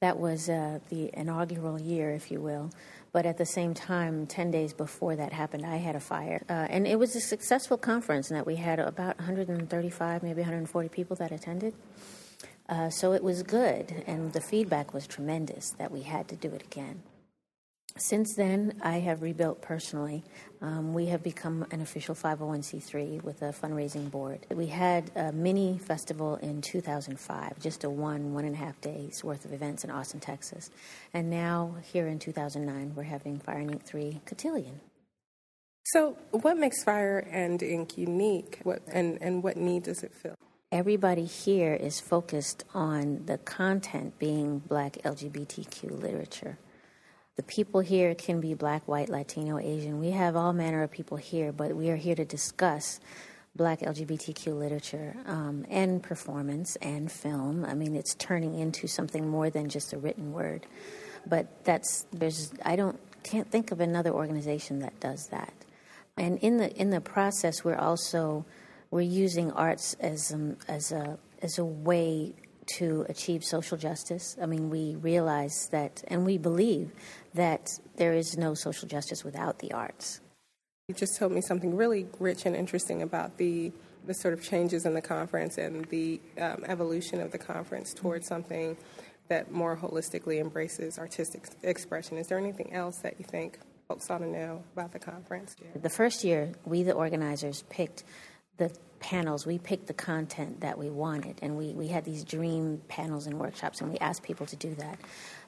that 0.00 0.18
was 0.18 0.48
uh, 0.48 0.78
the 0.90 1.10
inaugural 1.12 1.80
year, 1.80 2.10
if 2.12 2.30
you 2.30 2.40
will. 2.40 2.70
But 3.10 3.26
at 3.26 3.38
the 3.38 3.46
same 3.46 3.74
time, 3.74 4.26
10 4.26 4.50
days 4.50 4.72
before 4.72 5.16
that 5.16 5.32
happened, 5.32 5.66
I 5.66 5.76
had 5.76 5.96
a 5.96 6.00
fire. 6.00 6.42
Uh, 6.48 6.66
and 6.70 6.86
it 6.86 6.98
was 6.98 7.16
a 7.16 7.20
successful 7.20 7.76
conference 7.76 8.30
in 8.30 8.36
that 8.36 8.46
we 8.46 8.56
had 8.56 8.78
about 8.78 9.18
135, 9.18 10.22
maybe 10.22 10.40
140 10.40 10.88
people 10.88 11.16
that 11.16 11.32
attended. 11.32 11.74
Uh, 12.68 12.90
so 12.90 13.12
it 13.12 13.24
was 13.24 13.42
good, 13.42 14.04
and 14.06 14.34
the 14.34 14.42
feedback 14.42 14.92
was 14.92 15.06
tremendous 15.06 15.70
that 15.78 15.90
we 15.90 16.02
had 16.02 16.28
to 16.28 16.36
do 16.36 16.48
it 16.50 16.62
again. 16.62 17.02
Since 17.96 18.34
then, 18.36 18.78
I 18.82 18.98
have 19.00 19.22
rebuilt 19.22 19.60
personally. 19.60 20.22
Um, 20.60 20.94
we 20.94 21.06
have 21.06 21.22
become 21.22 21.66
an 21.70 21.80
official 21.80 22.14
501c3 22.14 23.22
with 23.22 23.42
a 23.42 23.52
fundraising 23.52 24.10
board. 24.10 24.46
We 24.50 24.66
had 24.66 25.10
a 25.16 25.32
mini 25.32 25.78
festival 25.78 26.36
in 26.36 26.62
2005, 26.62 27.60
just 27.60 27.84
a 27.84 27.90
one, 27.90 28.34
one 28.34 28.44
and 28.44 28.54
a 28.54 28.58
half 28.58 28.80
days 28.80 29.24
worth 29.24 29.44
of 29.44 29.52
events 29.52 29.84
in 29.84 29.90
Austin, 29.90 30.20
Texas. 30.20 30.70
And 31.12 31.28
now, 31.30 31.76
here 31.92 32.06
in 32.06 32.18
2009, 32.18 32.94
we're 32.94 33.02
having 33.04 33.38
Fire 33.40 33.58
and 33.58 33.72
Ink 33.72 33.84
3 33.84 34.20
Cotillion. 34.26 34.80
So, 35.84 36.16
what 36.30 36.56
makes 36.56 36.84
Fire 36.84 37.26
and 37.30 37.62
Ink 37.62 37.96
unique, 37.96 38.60
what, 38.62 38.82
and, 38.92 39.18
and 39.20 39.42
what 39.42 39.56
need 39.56 39.84
does 39.84 40.02
it 40.02 40.12
fill? 40.12 40.34
Everybody 40.70 41.24
here 41.24 41.72
is 41.72 41.98
focused 41.98 42.64
on 42.74 43.24
the 43.24 43.38
content 43.38 44.18
being 44.18 44.58
black 44.58 44.98
LGBTQ 45.04 45.98
literature. 46.02 46.58
The 47.38 47.44
people 47.44 47.78
here 47.78 48.16
can 48.16 48.40
be 48.40 48.54
black, 48.54 48.88
white, 48.88 49.08
Latino, 49.08 49.60
Asian. 49.60 50.00
We 50.00 50.10
have 50.10 50.34
all 50.34 50.52
manner 50.52 50.82
of 50.82 50.90
people 50.90 51.16
here, 51.16 51.52
but 51.52 51.72
we 51.76 51.88
are 51.90 51.96
here 51.96 52.16
to 52.16 52.24
discuss 52.24 52.98
black 53.54 53.78
LGBTQ 53.78 54.58
literature 54.58 55.14
um, 55.24 55.64
and 55.70 56.02
performance 56.02 56.74
and 56.82 57.12
film. 57.12 57.64
I 57.64 57.74
mean, 57.74 57.94
it's 57.94 58.16
turning 58.16 58.58
into 58.58 58.88
something 58.88 59.28
more 59.28 59.50
than 59.50 59.68
just 59.68 59.92
a 59.92 59.98
written 59.98 60.32
word. 60.32 60.66
But 61.28 61.64
that's 61.64 62.06
there's 62.12 62.50
I 62.64 62.74
don't 62.74 62.98
can't 63.22 63.48
think 63.48 63.70
of 63.70 63.78
another 63.78 64.10
organization 64.10 64.80
that 64.80 64.98
does 64.98 65.28
that. 65.28 65.52
And 66.16 66.38
in 66.38 66.56
the 66.56 66.74
in 66.74 66.90
the 66.90 67.00
process, 67.00 67.62
we're 67.62 67.78
also 67.78 68.46
we're 68.90 69.02
using 69.02 69.52
arts 69.52 69.94
as 70.00 70.32
um, 70.32 70.56
as 70.66 70.90
a 70.90 71.16
as 71.40 71.56
a 71.60 71.64
way 71.64 72.34
to 72.76 73.06
achieve 73.08 73.44
social 73.44 73.76
justice. 73.76 74.36
I 74.40 74.46
mean, 74.46 74.70
we 74.70 74.96
realize 74.96 75.68
that, 75.70 76.02
and 76.08 76.24
we 76.24 76.38
believe 76.38 76.90
that 77.34 77.68
there 77.96 78.14
is 78.14 78.36
no 78.36 78.54
social 78.54 78.88
justice 78.88 79.24
without 79.24 79.58
the 79.58 79.72
arts. 79.72 80.20
You 80.88 80.94
just 80.94 81.18
told 81.18 81.32
me 81.32 81.40
something 81.40 81.76
really 81.76 82.06
rich 82.18 82.46
and 82.46 82.56
interesting 82.56 83.02
about 83.02 83.36
the 83.36 83.72
the 84.06 84.14
sort 84.14 84.32
of 84.32 84.42
changes 84.42 84.86
in 84.86 84.94
the 84.94 85.02
conference 85.02 85.58
and 85.58 85.84
the 85.86 86.18
um, 86.40 86.64
evolution 86.66 87.20
of 87.20 87.30
the 87.30 87.36
conference 87.36 87.92
towards 87.92 88.26
something 88.26 88.74
that 89.28 89.52
more 89.52 89.76
holistically 89.76 90.40
embraces 90.40 90.98
artistic 90.98 91.46
expression. 91.62 92.16
Is 92.16 92.28
there 92.28 92.38
anything 92.38 92.72
else 92.72 92.96
that 92.98 93.16
you 93.18 93.26
think 93.26 93.58
folks 93.86 94.10
ought 94.10 94.18
to 94.18 94.26
know 94.26 94.62
about 94.72 94.92
the 94.92 94.98
conference? 94.98 95.54
The 95.74 95.90
first 95.90 96.24
year, 96.24 96.52
we, 96.64 96.82
the 96.82 96.92
organizers, 96.92 97.64
picked 97.68 98.04
the 98.56 98.70
panels, 99.00 99.46
we 99.46 99.58
picked 99.58 99.86
the 99.86 99.94
content 99.94 100.60
that 100.60 100.78
we 100.78 100.90
wanted, 100.90 101.38
and 101.42 101.56
we, 101.56 101.72
we 101.72 101.88
had 101.88 102.04
these 102.04 102.24
dream 102.24 102.80
panels 102.88 103.26
and 103.26 103.38
workshops, 103.38 103.80
and 103.80 103.90
we 103.90 103.98
asked 103.98 104.22
people 104.22 104.46
to 104.46 104.56
do 104.56 104.74
that. 104.74 104.98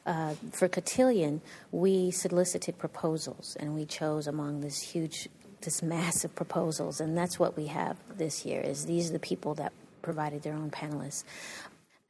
Uh, 0.07 0.35
for 0.53 0.69
Cotillion, 0.69 1.41
we 1.73 2.11
solicited 2.11 2.79
proposals, 2.79 3.57
and 3.61 3.75
we 3.75 3.85
chose 3.85 4.27
among 4.27 4.61
this 4.61 4.81
huge, 4.81 5.29
this 5.61 5.83
massive 5.83 6.35
proposals, 6.35 7.01
and 7.01 7.17
that's 7.17 7.39
what 7.39 7.57
we 7.57 7.67
have 7.67 7.97
this 8.17 8.47
year. 8.47 8.61
Is 8.61 8.87
these 8.87 9.11
are 9.11 9.13
the 9.13 9.19
people 9.19 9.55
that 9.55 9.73
provided 10.03 10.43
their 10.43 10.55
own 10.55 10.71
panelists. 10.71 11.25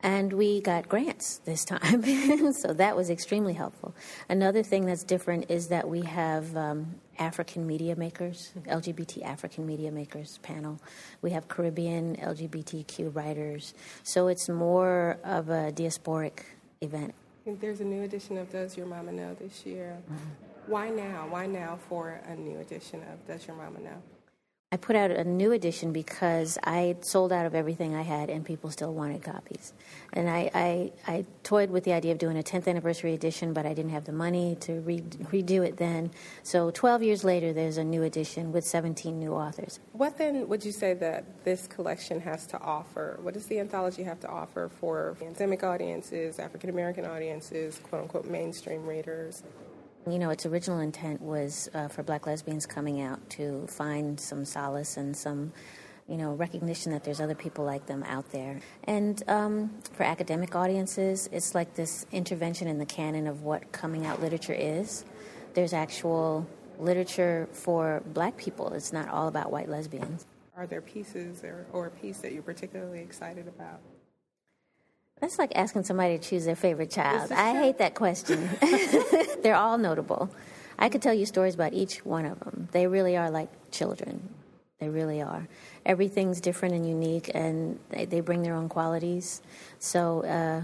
And 0.02 0.32
we 0.32 0.60
got 0.62 0.88
grants 0.88 1.38
this 1.44 1.64
time, 1.64 2.02
so 2.52 2.72
that 2.72 2.96
was 2.96 3.10
extremely 3.10 3.52
helpful. 3.52 3.94
Another 4.28 4.62
thing 4.62 4.86
that's 4.86 5.04
different 5.04 5.50
is 5.50 5.68
that 5.68 5.88
we 5.88 6.00
have 6.02 6.56
um, 6.56 6.94
African 7.18 7.66
media 7.66 7.94
makers, 7.96 8.52
LGBT 8.66 9.22
African 9.24 9.66
media 9.66 9.90
makers 9.92 10.38
panel. 10.42 10.80
We 11.20 11.30
have 11.32 11.48
Caribbean 11.48 12.16
LGBTQ 12.16 13.14
writers. 13.14 13.74
So 14.02 14.28
it's 14.28 14.48
more 14.48 15.18
of 15.22 15.50
a 15.50 15.70
diasporic 15.70 16.40
event. 16.80 17.14
There's 17.46 17.80
a 17.80 17.84
new 17.84 18.02
edition 18.02 18.38
of 18.38 18.50
Does 18.50 18.76
Your 18.76 18.86
Mama 18.86 19.12
Know 19.12 19.34
this 19.34 19.66
year. 19.66 19.98
Mm-hmm. 20.04 20.72
Why 20.72 20.88
now? 20.88 21.26
Why 21.28 21.46
now 21.46 21.78
for 21.88 22.20
a 22.26 22.36
new 22.36 22.58
edition 22.58 23.02
of 23.12 23.26
Does 23.26 23.46
Your 23.46 23.56
Mama 23.56 23.80
Know? 23.80 24.02
I 24.72 24.76
put 24.76 24.94
out 24.94 25.10
a 25.10 25.24
new 25.24 25.50
edition 25.50 25.92
because 25.92 26.56
I 26.62 26.94
sold 27.00 27.32
out 27.32 27.44
of 27.44 27.56
everything 27.56 27.96
I 27.96 28.02
had 28.02 28.30
and 28.30 28.44
people 28.44 28.70
still 28.70 28.94
wanted 28.94 29.20
copies. 29.20 29.72
And 30.12 30.30
I, 30.30 30.48
I, 30.54 30.92
I 31.08 31.24
toyed 31.42 31.70
with 31.70 31.82
the 31.82 31.92
idea 31.92 32.12
of 32.12 32.18
doing 32.18 32.38
a 32.38 32.42
10th 32.44 32.68
anniversary 32.68 33.12
edition, 33.12 33.52
but 33.52 33.66
I 33.66 33.74
didn't 33.74 33.90
have 33.90 34.04
the 34.04 34.12
money 34.12 34.56
to 34.60 34.74
re- 34.82 35.00
redo 35.00 35.66
it 35.66 35.78
then. 35.78 36.12
So 36.44 36.70
12 36.70 37.02
years 37.02 37.24
later, 37.24 37.52
there's 37.52 37.78
a 37.78 37.84
new 37.84 38.04
edition 38.04 38.52
with 38.52 38.64
17 38.64 39.18
new 39.18 39.32
authors. 39.32 39.80
What 39.90 40.18
then 40.18 40.48
would 40.48 40.64
you 40.64 40.70
say 40.70 40.94
that 40.94 41.44
this 41.44 41.66
collection 41.66 42.20
has 42.20 42.46
to 42.46 42.60
offer? 42.60 43.18
What 43.22 43.34
does 43.34 43.46
the 43.46 43.58
anthology 43.58 44.04
have 44.04 44.20
to 44.20 44.28
offer 44.28 44.70
for 44.78 45.16
pandemic 45.18 45.64
audiences, 45.64 46.38
African 46.38 46.70
American 46.70 47.06
audiences, 47.06 47.80
quote 47.82 48.02
unquote 48.02 48.26
mainstream 48.26 48.86
readers? 48.86 49.42
You 50.08 50.18
know, 50.18 50.30
its 50.30 50.46
original 50.46 50.80
intent 50.80 51.20
was 51.20 51.68
uh, 51.74 51.88
for 51.88 52.02
black 52.02 52.26
lesbians 52.26 52.66
coming 52.66 53.02
out 53.02 53.28
to 53.30 53.66
find 53.66 54.18
some 54.18 54.44
solace 54.44 54.96
and 54.96 55.14
some, 55.14 55.52
you 56.08 56.16
know, 56.16 56.32
recognition 56.32 56.90
that 56.92 57.04
there's 57.04 57.20
other 57.20 57.34
people 57.34 57.64
like 57.64 57.86
them 57.86 58.02
out 58.04 58.30
there. 58.32 58.60
And 58.84 59.22
um, 59.28 59.70
for 59.92 60.04
academic 60.04 60.56
audiences, 60.56 61.28
it's 61.32 61.54
like 61.54 61.74
this 61.74 62.06
intervention 62.12 62.66
in 62.66 62.78
the 62.78 62.86
canon 62.86 63.26
of 63.26 63.42
what 63.42 63.72
coming 63.72 64.06
out 64.06 64.22
literature 64.22 64.54
is. 64.54 65.04
There's 65.52 65.74
actual 65.74 66.46
literature 66.78 67.46
for 67.52 68.02
black 68.06 68.36
people, 68.38 68.72
it's 68.72 68.92
not 68.92 69.08
all 69.08 69.28
about 69.28 69.52
white 69.52 69.68
lesbians. 69.68 70.26
Are 70.56 70.66
there 70.66 70.80
pieces 70.80 71.44
or, 71.44 71.66
or 71.72 71.86
a 71.86 71.90
piece 71.90 72.18
that 72.18 72.32
you're 72.32 72.42
particularly 72.42 73.00
excited 73.00 73.46
about? 73.46 73.80
That's 75.20 75.38
like 75.38 75.52
asking 75.54 75.84
somebody 75.84 76.18
to 76.18 76.28
choose 76.28 76.46
their 76.46 76.56
favorite 76.56 76.90
child. 76.90 77.30
I 77.30 77.52
hate 77.52 77.78
that 77.78 77.94
question. 77.94 78.48
They're 79.42 79.54
all 79.54 79.76
notable. 79.76 80.30
I 80.78 80.88
could 80.88 81.02
tell 81.02 81.12
you 81.12 81.26
stories 81.26 81.54
about 81.54 81.74
each 81.74 82.04
one 82.06 82.24
of 82.24 82.40
them. 82.40 82.68
They 82.72 82.86
really 82.86 83.16
are 83.16 83.30
like 83.30 83.50
children. 83.70 84.30
They 84.78 84.88
really 84.88 85.20
are. 85.20 85.46
Everything's 85.84 86.40
different 86.40 86.74
and 86.74 86.88
unique, 86.88 87.30
and 87.34 87.78
they, 87.90 88.06
they 88.06 88.20
bring 88.20 88.42
their 88.42 88.54
own 88.54 88.70
qualities. 88.70 89.42
So, 89.78 90.24
uh, 90.24 90.62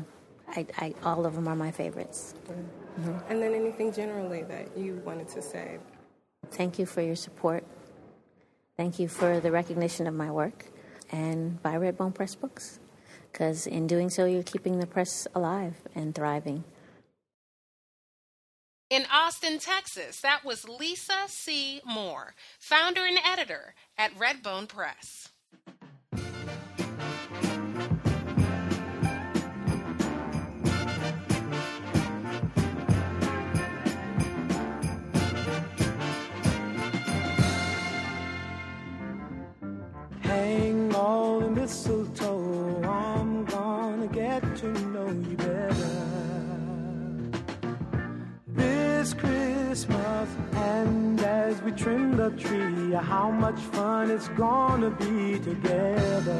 I, 0.48 0.66
I, 0.78 0.94
all 1.02 1.26
of 1.26 1.34
them 1.34 1.48
are 1.48 1.56
my 1.56 1.70
favorites. 1.70 2.34
Mm-hmm. 2.48 3.30
And 3.30 3.42
then 3.42 3.52
anything 3.52 3.92
generally 3.92 4.42
that 4.44 4.74
you 4.76 5.02
wanted 5.04 5.28
to 5.30 5.42
say? 5.42 5.78
Thank 6.50 6.78
you 6.78 6.86
for 6.86 7.02
your 7.02 7.16
support. 7.16 7.64
Thank 8.78 8.98
you 8.98 9.08
for 9.08 9.40
the 9.40 9.50
recognition 9.50 10.06
of 10.06 10.14
my 10.14 10.30
work. 10.30 10.64
And 11.12 11.62
buy 11.62 11.74
Redbone 11.74 12.14
Press 12.14 12.34
books 12.34 12.78
because 13.36 13.66
in 13.66 13.86
doing 13.86 14.08
so, 14.08 14.24
you're 14.24 14.42
keeping 14.42 14.78
the 14.78 14.86
press 14.86 15.28
alive 15.34 15.74
and 15.94 16.14
thriving. 16.14 16.64
In 18.88 19.04
Austin, 19.12 19.58
Texas, 19.58 20.20
that 20.22 20.42
was 20.42 20.66
Lisa 20.66 21.24
C. 21.26 21.82
Moore, 21.84 22.34
founder 22.58 23.04
and 23.04 23.18
editor 23.22 23.74
at 23.98 24.16
Redbone 24.16 24.68
Press. 24.68 25.28
To 44.74 44.86
know 44.86 45.08
you 45.08 45.36
better. 45.36 45.90
This 48.48 49.14
Christmas, 49.14 50.28
and 50.54 51.20
as 51.20 51.60
we 51.62 51.72
trim 51.72 52.16
the 52.16 52.30
tree, 52.30 52.92
how 52.92 53.30
much 53.30 53.58
fun 53.60 54.10
it's 54.10 54.28
gonna 54.28 54.90
be 54.90 55.38
together. 55.38 56.36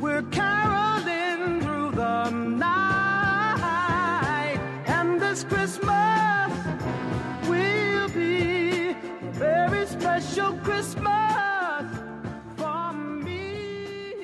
We're 0.00 0.22
caroling 0.30 1.60
through 1.62 1.90
the 1.92 2.30
night, 2.30 2.68
and 4.86 5.20
this 5.20 5.44
Christmas 5.44 6.13
special 10.20 10.52
Christmas 10.58 11.90
for 12.56 12.92
me. 12.92 14.14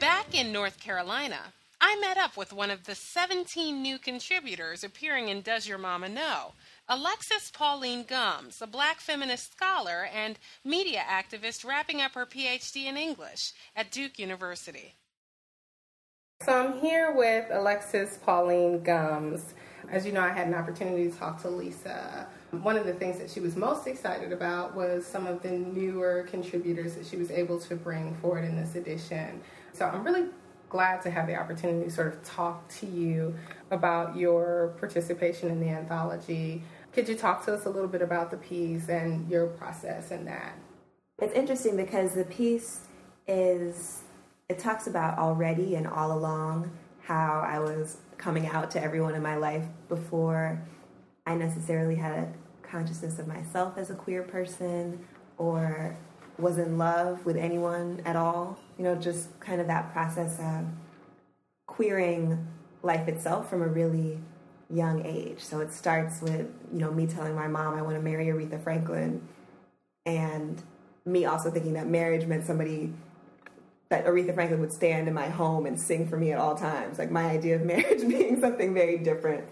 Back 0.00 0.34
in 0.34 0.50
North 0.50 0.80
Carolina, 0.80 1.38
I 1.80 1.96
met 2.00 2.18
up 2.18 2.36
with 2.36 2.52
one 2.52 2.72
of 2.72 2.84
the 2.84 2.96
17 2.96 3.80
new 3.80 3.96
contributors 3.96 4.82
appearing 4.82 5.28
in 5.28 5.42
Does 5.42 5.68
Your 5.68 5.78
Mama 5.78 6.08
Know? 6.08 6.54
Alexis 6.88 7.52
Pauline 7.52 8.02
Gumbs, 8.02 8.60
a 8.60 8.66
black 8.66 8.98
feminist 8.98 9.52
scholar 9.52 10.08
and 10.12 10.36
media 10.64 11.02
activist 11.08 11.64
wrapping 11.64 12.00
up 12.00 12.14
her 12.14 12.26
PhD 12.26 12.86
in 12.86 12.96
English 12.96 13.52
at 13.76 13.92
Duke 13.92 14.18
University. 14.18 14.96
So 16.42 16.52
I'm 16.52 16.80
here 16.80 17.12
with 17.14 17.46
Alexis 17.52 18.18
Pauline 18.18 18.82
Gumbs. 18.82 19.54
As 19.88 20.04
you 20.04 20.10
know, 20.10 20.22
I 20.22 20.30
had 20.30 20.48
an 20.48 20.54
opportunity 20.54 21.08
to 21.08 21.16
talk 21.16 21.40
to 21.42 21.48
Lisa. 21.48 22.26
One 22.62 22.76
of 22.76 22.86
the 22.86 22.94
things 22.94 23.18
that 23.18 23.30
she 23.30 23.40
was 23.40 23.56
most 23.56 23.86
excited 23.86 24.32
about 24.32 24.74
was 24.74 25.06
some 25.06 25.26
of 25.26 25.42
the 25.42 25.50
newer 25.50 26.26
contributors 26.28 26.94
that 26.94 27.06
she 27.06 27.16
was 27.16 27.30
able 27.30 27.58
to 27.60 27.76
bring 27.76 28.14
forward 28.16 28.44
in 28.44 28.56
this 28.56 28.74
edition. 28.74 29.40
So 29.72 29.86
I'm 29.86 30.04
really 30.04 30.26
glad 30.68 31.00
to 31.02 31.10
have 31.10 31.26
the 31.26 31.36
opportunity 31.36 31.84
to 31.84 31.90
sort 31.90 32.08
of 32.08 32.22
talk 32.24 32.68
to 32.68 32.86
you 32.86 33.34
about 33.70 34.16
your 34.16 34.74
participation 34.78 35.50
in 35.50 35.60
the 35.60 35.68
anthology. 35.68 36.62
Could 36.92 37.08
you 37.08 37.14
talk 37.14 37.44
to 37.46 37.54
us 37.54 37.66
a 37.66 37.70
little 37.70 37.88
bit 37.88 38.02
about 38.02 38.30
the 38.30 38.36
piece 38.36 38.88
and 38.88 39.28
your 39.30 39.46
process 39.46 40.10
in 40.10 40.24
that? 40.24 40.54
It's 41.20 41.34
interesting 41.34 41.76
because 41.76 42.14
the 42.14 42.24
piece 42.24 42.80
is, 43.26 44.02
it 44.48 44.58
talks 44.58 44.86
about 44.86 45.18
already 45.18 45.76
and 45.76 45.86
all 45.86 46.12
along 46.12 46.70
how 47.00 47.44
I 47.46 47.58
was 47.58 47.98
coming 48.18 48.46
out 48.48 48.70
to 48.72 48.82
everyone 48.82 49.14
in 49.14 49.22
my 49.22 49.36
life 49.36 49.64
before 49.88 50.60
I 51.26 51.34
necessarily 51.34 51.94
had 51.94 52.34
consciousness 52.68 53.18
of 53.18 53.26
myself 53.26 53.78
as 53.78 53.90
a 53.90 53.94
queer 53.94 54.22
person 54.22 55.04
or 55.38 55.96
was 56.38 56.58
in 56.58 56.78
love 56.78 57.24
with 57.24 57.36
anyone 57.36 58.02
at 58.04 58.16
all. 58.16 58.58
You 58.78 58.84
know, 58.84 58.94
just 58.94 59.38
kind 59.40 59.60
of 59.60 59.66
that 59.68 59.92
process 59.92 60.38
of 60.38 60.66
queering 61.66 62.46
life 62.82 63.08
itself 63.08 63.48
from 63.48 63.62
a 63.62 63.68
really 63.68 64.18
young 64.68 65.04
age. 65.04 65.40
So 65.40 65.60
it 65.60 65.72
starts 65.72 66.20
with, 66.20 66.48
you 66.72 66.78
know, 66.78 66.90
me 66.90 67.06
telling 67.06 67.34
my 67.34 67.48
mom 67.48 67.74
I 67.74 67.82
want 67.82 67.96
to 67.96 68.02
marry 68.02 68.26
Aretha 68.26 68.62
Franklin 68.62 69.26
and 70.04 70.62
me 71.04 71.24
also 71.24 71.50
thinking 71.50 71.74
that 71.74 71.86
marriage 71.86 72.26
meant 72.26 72.44
somebody 72.44 72.92
that 73.88 74.04
Aretha 74.04 74.34
Franklin 74.34 74.60
would 74.60 74.72
stand 74.72 75.06
in 75.06 75.14
my 75.14 75.28
home 75.28 75.64
and 75.66 75.80
sing 75.80 76.08
for 76.08 76.16
me 76.16 76.32
at 76.32 76.38
all 76.38 76.56
times. 76.56 76.98
Like 76.98 77.10
my 77.10 77.24
idea 77.24 77.56
of 77.56 77.62
marriage 77.64 78.06
being 78.08 78.40
something 78.40 78.74
very 78.74 78.98
different 78.98 79.44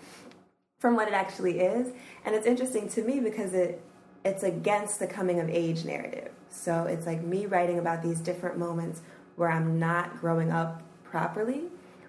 from 0.85 0.97
what 0.97 1.09
it 1.09 1.14
actually 1.14 1.61
is. 1.61 1.95
And 2.26 2.35
it's 2.35 2.47
interesting 2.47 2.91
to 2.91 3.03
me 3.03 3.18
because 3.18 3.55
it 3.55 3.80
it's 4.22 4.43
against 4.43 4.99
the 4.99 5.07
coming 5.07 5.41
of 5.41 5.49
age 5.49 5.82
narrative. 5.82 6.30
So 6.51 6.85
it's 6.85 7.07
like 7.07 7.22
me 7.22 7.47
writing 7.47 7.78
about 7.78 8.03
these 8.03 8.20
different 8.20 8.59
moments 8.59 9.01
where 9.37 9.51
I'm 9.51 9.78
not 9.78 10.20
growing 10.20 10.53
up 10.53 10.82
properly, 11.03 11.62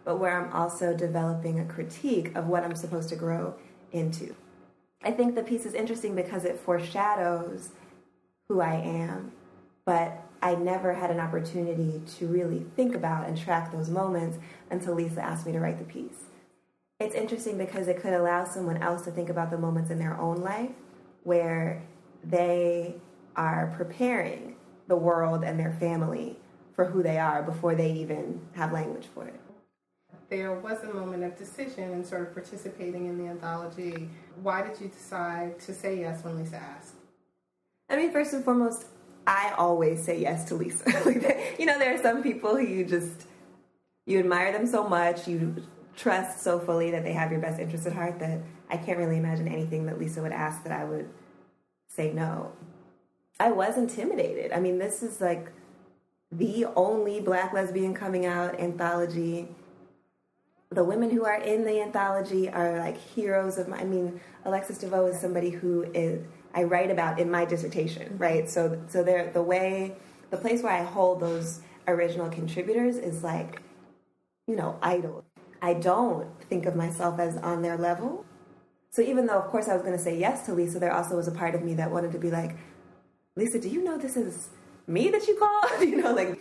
but 0.03 0.17
where 0.17 0.37
I'm 0.37 0.51
also 0.51 0.93
developing 0.93 1.57
a 1.57 1.63
critique 1.63 2.35
of 2.35 2.47
what 2.47 2.65
I'm 2.65 2.75
supposed 2.75 3.07
to 3.09 3.15
grow 3.15 3.55
into. 3.93 4.35
I 5.01 5.11
think 5.11 5.35
the 5.35 5.43
piece 5.43 5.65
is 5.65 5.73
interesting 5.73 6.13
because 6.13 6.43
it 6.43 6.59
foreshadows 6.59 7.69
who 8.49 8.59
I 8.59 8.75
am, 8.75 9.31
but 9.85 10.21
I 10.41 10.55
never 10.55 10.95
had 10.95 11.11
an 11.11 11.21
opportunity 11.21 12.01
to 12.17 12.27
really 12.27 12.65
think 12.75 12.93
about 12.93 13.25
and 13.25 13.37
track 13.37 13.71
those 13.71 13.89
moments 13.89 14.37
until 14.69 14.95
Lisa 14.95 15.21
asked 15.21 15.45
me 15.45 15.53
to 15.53 15.61
write 15.61 15.79
the 15.79 15.85
piece. 15.85 16.25
It's 16.99 17.13
interesting 17.13 17.57
because 17.57 17.89
it 17.89 18.01
could 18.01 18.13
allow 18.13 18.45
someone 18.45 18.77
else 18.77 19.01
to 19.01 19.11
think 19.11 19.29
about 19.29 19.51
the 19.51 19.57
moments 19.57 19.91
in 19.91 19.99
their 19.99 20.17
own 20.17 20.37
life 20.37 20.71
where 21.23 21.83
they 22.23 22.95
are 23.35 23.73
preparing 23.75 24.55
the 24.87 24.95
world 24.95 25.43
and 25.43 25.59
their 25.59 25.73
family 25.73 26.37
for 26.73 26.85
who 26.85 27.03
they 27.03 27.17
are 27.17 27.43
before 27.43 27.75
they 27.75 27.91
even 27.91 28.39
have 28.53 28.71
language 28.71 29.07
for 29.13 29.27
it. 29.27 29.39
There 30.29 30.53
was 30.53 30.83
a 30.83 30.93
moment 30.93 31.23
of 31.23 31.37
decision 31.37 31.91
in 31.91 32.05
sort 32.05 32.21
of 32.21 32.33
participating 32.33 33.07
in 33.07 33.17
the 33.17 33.29
anthology. 33.29 34.09
Why 34.41 34.65
did 34.65 34.79
you 34.79 34.87
decide 34.87 35.59
to 35.61 35.73
say 35.73 35.99
yes 35.99 36.23
when 36.23 36.37
Lisa 36.37 36.55
asked? 36.55 36.95
I 37.89 37.97
mean, 37.97 38.11
first 38.11 38.33
and 38.33 38.43
foremost, 38.43 38.85
I 39.27 39.53
always 39.57 40.01
say 40.01 40.19
yes 40.19 40.45
to 40.45 40.55
Lisa. 40.55 40.85
you 41.59 41.65
know, 41.65 41.77
there 41.77 41.93
are 41.93 42.01
some 42.01 42.23
people 42.23 42.55
who 42.55 42.65
you 42.65 42.85
just 42.85 43.27
you 44.05 44.19
admire 44.19 44.51
them 44.51 44.67
so 44.67 44.87
much, 44.87 45.27
you 45.27 45.55
trust 45.95 46.41
so 46.41 46.59
fully 46.59 46.91
that 46.91 47.03
they 47.03 47.13
have 47.13 47.31
your 47.31 47.39
best 47.39 47.59
interest 47.59 47.85
at 47.85 47.93
heart 47.93 48.19
that 48.19 48.39
I 48.69 48.77
can't 48.77 48.97
really 48.97 49.17
imagine 49.17 49.47
anything 49.47 49.85
that 49.85 49.99
Lisa 49.99 50.21
would 50.21 50.31
ask 50.31 50.63
that 50.63 50.71
I 50.71 50.83
would 50.83 51.09
say 51.87 52.11
no. 52.11 52.51
I 53.39 53.51
was 53.51 53.77
intimidated. 53.77 54.51
I 54.51 54.59
mean, 54.59 54.77
this 54.77 55.03
is 55.03 55.21
like 55.21 55.51
the 56.31 56.65
only 56.75 57.21
black 57.21 57.53
lesbian 57.53 57.93
coming 57.93 58.25
out 58.25 58.59
anthology. 58.59 59.49
The 60.71 60.83
women 60.83 61.09
who 61.09 61.25
are 61.25 61.39
in 61.39 61.63
the 61.63 61.81
anthology 61.81 62.49
are 62.49 62.79
like 62.79 62.97
heroes 62.97 63.57
of 63.57 63.67
my. 63.67 63.77
I 63.77 63.83
mean, 63.83 64.19
Alexis 64.43 64.77
De 64.77 64.87
Veaux 64.87 65.05
is 65.07 65.19
somebody 65.19 65.49
who 65.49 65.83
is 65.93 66.25
I 66.55 66.63
write 66.63 66.89
about 66.89 67.19
in 67.19 67.29
my 67.29 67.43
dissertation, 67.43 68.17
right? 68.17 68.49
So, 68.49 68.81
so 68.87 69.03
there, 69.03 69.29
the 69.29 69.43
way, 69.43 69.97
the 70.31 70.37
place 70.37 70.63
where 70.63 70.71
I 70.71 70.83
hold 70.83 71.19
those 71.19 71.59
original 71.85 72.29
contributors 72.29 72.95
is 72.95 73.23
like, 73.23 73.61
you 74.47 74.55
know, 74.55 74.79
idol. 74.81 75.24
I 75.65 75.73
don't 75.73 76.29
think 76.47 76.67
of 76.67 76.75
myself 76.75 77.19
as 77.19 77.37
on 77.37 77.63
their 77.63 77.75
level. 77.75 78.23
So 78.91 79.01
even 79.01 79.25
though, 79.25 79.39
of 79.39 79.49
course, 79.49 79.67
I 79.67 79.73
was 79.73 79.81
going 79.81 79.97
to 79.97 80.03
say 80.03 80.15
yes 80.15 80.45
to 80.45 80.53
Lisa, 80.53 80.77
there 80.77 80.93
also 80.93 81.15
was 81.15 81.27
a 81.27 81.31
part 81.31 81.55
of 81.55 81.63
me 81.63 81.73
that 81.73 81.89
wanted 81.89 82.11
to 82.11 82.19
be 82.19 82.29
like, 82.29 82.55
Lisa, 83.35 83.59
do 83.59 83.67
you 83.67 83.83
know 83.83 83.97
this 83.97 84.15
is 84.15 84.49
me 84.85 85.09
that 85.09 85.27
you 85.27 85.35
called? 85.37 85.81
you 85.89 85.99
know, 86.03 86.13
like 86.13 86.39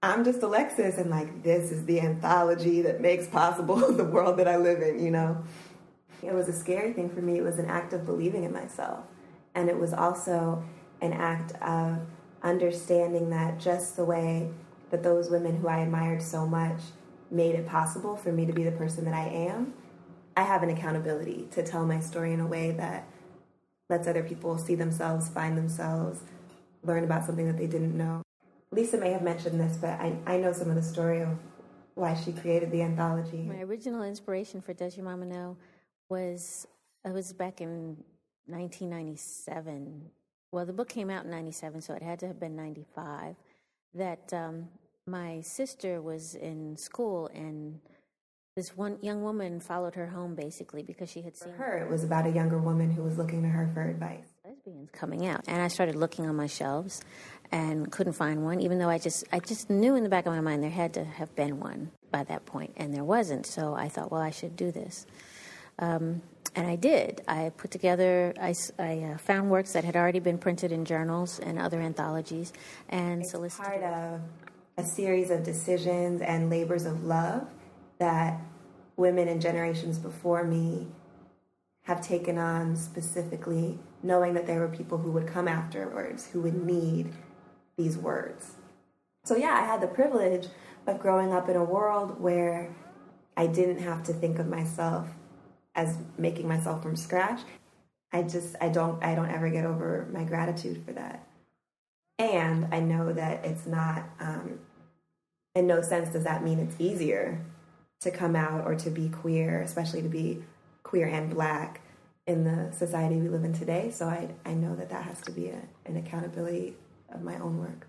I'm 0.00 0.22
just 0.24 0.44
Alexis, 0.44 0.96
and 0.96 1.10
like 1.10 1.42
this 1.42 1.72
is 1.72 1.84
the 1.86 2.00
anthology 2.00 2.82
that 2.82 3.00
makes 3.00 3.26
possible 3.26 3.92
the 3.92 4.04
world 4.04 4.38
that 4.38 4.46
I 4.46 4.58
live 4.58 4.80
in. 4.80 5.04
You 5.04 5.10
know, 5.10 5.44
it 6.22 6.32
was 6.32 6.46
a 6.46 6.52
scary 6.52 6.92
thing 6.92 7.10
for 7.10 7.20
me. 7.20 7.38
It 7.38 7.42
was 7.42 7.58
an 7.58 7.66
act 7.66 7.92
of 7.92 8.06
believing 8.06 8.44
in 8.44 8.52
myself, 8.52 9.00
and 9.56 9.68
it 9.68 9.76
was 9.76 9.92
also 9.92 10.62
an 11.00 11.12
act 11.12 11.52
of 11.60 11.98
understanding 12.44 13.30
that 13.30 13.58
just 13.58 13.96
the 13.96 14.04
way 14.04 14.50
that 14.90 15.02
those 15.02 15.30
women 15.30 15.56
who 15.56 15.66
I 15.66 15.78
admired 15.78 16.22
so 16.22 16.46
much 16.46 16.78
made 17.32 17.54
it 17.54 17.66
possible 17.66 18.16
for 18.16 18.30
me 18.30 18.46
to 18.46 18.52
be 18.52 18.62
the 18.62 18.72
person 18.72 19.04
that 19.06 19.14
I 19.14 19.26
am, 19.26 19.74
I 20.36 20.42
have 20.42 20.62
an 20.62 20.70
accountability 20.70 21.48
to 21.52 21.62
tell 21.62 21.86
my 21.86 21.98
story 21.98 22.32
in 22.32 22.40
a 22.40 22.46
way 22.46 22.70
that 22.72 23.08
lets 23.88 24.06
other 24.06 24.22
people 24.22 24.56
see 24.58 24.74
themselves, 24.74 25.28
find 25.28 25.56
themselves, 25.56 26.20
learn 26.82 27.04
about 27.04 27.24
something 27.24 27.46
that 27.46 27.56
they 27.56 27.66
didn't 27.66 27.96
know. 27.96 28.22
Lisa 28.70 28.96
may 28.96 29.10
have 29.10 29.22
mentioned 29.22 29.60
this, 29.60 29.76
but 29.76 30.00
I, 30.00 30.16
I 30.26 30.36
know 30.38 30.52
some 30.52 30.68
of 30.70 30.76
the 30.76 30.82
story 30.82 31.20
of 31.20 31.28
why 31.94 32.14
she 32.14 32.32
created 32.32 32.70
the 32.70 32.82
anthology. 32.82 33.42
My 33.42 33.62
original 33.62 34.02
inspiration 34.02 34.60
for 34.60 34.72
Does 34.72 34.96
Your 34.96 35.04
Mama 35.04 35.26
Know 35.26 35.56
was 36.08 36.66
it 37.04 37.12
was 37.12 37.32
back 37.32 37.60
in 37.60 37.96
1997. 38.46 40.10
Well, 40.50 40.66
the 40.66 40.72
book 40.72 40.88
came 40.88 41.10
out 41.10 41.24
in 41.24 41.30
97, 41.30 41.80
so 41.82 41.94
it 41.94 42.02
had 42.02 42.18
to 42.20 42.26
have 42.26 42.40
been 42.40 42.56
95. 42.56 43.36
That 43.94 44.32
um, 44.32 44.68
my 45.06 45.40
sister 45.40 46.00
was 46.00 46.34
in 46.34 46.76
school 46.76 47.28
and 47.34 47.80
this 48.54 48.76
one 48.76 48.98
young 49.00 49.22
woman 49.22 49.60
followed 49.60 49.94
her 49.94 50.06
home 50.06 50.34
basically 50.34 50.82
because 50.82 51.08
she 51.10 51.22
had 51.22 51.36
seen 51.36 51.54
her. 51.54 51.78
It 51.78 51.90
was 51.90 52.04
about 52.04 52.26
a 52.26 52.30
younger 52.30 52.58
woman 52.58 52.90
who 52.90 53.02
was 53.02 53.16
looking 53.16 53.42
to 53.42 53.48
her 53.48 53.70
for 53.72 53.82
advice. 53.82 54.26
lesbians 54.44 54.90
coming 54.90 55.26
out. 55.26 55.42
And 55.48 55.62
I 55.62 55.68
started 55.68 55.94
looking 55.94 56.26
on 56.26 56.36
my 56.36 56.46
shelves 56.46 57.02
and 57.50 57.90
couldn't 57.90 58.12
find 58.12 58.44
one, 58.44 58.60
even 58.60 58.78
though 58.78 58.90
I 58.90 58.98
just 58.98 59.24
I 59.32 59.40
just 59.40 59.70
knew 59.70 59.94
in 59.94 60.02
the 60.02 60.08
back 60.08 60.26
of 60.26 60.32
my 60.32 60.40
mind 60.40 60.62
there 60.62 60.70
had 60.70 60.94
to 60.94 61.04
have 61.04 61.34
been 61.34 61.60
one 61.60 61.90
by 62.10 62.24
that 62.24 62.44
point, 62.46 62.72
and 62.76 62.94
there 62.94 63.04
wasn't. 63.04 63.46
So 63.46 63.74
I 63.74 63.88
thought, 63.88 64.10
well, 64.10 64.20
I 64.20 64.30
should 64.30 64.56
do 64.56 64.70
this. 64.70 65.06
Um, 65.78 66.22
and 66.54 66.66
I 66.66 66.76
did. 66.76 67.22
I 67.26 67.50
put 67.56 67.70
together, 67.70 68.34
I, 68.38 68.54
I 68.78 68.98
uh, 69.14 69.18
found 69.18 69.50
works 69.50 69.72
that 69.72 69.84
had 69.84 69.96
already 69.96 70.18
been 70.18 70.36
printed 70.36 70.70
in 70.70 70.84
journals 70.84 71.38
and 71.38 71.58
other 71.58 71.80
anthologies, 71.80 72.52
and 72.90 73.22
it's 73.22 73.30
solicited. 73.30 73.66
part 73.66 73.82
of 73.82 74.20
a 74.76 74.84
series 74.84 75.30
of 75.30 75.42
decisions 75.42 76.22
and 76.22 76.48
labors 76.48 76.86
of 76.86 77.04
love 77.04 77.46
that 77.98 78.40
women 78.96 79.28
and 79.28 79.40
generations 79.40 79.98
before 79.98 80.44
me 80.44 80.88
have 81.82 82.00
taken 82.00 82.38
on 82.38 82.76
specifically, 82.76 83.78
knowing 84.02 84.34
that 84.34 84.46
there 84.46 84.60
were 84.60 84.68
people 84.68 84.98
who 84.98 85.10
would 85.10 85.26
come 85.26 85.48
afterwards 85.48 86.28
who 86.28 86.40
would 86.40 86.64
need 86.64 87.12
these 87.76 87.98
words. 87.98 88.54
So, 89.24 89.36
yeah, 89.36 89.54
I 89.54 89.64
had 89.64 89.80
the 89.80 89.88
privilege 89.88 90.48
of 90.86 91.00
growing 91.00 91.32
up 91.32 91.48
in 91.48 91.56
a 91.56 91.64
world 91.64 92.20
where 92.20 92.74
I 93.36 93.46
didn't 93.46 93.78
have 93.78 94.02
to 94.04 94.12
think 94.12 94.38
of 94.38 94.46
myself 94.46 95.08
as 95.74 95.96
making 96.18 96.48
myself 96.48 96.82
from 96.82 96.96
scratch. 96.96 97.40
I 98.12 98.22
just 98.22 98.56
I 98.60 98.68
don't 98.68 99.02
I 99.02 99.14
don't 99.14 99.30
ever 99.30 99.48
get 99.48 99.64
over 99.64 100.08
my 100.12 100.24
gratitude 100.24 100.82
for 100.84 100.92
that. 100.92 101.26
And 102.18 102.68
I 102.72 102.80
know 102.80 103.12
that 103.12 103.44
it's 103.44 103.66
not 103.66 104.04
um, 104.20 104.58
in 105.54 105.66
no 105.66 105.82
sense 105.82 106.08
does 106.10 106.24
that 106.24 106.42
mean 106.44 106.58
it's 106.58 106.76
easier 106.78 107.40
to 108.00 108.10
come 108.10 108.34
out 108.34 108.66
or 108.66 108.74
to 108.74 108.90
be 108.90 109.08
queer, 109.08 109.60
especially 109.60 110.02
to 110.02 110.08
be 110.08 110.42
queer 110.82 111.06
and 111.06 111.30
black 111.30 111.80
in 112.26 112.44
the 112.44 112.72
society 112.72 113.16
we 113.16 113.28
live 113.28 113.44
in 113.44 113.52
today. 113.52 113.90
So 113.90 114.06
I, 114.06 114.28
I 114.44 114.54
know 114.54 114.74
that 114.76 114.90
that 114.90 115.04
has 115.04 115.20
to 115.22 115.32
be 115.32 115.48
a, 115.48 115.60
an 115.86 115.96
accountability 115.96 116.74
of 117.10 117.22
my 117.22 117.36
own 117.38 117.58
work. 117.58 117.86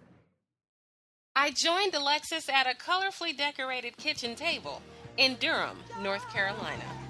I 1.35 1.51
joined 1.51 1.95
Alexis 1.95 2.47
at 2.47 2.67
a 2.67 2.75
colorfully 2.77 3.35
decorated 3.35 3.97
kitchen 3.97 4.35
table 4.35 4.81
in 5.17 5.35
Durham, 5.39 5.77
North 6.01 6.27
Carolina. 6.31 7.02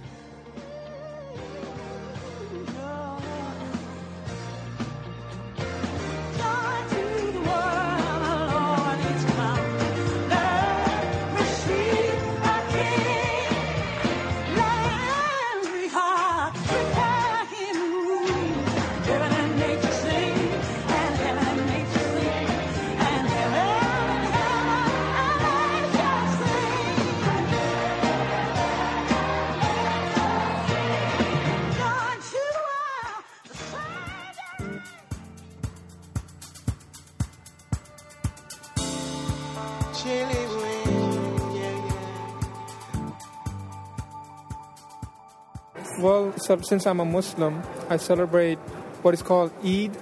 Well, 46.04 46.34
since 46.38 46.86
I'm 46.86 47.00
a 47.00 47.06
Muslim, 47.06 47.64
I 47.88 47.96
celebrate 47.96 48.60
what 49.04 49.14
is 49.14 49.22
called 49.22 49.54
Eid. 49.64 49.96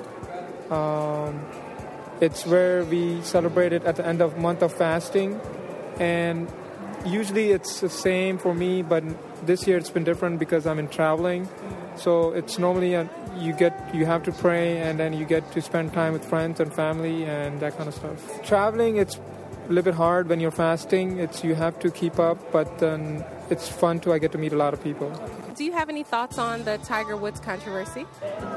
Um, 0.72 1.46
it's 2.20 2.44
where 2.44 2.84
we 2.86 3.22
celebrate 3.22 3.72
it 3.72 3.84
at 3.84 3.98
the 3.98 4.08
end 4.08 4.20
of 4.20 4.36
month 4.36 4.64
of 4.64 4.74
fasting, 4.74 5.40
and 6.00 6.52
usually 7.06 7.52
it's 7.52 7.82
the 7.82 7.90
same 7.90 8.40
for 8.40 8.56
me. 8.56 8.82
But 8.82 9.04
this 9.46 9.68
year 9.68 9.78
it's 9.78 9.92
been 9.92 10.04
different 10.04 10.40
because 10.40 10.66
I'm 10.66 10.80
in 10.80 10.88
traveling. 10.88 11.48
So 11.98 12.32
it's 12.32 12.58
normally 12.58 12.96
a, 12.96 13.08
you 13.38 13.54
get 13.54 13.94
you 13.94 14.08
have 14.08 14.24
to 14.24 14.32
pray 14.32 14.80
and 14.80 15.00
then 15.00 15.14
you 15.14 15.26
get 15.26 15.52
to 15.52 15.62
spend 15.62 15.94
time 15.94 16.14
with 16.14 16.26
friends 16.26 16.60
and 16.60 16.74
family 16.74 17.26
and 17.26 17.60
that 17.60 17.78
kind 17.78 17.88
of 17.88 17.94
stuff. 17.94 18.42
Traveling 18.42 18.98
it's 18.98 19.18
a 19.18 19.68
little 19.70 19.84
bit 19.84 19.94
hard 19.94 20.30
when 20.30 20.40
you're 20.40 20.50
fasting. 20.50 21.20
It's 21.20 21.44
you 21.44 21.54
have 21.54 21.78
to 21.82 21.92
keep 21.92 22.18
up, 22.18 22.52
but 22.52 22.80
then 22.80 23.24
it's 23.52 23.70
fun 23.70 24.00
too. 24.00 24.14
I 24.14 24.18
get 24.18 24.32
to 24.32 24.40
meet 24.40 24.52
a 24.52 24.58
lot 24.58 24.74
of 24.74 24.84
people. 24.84 25.12
Do 25.62 25.66
you 25.66 25.74
have 25.74 25.90
any 25.90 26.02
thoughts 26.02 26.40
on 26.40 26.64
the 26.64 26.80
Tiger 26.80 27.16
Woods 27.16 27.40
controversy? 27.40 28.08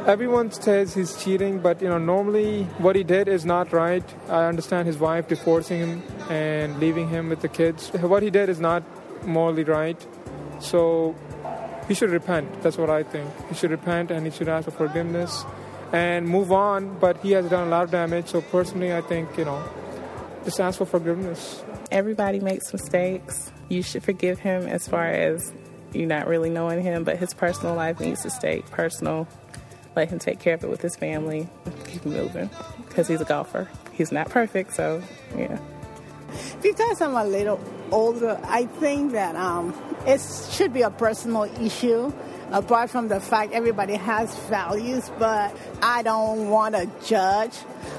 Everyone 0.07 0.51
says 0.51 0.95
he's 0.95 1.23
cheating, 1.23 1.59
but 1.59 1.83
you 1.83 1.89
know 1.91 1.99
normally 1.99 2.65
what 2.79 2.97
he 2.97 3.05
did 3.05 3.29
is 3.29 3.45
not 3.45 3.75
right. 3.75 4.03
I 4.31 4.47
understand 4.47 4.87
his 4.87 4.97
wife 4.97 5.29
divorcing 5.29 5.81
him 5.81 6.03
and 6.31 6.81
leaving 6.81 7.11
him 7.11 7.29
with 7.29 7.43
the 7.43 7.49
kids. 7.49 7.91
What 7.91 8.23
he 8.23 8.31
did 8.31 8.49
is 8.49 8.59
not 8.59 8.83
morally 9.27 9.65
right. 9.65 10.01
So 10.61 11.15
he 11.89 11.93
should 11.93 12.09
repent. 12.09 12.63
That's 12.63 12.79
what 12.79 12.89
I 12.89 13.03
think. 13.03 13.31
He 13.51 13.55
should 13.55 13.71
repent 13.71 14.11
and 14.11 14.25
he 14.25 14.33
should 14.33 14.49
ask 14.49 14.65
for 14.65 14.71
forgiveness 14.71 15.45
and 15.93 16.27
move 16.27 16.53
on. 16.53 16.99
But 17.01 17.19
he 17.19 17.33
has 17.33 17.51
done 17.51 17.67
a 17.69 17.71
lot 17.71 17.85
of 17.85 17.91
damage. 17.91 18.29
So 18.29 18.41
personally, 18.41 18.95
I 18.95 19.03
think 19.03 19.37
you 19.37 19.45
know, 19.45 19.63
just 20.47 20.59
ask 20.59 20.79
for 20.79 20.87
forgiveness. 20.87 21.63
Everybody 21.91 22.41
makes 22.41 22.73
mistakes. 22.73 23.53
You 23.69 23.83
should 23.83 24.03
forgive 24.03 24.39
him 24.39 24.67
as 24.67 24.89
far 24.89 25.05
as 25.05 25.53
you 25.95 26.07
not 26.07 26.27
really 26.27 26.51
knowing 26.51 26.83
him, 26.83 27.05
but 27.05 27.19
his 27.19 27.35
personal 27.35 27.75
life 27.75 28.01
needs 28.01 28.23
to 28.23 28.31
stay 28.31 28.63
personal. 28.71 29.29
Let 29.97 30.09
him 30.09 30.19
take 30.19 30.41
care 30.41 30.55
of 30.55 30.65
it 30.65 30.71
with 30.71 30.83
his 30.83 30.97
family. 30.97 31.49
Keep 31.87 32.07
moving 32.07 32.51
because 32.89 33.09
he's 33.09 33.21
a 33.21 33.25
golfer. 33.25 33.69
He's 33.93 34.11
not 34.11 34.29
perfect, 34.29 34.75
so 34.75 35.03
yeah. 35.37 35.59
Because 36.63 37.01
I'm 37.01 37.15
a 37.15 37.25
little 37.25 37.61
older, 37.91 38.41
I 38.45 38.67
think 38.67 39.13
that 39.13 39.37
um, 39.37 39.75
it 40.07 40.21
should 40.51 40.73
be 40.73 40.83
a 40.83 40.91
personal 40.91 41.45
issue. 41.45 42.13
Apart 42.51 42.91
from 42.91 43.09
the 43.09 43.21
fact 43.21 43.53
everybody 43.53 43.95
has 43.95 44.35
values, 44.49 45.11
but 45.19 45.57
I 45.83 46.03
don't 46.03 46.51
want 46.51 46.75
to 46.75 46.89
judge. 47.05 47.53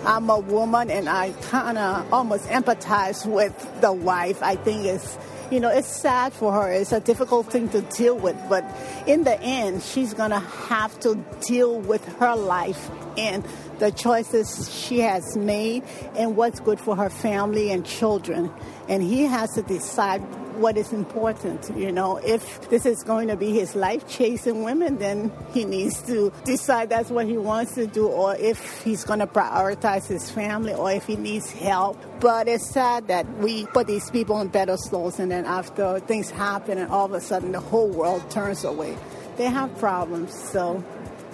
I'm 0.05 0.29
a 0.29 0.39
woman 0.39 0.91
and 0.91 1.09
I 1.09 1.31
kind 1.49 1.77
of 1.77 2.13
almost 2.13 2.47
empathize 2.47 3.25
with 3.25 3.81
the 3.81 3.91
wife. 3.91 4.41
I 4.43 4.55
think 4.55 4.85
it's 4.85 5.17
you 5.51 5.59
know, 5.59 5.69
it's 5.69 5.87
sad 5.87 6.33
for 6.33 6.51
her. 6.53 6.71
It's 6.71 6.91
a 6.91 6.99
difficult 6.99 7.51
thing 7.51 7.69
to 7.69 7.81
deal 7.81 8.17
with, 8.17 8.37
but 8.49 8.63
in 9.05 9.23
the 9.23 9.39
end, 9.41 9.83
she's 9.83 10.13
going 10.13 10.31
to 10.31 10.39
have 10.39 10.99
to 11.01 11.15
deal 11.41 11.79
with 11.79 12.05
her 12.19 12.35
life 12.35 12.89
and 13.17 13.45
the 13.79 13.91
choices 13.91 14.73
she 14.73 14.99
has 14.99 15.37
made 15.37 15.83
and 16.15 16.35
what's 16.35 16.59
good 16.59 16.79
for 16.79 16.95
her 16.95 17.09
family 17.09 17.71
and 17.71 17.85
children. 17.85 18.51
And 18.87 19.03
he 19.03 19.23
has 19.23 19.53
to 19.53 19.61
decide 19.61 20.21
what 20.57 20.77
is 20.77 20.91
important. 20.93 21.69
You 21.75 21.91
know, 21.91 22.17
if 22.17 22.69
this 22.69 22.85
is 22.85 23.03
going 23.03 23.27
to 23.27 23.35
be 23.35 23.51
his 23.51 23.75
life 23.75 24.07
chasing 24.07 24.63
women, 24.63 24.97
then 24.97 25.31
he 25.53 25.65
needs 25.65 26.01
to 26.03 26.31
decide 26.43 26.89
that's 26.89 27.09
what 27.09 27.25
he 27.25 27.37
wants 27.37 27.75
to 27.75 27.87
do, 27.87 28.07
or 28.07 28.35
if 28.35 28.83
he's 28.83 29.03
going 29.03 29.19
to 29.19 29.27
prioritize 29.27 30.07
his 30.07 30.29
family, 30.29 30.73
or 30.73 30.91
if 30.91 31.05
he 31.05 31.15
needs 31.15 31.51
help. 31.51 31.97
But 32.19 32.47
it's 32.47 32.69
sad 32.69 33.07
that 33.07 33.27
we 33.37 33.65
put 33.67 33.87
these 33.87 34.09
people 34.09 34.35
on 34.35 34.49
pedestals, 34.49 35.19
and 35.19 35.31
then 35.31 35.45
after 35.45 35.99
things 35.99 36.29
happen, 36.29 36.77
and 36.77 36.91
all 36.91 37.05
of 37.05 37.13
a 37.13 37.21
sudden 37.21 37.51
the 37.51 37.59
whole 37.59 37.89
world 37.89 38.29
turns 38.31 38.63
away. 38.63 38.97
They 39.37 39.45
have 39.45 39.77
problems, 39.77 40.33
so 40.51 40.83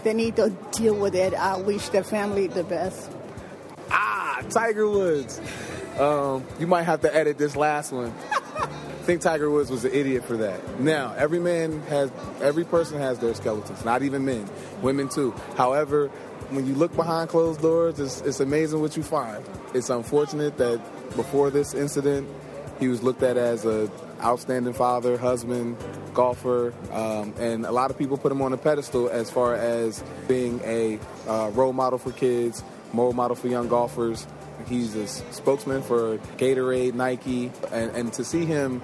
they 0.04 0.14
need 0.14 0.36
to 0.38 0.50
deal 0.72 0.96
with 0.96 1.16
it. 1.16 1.34
I 1.34 1.58
wish 1.58 1.90
their 1.90 2.04
family 2.04 2.48
the 2.48 2.64
best. 2.64 3.12
Ah, 3.92 4.42
Tiger 4.50 4.90
Woods. 4.90 5.40
Um, 6.00 6.46
you 6.60 6.68
might 6.68 6.84
have 6.84 7.02
to 7.02 7.14
edit 7.14 7.38
this 7.38 7.56
last 7.56 7.92
one. 7.92 8.14
I 9.02 9.04
think 9.04 9.22
Tiger 9.22 9.50
Woods 9.50 9.72
was 9.72 9.84
an 9.84 9.96
idiot 9.96 10.24
for 10.26 10.38
that. 10.38 10.80
Now, 10.80 11.16
every 11.18 11.40
man 11.40 11.82
has, 11.88 12.12
every 12.40 12.64
person 12.64 13.00
has 13.00 13.18
their 13.18 13.34
skeletons, 13.34 13.84
not 13.84 14.04
even 14.04 14.26
men, 14.26 14.48
women 14.84 15.10
too. 15.10 15.34
However, 15.58 16.10
when 16.52 16.68
you 16.68 16.76
look 16.76 16.96
behind 16.96 17.30
closed 17.30 17.62
doors, 17.62 18.00
it's, 18.00 18.22
it's 18.22 18.40
amazing 18.42 18.80
what 18.80 18.96
you 18.96 19.02
find. 19.02 19.44
It's 19.74 19.90
unfortunate 19.90 20.60
that 20.60 20.78
before 21.16 21.50
this 21.50 21.74
incident, 21.74 22.30
he 22.80 22.90
was 22.90 23.02
looked 23.02 23.24
at 23.24 23.38
as 23.38 23.66
a 23.66 23.90
outstanding 24.22 24.74
father, 24.74 25.18
husband, 25.18 25.78
golfer, 26.14 26.72
um, 26.92 27.34
and 27.40 27.66
a 27.66 27.72
lot 27.72 27.90
of 27.90 27.98
people 27.98 28.20
put 28.20 28.32
him 28.32 28.44
on 28.44 28.54
a 28.54 28.58
pedestal 28.58 29.10
as 29.10 29.32
far 29.32 29.56
as 29.56 30.04
being 30.28 30.62
a 30.64 31.00
uh, 31.28 31.50
role 31.56 31.74
model 31.74 31.98
for 31.98 32.12
kids, 32.12 32.64
role 32.94 33.14
model 33.14 33.36
for 33.36 33.48
young 33.48 33.68
golfers. 33.68 34.28
He's 34.68 34.96
a 34.96 35.08
spokesman 35.08 35.82
for 35.82 36.18
Gatorade, 36.38 36.94
Nike, 36.94 37.52
and, 37.72 37.92
and 37.92 38.14
to 38.14 38.24
see 38.24 38.46
him 38.46 38.82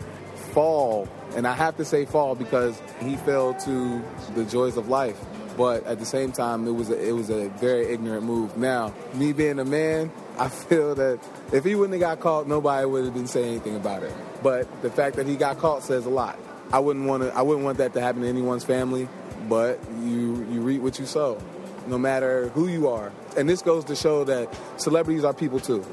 fall, 0.54 1.08
and 1.36 1.46
I 1.46 1.54
have 1.54 1.78
to 1.78 1.86
say 1.86 2.06
fall 2.06 2.36
because 2.36 2.82
he 3.00 3.16
fell 3.18 3.54
to 3.54 4.04
the 4.36 4.46
joys 4.46 4.78
of 4.78 4.90
life. 4.90 5.20
But 5.56 5.86
at 5.86 5.98
the 5.98 6.06
same 6.06 6.32
time, 6.32 6.68
it 6.68 6.72
was 6.72 6.90
a, 6.90 7.08
it 7.08 7.14
was 7.14 7.30
a 7.30 7.50
very 7.50 7.88
ignorant 7.92 8.24
move. 8.24 8.58
Now, 8.58 8.94
me 9.16 9.34
being 9.34 9.60
a 9.60 9.66
man, 9.66 10.12
I 10.40 10.50
feel 10.50 10.96
that 10.96 11.20
if 11.52 11.64
he 11.64 11.76
wouldn't 11.76 12.00
have 12.00 12.18
got 12.18 12.20
caught, 12.20 12.48
nobody 12.48 12.86
would 12.86 13.06
have 13.06 13.14
been 13.14 13.28
saying 13.28 13.50
anything 13.50 13.76
about 13.76 14.04
it. 14.04 14.14
But 14.44 14.82
the 14.82 14.92
fact 14.92 15.16
that 15.16 15.26
he 15.26 15.36
got 15.36 15.58
caught 15.58 15.84
says 15.84 16.06
a 16.06 16.10
lot. 16.10 16.38
I 16.72 16.80
wouldn't 16.80 17.06
want 17.06 17.24
to. 17.24 17.34
I 17.34 17.42
wouldn't 17.42 17.66
want 17.66 17.78
that 17.80 17.94
to 17.94 18.02
happen 18.02 18.22
to 18.22 18.28
anyone's 18.28 18.64
family. 18.64 19.08
But 19.48 19.80
you 20.02 20.46
you 20.52 20.62
reap 20.62 20.82
what 20.82 21.00
you 21.00 21.06
sow. 21.06 21.42
No 21.88 21.98
matter 21.98 22.50
who 22.50 22.68
you 22.68 22.88
are. 22.88 23.12
And 23.38 23.48
this 23.48 23.62
goes 23.62 23.84
to 23.86 23.96
show 23.96 24.24
that 24.26 24.56
celebrities 24.78 25.24
are 25.24 25.34
people 25.34 25.60
too. 25.60 25.86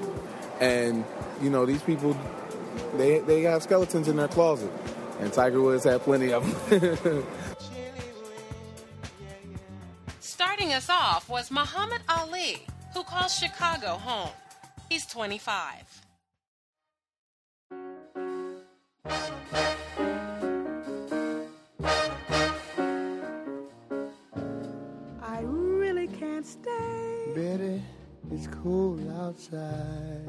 And, 0.60 1.04
you 1.42 1.50
know, 1.50 1.66
these 1.66 1.82
people, 1.82 2.16
they, 2.96 3.20
they 3.20 3.42
have 3.42 3.62
skeletons 3.62 4.08
in 4.08 4.16
their 4.16 4.28
closet. 4.28 4.70
And 5.20 5.32
Tiger 5.32 5.60
Woods 5.60 5.84
had 5.84 6.00
plenty 6.02 6.32
of 6.32 6.70
them. 6.70 7.26
Starting 10.20 10.72
us 10.72 10.90
off 10.90 11.28
was 11.28 11.50
Muhammad 11.50 12.02
Ali, 12.08 12.62
who 12.92 13.02
calls 13.04 13.34
Chicago 13.34 13.96
home. 13.96 14.30
He's 14.88 15.06
25. 15.06 16.04
It's 28.32 28.46
cold 28.62 29.00
outside. 29.20 30.26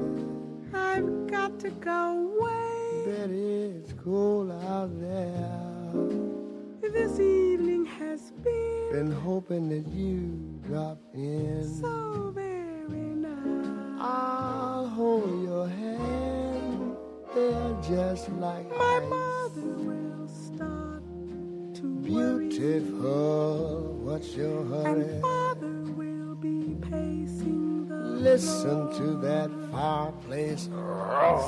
I've 0.72 1.26
got 1.26 1.58
to 1.60 1.70
go 1.70 2.32
away. 2.38 3.04
Betty, 3.06 3.80
it's 3.82 3.92
cold 4.04 4.50
out 4.50 4.90
there. 5.00 5.50
This 6.82 7.18
evening 7.20 7.84
has 7.86 8.32
been 8.42 8.88
Been 8.92 9.12
hoping 9.12 9.68
that 9.70 9.86
you 9.92 10.60
drop 10.66 10.98
in. 11.14 11.62
so 11.80 12.32
very 12.34 13.14
nice. 13.26 14.00
I'll 14.00 14.86
hold 14.88 15.42
your 15.44 15.68
hand. 15.68 16.96
They're 17.34 17.76
just 17.82 18.28
like 18.32 18.68
My 18.70 19.00
ice. 19.02 19.08
mother 19.10 19.72
will 19.88 20.28
start 20.28 21.02
to 21.74 21.82
worry, 22.08 22.48
Beautiful, 22.48 23.98
what's 24.02 24.34
your 24.34 24.64
hurry? 24.64 25.02
and 25.02 25.22
father 25.22 25.82
will 25.92 26.34
be 26.36 26.76
pacing 26.80 27.55
Listen 28.26 28.92
to 28.96 29.16
that 29.18 29.48
fireplace 29.70 30.64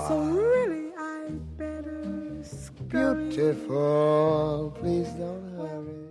So 0.07 0.21
really, 0.31 0.93
I 0.97 1.29
better 1.59 2.39
scurry. 2.43 3.27
Beautiful, 3.27 4.77
please 4.79 5.09
don't 5.09 5.57
hurry. 5.57 6.09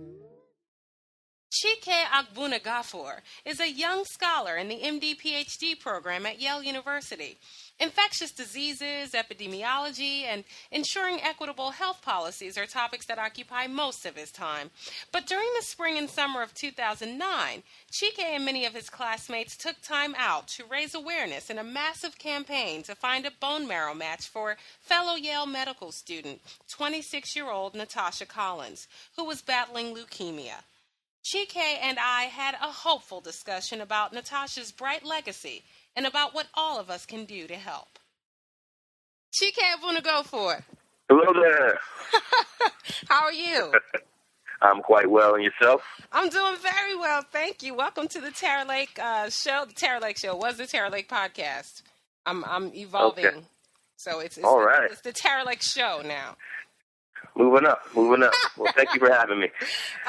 Chike 1.50 2.04
Akbunagafor 2.12 3.20
is 3.46 3.60
a 3.60 3.70
young 3.70 4.04
scholar 4.04 4.58
in 4.58 4.68
the 4.68 4.78
MD 4.78 5.16
PhD 5.18 5.80
program 5.80 6.26
at 6.26 6.38
Yale 6.38 6.62
University. 6.62 7.38
Infectious 7.80 8.32
diseases, 8.32 9.12
epidemiology, 9.12 10.24
and 10.24 10.42
ensuring 10.72 11.20
equitable 11.22 11.70
health 11.70 12.02
policies 12.02 12.58
are 12.58 12.66
topics 12.66 13.06
that 13.06 13.20
occupy 13.20 13.68
most 13.68 14.04
of 14.04 14.16
his 14.16 14.32
time. 14.32 14.70
But 15.12 15.26
during 15.26 15.48
the 15.56 15.64
spring 15.64 15.96
and 15.96 16.10
summer 16.10 16.42
of 16.42 16.54
2009, 16.54 17.62
Chike 17.92 18.18
and 18.18 18.44
many 18.44 18.66
of 18.66 18.74
his 18.74 18.90
classmates 18.90 19.56
took 19.56 19.80
time 19.80 20.16
out 20.18 20.48
to 20.48 20.64
raise 20.64 20.92
awareness 20.92 21.50
in 21.50 21.58
a 21.58 21.64
massive 21.64 22.18
campaign 22.18 22.82
to 22.82 22.96
find 22.96 23.24
a 23.24 23.30
bone 23.30 23.68
marrow 23.68 23.94
match 23.94 24.26
for 24.26 24.56
fellow 24.80 25.14
Yale 25.14 25.46
medical 25.46 25.92
student, 25.92 26.40
26 26.68 27.36
year 27.36 27.48
old 27.48 27.76
Natasha 27.76 28.26
Collins, 28.26 28.88
who 29.14 29.24
was 29.24 29.40
battling 29.40 29.94
leukemia. 29.94 30.64
Chike 31.24 31.56
and 31.56 31.98
I 31.98 32.22
had 32.22 32.54
a 32.54 32.72
hopeful 32.72 33.20
discussion 33.20 33.80
about 33.80 34.12
Natasha's 34.12 34.72
bright 34.72 35.04
legacy 35.04 35.62
and 35.98 36.06
about 36.06 36.32
what 36.32 36.46
all 36.54 36.78
of 36.78 36.88
us 36.90 37.04
can 37.04 37.24
do 37.24 37.48
to 37.48 37.56
help. 37.56 37.98
She 39.32 39.50
can't 39.50 39.82
want 39.82 39.96
to 39.96 40.02
go 40.02 40.22
for 40.22 40.54
it. 40.54 40.62
Hello 41.10 41.32
there. 41.42 41.80
how 43.08 43.24
are 43.24 43.32
you? 43.32 43.72
I'm 44.62 44.80
quite 44.80 45.10
well, 45.10 45.34
and 45.34 45.42
yourself? 45.42 45.82
I'm 46.12 46.28
doing 46.28 46.54
very 46.62 46.94
well, 46.94 47.22
thank 47.32 47.64
you. 47.64 47.74
Welcome 47.74 48.06
to 48.08 48.20
the 48.20 48.30
Tara 48.30 48.64
Lake 48.64 48.96
uh, 49.02 49.28
show. 49.28 49.64
The 49.66 49.74
Tara 49.74 49.98
Lake 49.98 50.18
show 50.18 50.36
was 50.36 50.56
the 50.56 50.68
Tara 50.68 50.88
Lake 50.88 51.08
podcast. 51.08 51.82
I'm 52.24 52.44
I'm 52.44 52.72
evolving, 52.74 53.26
Okay. 53.26 53.40
so 53.96 54.20
it's, 54.20 54.36
it's 54.38 54.46
All 54.46 54.60
the, 54.60 54.66
right. 54.66 54.90
It's 54.92 55.00
the 55.00 55.12
Tara 55.12 55.44
Lake 55.44 55.62
show 55.62 56.00
now. 56.04 56.36
Moving 57.36 57.66
up, 57.66 57.82
moving 57.94 58.24
up. 58.24 58.32
Well, 58.56 58.72
thank 58.74 58.92
you 58.94 59.00
for 59.00 59.12
having 59.12 59.38
me. 59.40 59.50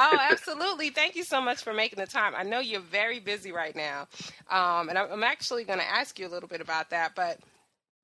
Oh, 0.02 0.18
absolutely. 0.32 0.92
Thank 0.92 1.18
you 1.18 1.24
so 1.24 1.42
much 1.42 1.62
for 1.62 1.74
making 1.74 2.00
the 2.00 2.08
time. 2.08 2.34
I 2.34 2.44
know 2.44 2.60
you're 2.60 2.80
very 2.80 3.20
busy 3.20 3.52
right 3.52 3.76
now. 3.76 4.08
Um, 4.50 4.88
and 4.88 4.98
I'm, 4.98 5.24
actually 5.24 5.66
going 5.66 5.80
to 5.80 5.86
ask 5.86 6.18
you 6.18 6.26
a 6.26 6.30
little 6.30 6.48
bit 6.48 6.62
about 6.62 6.90
that. 6.92 7.16
But, 7.16 7.40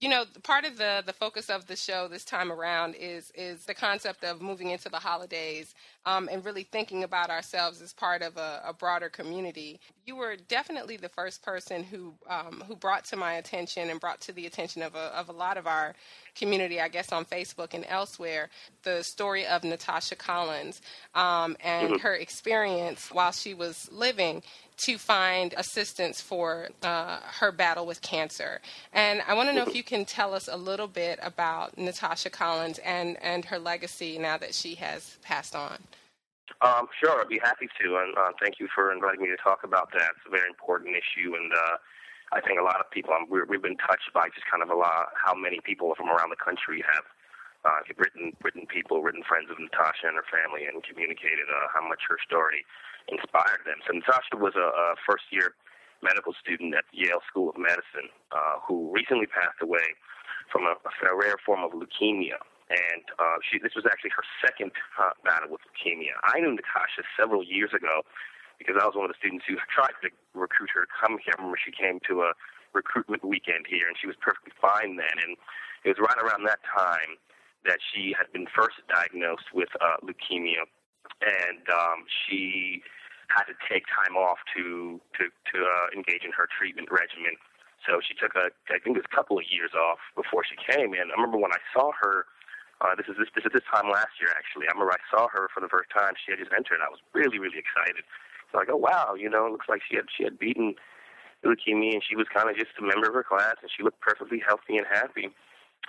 you 0.06 0.12
know, 0.12 0.24
part 0.44 0.66
of 0.66 0.78
the, 0.78 1.02
the 1.04 1.14
focus 1.14 1.50
of 1.50 1.66
the 1.66 1.76
show 1.76 2.08
this 2.08 2.24
time 2.24 2.52
around 2.52 2.94
is, 2.94 3.32
is 3.34 3.66
the 3.66 3.74
concept 3.74 4.24
of 4.24 4.40
moving 4.40 4.70
into 4.70 4.88
the 4.88 5.00
holidays 5.00 5.74
um, 6.06 6.30
and 6.32 6.46
really 6.46 6.62
thinking 6.62 7.04
about 7.04 7.32
ourselves 7.32 7.82
as 7.82 7.92
part 7.92 8.22
of 8.22 8.38
a, 8.38 8.62
a 8.68 8.72
broader 8.72 9.10
community. 9.10 9.80
You 10.06 10.16
were 10.16 10.36
definitely 10.48 10.98
the 10.98 11.10
first 11.10 11.42
person 11.42 11.84
who, 11.84 12.14
um, 12.30 12.64
who 12.68 12.76
brought 12.76 13.06
to 13.06 13.16
my 13.16 13.34
attention 13.34 13.90
and 13.90 14.00
brought 14.00 14.22
to 14.22 14.32
the 14.32 14.46
attention 14.46 14.84
of 14.84 14.94
a, 14.94 15.12
of 15.20 15.28
a 15.30 15.32
lot 15.32 15.58
of 15.58 15.66
our 15.66 15.96
community, 16.36 16.80
I 16.80 16.88
guess, 16.88 17.12
on 17.12 17.26
Facebook 17.26 17.74
and 17.74 17.84
elsewhere, 17.90 18.50
the 18.84 19.02
story 19.02 19.48
of 19.48 19.64
Natasha 19.64 20.16
Collins 20.16 20.82
um, 21.16 21.58
and 21.64 21.96
Mhm. 21.96 22.02
her 22.02 22.14
experience 22.14 23.10
while 23.12 23.32
she 23.32 23.56
was 23.56 23.90
living 23.92 24.44
to 24.78 24.98
find 24.98 25.54
assistance 25.58 26.22
for 26.22 26.70
uh, 26.84 27.20
her 27.40 27.52
battle 27.52 27.86
with 27.86 28.02
cancer. 28.02 28.62
And 28.94 29.22
I 29.28 29.34
want 29.34 29.50
to 29.50 29.56
know 29.56 29.64
if 29.64 29.76
you 29.76 29.84
can 29.84 30.06
tell 30.06 30.34
us 30.34 30.50
a 30.52 30.58
little 30.58 30.88
bit 30.88 31.20
about 31.22 31.78
Natasha 31.78 32.30
Collins 32.30 32.80
and, 32.80 33.18
and 33.22 33.46
her 33.46 33.60
legacy 33.60 34.18
now 34.18 34.38
that 34.38 34.54
she 34.54 34.76
has 34.76 35.18
passed 35.22 35.56
on. 35.56 35.78
Um, 36.62 36.88
sure, 37.00 37.20
I'd 37.20 37.28
be 37.28 37.40
happy 37.44 37.68
to, 37.82 37.98
and 37.98 38.18
uh, 38.18 38.32
thank 38.40 38.60
you 38.60 38.68
for 38.74 38.94
inviting 38.94 39.22
me 39.22 39.28
to 39.28 39.38
talk 39.38 39.64
about 39.64 39.92
that. 39.92 40.16
It's 40.16 40.28
a 40.28 40.32
very 40.32 40.48
important 40.48 40.96
issue, 40.96 41.36
and 41.36 41.52
uh, 41.52 41.78
I 42.32 42.42
think 42.42 42.60
a 42.60 42.64
lot 42.64 42.80
of 42.80 42.90
people, 42.90 43.14
um, 43.14 43.28
we're, 43.30 43.46
we've 43.46 43.62
been 43.62 43.78
touched 43.78 44.14
by 44.14 44.30
just 44.34 44.48
kind 44.50 44.64
of 44.64 44.70
a 44.70 44.76
lot, 44.76 45.12
how 45.20 45.36
many 45.36 45.60
people 45.60 45.94
from 45.96 46.08
around 46.08 46.30
the 46.30 46.40
country 46.40 46.84
have 46.88 47.06
uh, 47.66 47.82
written, 47.98 48.34
written 48.42 48.66
people, 48.68 49.02
written 49.02 49.24
friends 49.24 49.50
of 49.52 49.60
Natasha 49.60 50.08
and 50.08 50.16
her 50.16 50.28
family, 50.32 50.66
and 50.66 50.84
communicated 50.86 51.50
uh, 51.50 51.68
how 51.74 51.84
much 51.86 52.08
her 52.08 52.18
story 52.24 52.64
inspired 53.08 53.64
them. 53.66 53.80
So 53.86 53.94
Natasha 53.94 54.38
was 54.38 54.54
a, 54.56 54.68
a 54.70 54.96
first-year 55.06 55.54
medical 56.04 56.34
student 56.38 56.76
at 56.76 56.86
Yale 56.92 57.22
School 57.30 57.50
of 57.50 57.58
Medicine 57.58 58.10
uh, 58.32 58.62
who 58.66 58.92
recently 58.94 59.26
passed 59.26 59.62
away 59.62 59.98
from 60.52 60.70
a, 60.70 60.76
a 60.78 61.16
rare 61.16 61.38
form 61.46 61.64
of 61.64 61.72
leukemia. 61.72 62.38
And 62.70 63.06
uh, 63.22 63.38
she, 63.46 63.62
this 63.62 63.78
was 63.78 63.86
actually 63.86 64.14
her 64.18 64.26
second 64.42 64.74
uh, 64.98 65.14
battle 65.22 65.54
with 65.54 65.62
leukemia. 65.70 66.18
I 66.26 66.42
knew 66.42 66.54
Natasha 66.54 67.06
several 67.14 67.46
years 67.46 67.74
ago 67.74 68.02
because 68.58 68.76
I 68.80 68.86
was 68.86 68.96
one 68.96 69.06
of 69.06 69.14
the 69.14 69.20
students 69.20 69.46
who 69.46 69.58
tried 69.70 69.94
to 70.02 70.10
recruit 70.34 70.72
her 70.74 70.86
to 70.86 70.92
come 70.92 71.18
here. 71.22 71.36
I 71.38 71.42
remember 71.42 71.60
she 71.62 71.76
came 71.76 72.00
to 72.10 72.26
a 72.26 72.34
recruitment 72.74 73.24
weekend 73.24 73.68
here, 73.68 73.88
and 73.88 73.96
she 74.00 74.08
was 74.08 74.16
perfectly 74.20 74.52
fine 74.58 74.96
then. 74.98 75.16
And 75.22 75.38
it 75.84 75.94
was 75.94 76.02
right 76.02 76.18
around 76.18 76.48
that 76.48 76.64
time 76.66 77.22
that 77.66 77.80
she 77.82 78.14
had 78.18 78.32
been 78.32 78.48
first 78.50 78.82
diagnosed 78.90 79.54
with 79.54 79.70
uh, 79.82 79.98
leukemia, 80.02 80.66
and 81.22 81.64
um, 81.70 82.04
she 82.08 82.82
had 83.30 83.46
to 83.50 83.56
take 83.68 83.84
time 83.90 84.16
off 84.16 84.38
to 84.56 85.00
to 85.18 85.24
to 85.28 85.58
uh, 85.64 85.88
engage 85.96 86.24
in 86.24 86.32
her 86.32 86.48
treatment 86.48 86.92
regimen. 86.92 87.36
So 87.86 88.02
she 88.02 88.18
took 88.18 88.34
a, 88.34 88.50
I 88.74 88.82
think 88.82 88.98
it 88.98 89.06
was 89.06 89.10
a 89.10 89.16
couple 89.16 89.38
of 89.38 89.46
years 89.46 89.78
off 89.78 90.02
before 90.18 90.42
she 90.42 90.58
came. 90.58 90.98
And 90.98 91.14
I 91.14 91.14
remember 91.14 91.38
when 91.38 91.54
I 91.54 91.62
saw 91.70 91.94
her, 92.02 92.26
uh, 92.82 92.98
this 92.98 93.06
is 93.06 93.14
this, 93.14 93.30
this 93.38 93.46
is 93.46 93.54
this 93.54 93.68
time 93.70 93.94
last 93.94 94.18
year 94.18 94.34
actually. 94.34 94.66
I 94.66 94.74
remember 94.74 94.98
I 94.98 95.04
saw 95.14 95.30
her 95.30 95.48
for 95.54 95.62
the 95.62 95.70
first 95.70 95.94
time. 95.94 96.18
She 96.18 96.34
had 96.34 96.42
just 96.42 96.54
entered, 96.54 96.82
and 96.82 96.86
I 96.86 96.92
was 96.92 97.02
really 97.14 97.38
really 97.38 97.62
excited. 97.62 98.04
So 98.52 98.60
I 98.62 98.66
go, 98.66 98.78
wow, 98.78 99.14
you 99.18 99.30
know, 99.30 99.46
it 99.46 99.52
looks 99.54 99.70
like 99.70 99.82
she 99.86 99.96
had 99.96 100.10
she 100.10 100.24
had 100.26 100.38
beaten 100.38 100.76
leukemia, 101.46 102.02
and 102.02 102.04
she 102.06 102.16
was 102.16 102.26
kind 102.34 102.50
of 102.50 102.58
just 102.58 102.74
a 102.80 102.86
member 102.86 103.08
of 103.08 103.14
her 103.14 103.26
class, 103.26 103.58
and 103.62 103.70
she 103.70 103.84
looked 103.84 104.02
perfectly 104.02 104.42
healthy 104.42 104.78
and 104.78 104.88
happy. 104.90 105.30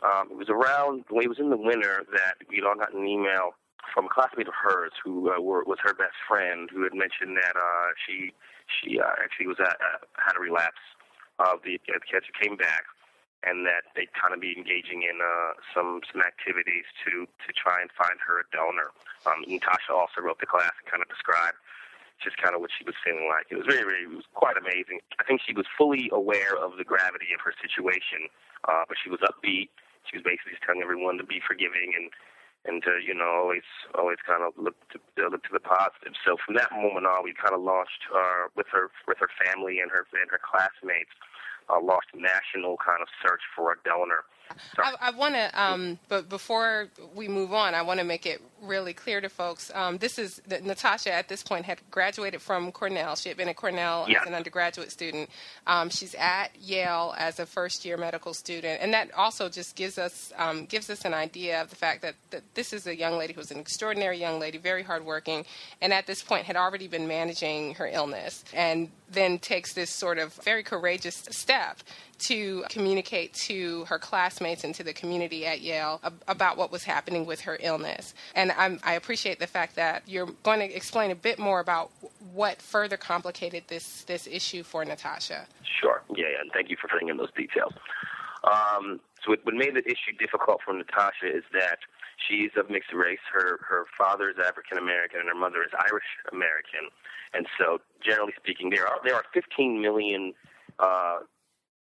Um, 0.05 0.29
it 0.31 0.37
was 0.37 0.53
around 0.53 1.05
when 1.09 1.25
it 1.25 1.33
was 1.33 1.41
in 1.41 1.49
the 1.49 1.57
winter 1.57 2.05
that 2.13 2.37
we 2.49 2.61
all 2.61 2.77
got 2.77 2.93
an 2.93 3.07
email 3.07 3.57
from 3.93 4.07
a 4.07 4.09
classmate 4.09 4.49
of 4.49 4.55
hers 4.55 4.93
who 5.03 5.31
uh, 5.31 5.41
were, 5.41 5.65
was 5.65 5.79
her 5.83 5.95
best 5.95 6.17
friend, 6.29 6.69
who 6.71 6.83
had 6.83 6.95
mentioned 6.95 7.37
that 7.37 7.57
uh, 7.57 7.89
she 8.07 8.33
she 8.67 8.99
uh, 8.99 9.15
actually 9.23 9.47
was 9.47 9.61
at, 9.61 9.79
uh, 9.79 10.03
had 10.19 10.37
a 10.37 10.41
relapse 10.41 10.83
of 11.39 11.63
the 11.63 11.79
uh, 11.89 12.01
cancer, 12.03 12.33
came 12.35 12.57
back, 12.57 12.85
and 13.45 13.67
that 13.67 13.87
they'd 13.95 14.13
kind 14.17 14.35
of 14.35 14.41
be 14.41 14.55
engaging 14.57 15.07
in 15.07 15.21
uh, 15.23 15.55
some 15.75 16.01
some 16.11 16.23
activities 16.23 16.85
to 17.05 17.27
to 17.47 17.51
try 17.53 17.81
and 17.81 17.91
find 17.95 18.19
her 18.23 18.41
a 18.41 18.47
donor. 18.51 18.91
Um, 19.27 19.45
Natasha 19.47 19.93
also 19.93 20.23
wrote 20.23 20.41
the 20.41 20.49
class 20.49 20.73
and 20.81 20.87
kind 20.91 21.03
of 21.03 21.09
described 21.09 21.59
just 22.23 22.37
kind 22.41 22.55
of 22.57 22.61
what 22.65 22.71
she 22.73 22.85
was 22.85 22.97
feeling 23.05 23.29
like. 23.29 23.45
It 23.53 23.61
was 23.61 23.69
very, 23.69 23.85
very, 23.85 24.09
it 24.09 24.13
was 24.13 24.25
quite 24.33 24.57
amazing. 24.57 25.05
I 25.21 25.25
think 25.25 25.45
she 25.45 25.53
was 25.53 25.69
fully 25.77 26.09
aware 26.13 26.57
of 26.57 26.81
the 26.81 26.85
gravity 26.85 27.37
of 27.37 27.45
her 27.45 27.53
situation, 27.61 28.33
uh, 28.65 28.89
but 28.89 28.97
she 28.97 29.13
was 29.13 29.21
upbeat. 29.21 29.69
She 30.09 30.17
was 30.17 30.25
basically 30.25 30.57
just 30.57 30.65
telling 30.65 30.81
everyone 30.81 31.19
to 31.19 31.27
be 31.27 31.43
forgiving 31.45 31.93
and 31.93 32.09
and 32.67 32.83
to 32.83 32.99
you 33.01 33.15
know 33.15 33.31
always 33.31 33.67
always 33.95 34.19
kind 34.27 34.43
of 34.43 34.53
look 34.59 34.77
to 34.91 34.99
uh, 35.23 35.31
look 35.31 35.43
to 35.45 35.55
the 35.55 35.63
positive. 35.63 36.15
So 36.27 36.37
from 36.45 36.55
that 36.57 36.71
moment 36.75 37.07
on, 37.07 37.25
we 37.25 37.33
kind 37.33 37.55
of 37.55 37.63
launched 37.63 38.11
uh, 38.11 38.51
with 38.55 38.67
her 38.75 38.91
with 39.07 39.19
her 39.19 39.31
family 39.47 39.81
and 39.81 39.91
her 39.91 40.07
and 40.19 40.31
her 40.31 40.43
classmates 40.43 41.15
uh, 41.71 41.81
launched 41.81 42.15
a 42.15 42.21
national 42.21 42.77
kind 42.79 43.03
of 43.03 43.09
search 43.23 43.43
for 43.55 43.73
a 43.73 43.77
donor. 43.87 44.27
I, 44.79 44.95
I 45.01 45.11
want 45.11 45.35
to, 45.35 45.61
um, 45.63 45.99
but 46.09 46.29
before 46.29 46.89
we 47.15 47.29
move 47.29 47.53
on, 47.53 47.75
I 47.75 47.83
want 47.83 48.01
to 48.01 48.05
make 48.05 48.27
it 48.27 48.41
really 48.63 48.95
clear 48.95 49.21
to 49.21 49.29
folks. 49.29 49.71
Um, 49.75 49.99
this 49.99 50.19
is 50.19 50.41
that 50.49 50.65
Natasha 50.65 51.13
at 51.13 51.29
this 51.29 51.43
point 51.43 51.67
had 51.67 51.79
graduated 51.91 52.41
from 52.41 52.73
Cornell. 52.73 53.15
She 53.17 53.29
had 53.29 53.37
been 53.37 53.49
at 53.49 53.57
Cornell 53.57 54.07
Yeah. 54.09 54.21
as 54.23 54.27
an 54.27 54.35
undergraduate 54.35 54.91
student. 54.91 55.29
Um, 55.67 55.91
she's 55.91 56.15
at 56.15 56.49
Yale 56.61 57.15
as 57.19 57.39
a 57.39 57.47
first 57.47 57.85
year 57.85 57.97
medical 57.97 58.33
student, 58.35 58.81
and 58.81 58.93
that 58.95 59.13
also 59.15 59.49
just 59.49 59.77
gives 59.77 59.99
us 59.99 60.33
um, 60.37 60.65
gives 60.67 60.89
us 60.91 61.05
an 61.05 61.13
idea 61.15 61.61
of 61.61 61.69
the 61.71 61.77
fact 61.77 62.03
that, 62.03 62.15
that 62.31 62.43
this 62.55 62.73
is 62.73 62.87
a 62.87 62.97
young 62.97 63.19
lady 63.19 63.35
who's 63.35 63.51
an 63.51 63.59
extraordinary 63.59 64.19
young 64.19 64.41
lady, 64.41 64.59
very 64.59 64.83
hardworking, 64.83 65.45
and 65.83 65.93
at 65.93 66.07
this 66.07 66.23
point 66.23 66.47
had 66.47 66.57
already 66.57 66.89
been 66.89 67.07
managing 67.07 67.75
her 67.75 67.87
illness, 67.87 68.43
and 68.55 68.91
then 69.11 69.39
takes 69.39 69.75
this 69.75 69.91
sort 69.91 70.19
of 70.19 70.33
very 70.45 70.63
courageous 70.63 71.17
step 71.31 71.79
to 72.19 72.65
communicate 72.71 73.35
to 73.35 73.85
her 73.85 73.99
classmates 73.99 74.65
and 74.65 74.75
to 74.75 74.85
the 74.85 74.93
community 74.93 75.47
at 75.47 75.61
Yale 75.61 76.01
ab- 76.03 76.23
about 76.29 76.57
what 76.57 76.71
was 76.73 76.85
happening 76.85 77.27
with 77.27 77.41
her 77.43 77.59
illness. 77.61 78.15
And 78.35 78.53
I'm, 78.53 78.81
I 78.85 78.95
appreciate 78.95 79.39
the 79.39 79.47
fact 79.47 79.77
that 79.77 80.03
you're 80.07 80.27
going 80.43 80.61
to 80.61 80.75
explain 80.75 81.11
a 81.11 81.15
bit 81.15 81.39
more 81.39 81.61
about 81.61 81.91
what 82.33 82.61
further 82.63 82.97
complicated 82.97 83.65
this, 83.69 84.05
this 84.05 84.27
issue 84.27 84.63
for 84.63 84.85
Natasha. 84.85 85.47
Sure. 85.81 86.03
Yeah, 86.15 86.27
yeah, 86.33 86.41
and 86.41 86.51
thank 86.53 86.71
you 86.71 86.77
for 86.81 86.89
filling 86.89 87.09
in 87.09 87.17
those 87.17 87.33
details. 87.37 87.73
Um, 88.45 89.01
so 89.25 89.35
what, 89.43 89.55
made 89.55 89.75
the 89.75 89.85
issue 89.85 90.15
difficult 90.19 90.61
for 90.65 90.73
Natasha 90.73 91.27
is 91.27 91.43
that 91.53 91.79
she's 92.17 92.51
of 92.57 92.71
mixed 92.71 92.93
race. 92.93 93.23
Her 93.33 93.59
her 93.69 93.85
father 93.99 94.31
is 94.31 94.37
African 94.39 94.79
American 94.79 95.21
and 95.21 95.29
her 95.29 95.35
mother 95.35 95.63
is 95.63 95.71
Irish 95.75 96.07
American, 96.33 96.89
and 97.35 97.47
so 97.59 97.79
generally 98.05 98.35
speaking, 98.39 98.71
there 98.71 98.87
are 98.87 98.99
there 99.05 99.15
are 99.15 99.25
15 99.35 99.81
million. 99.81 100.35
Uh, 100.79 101.21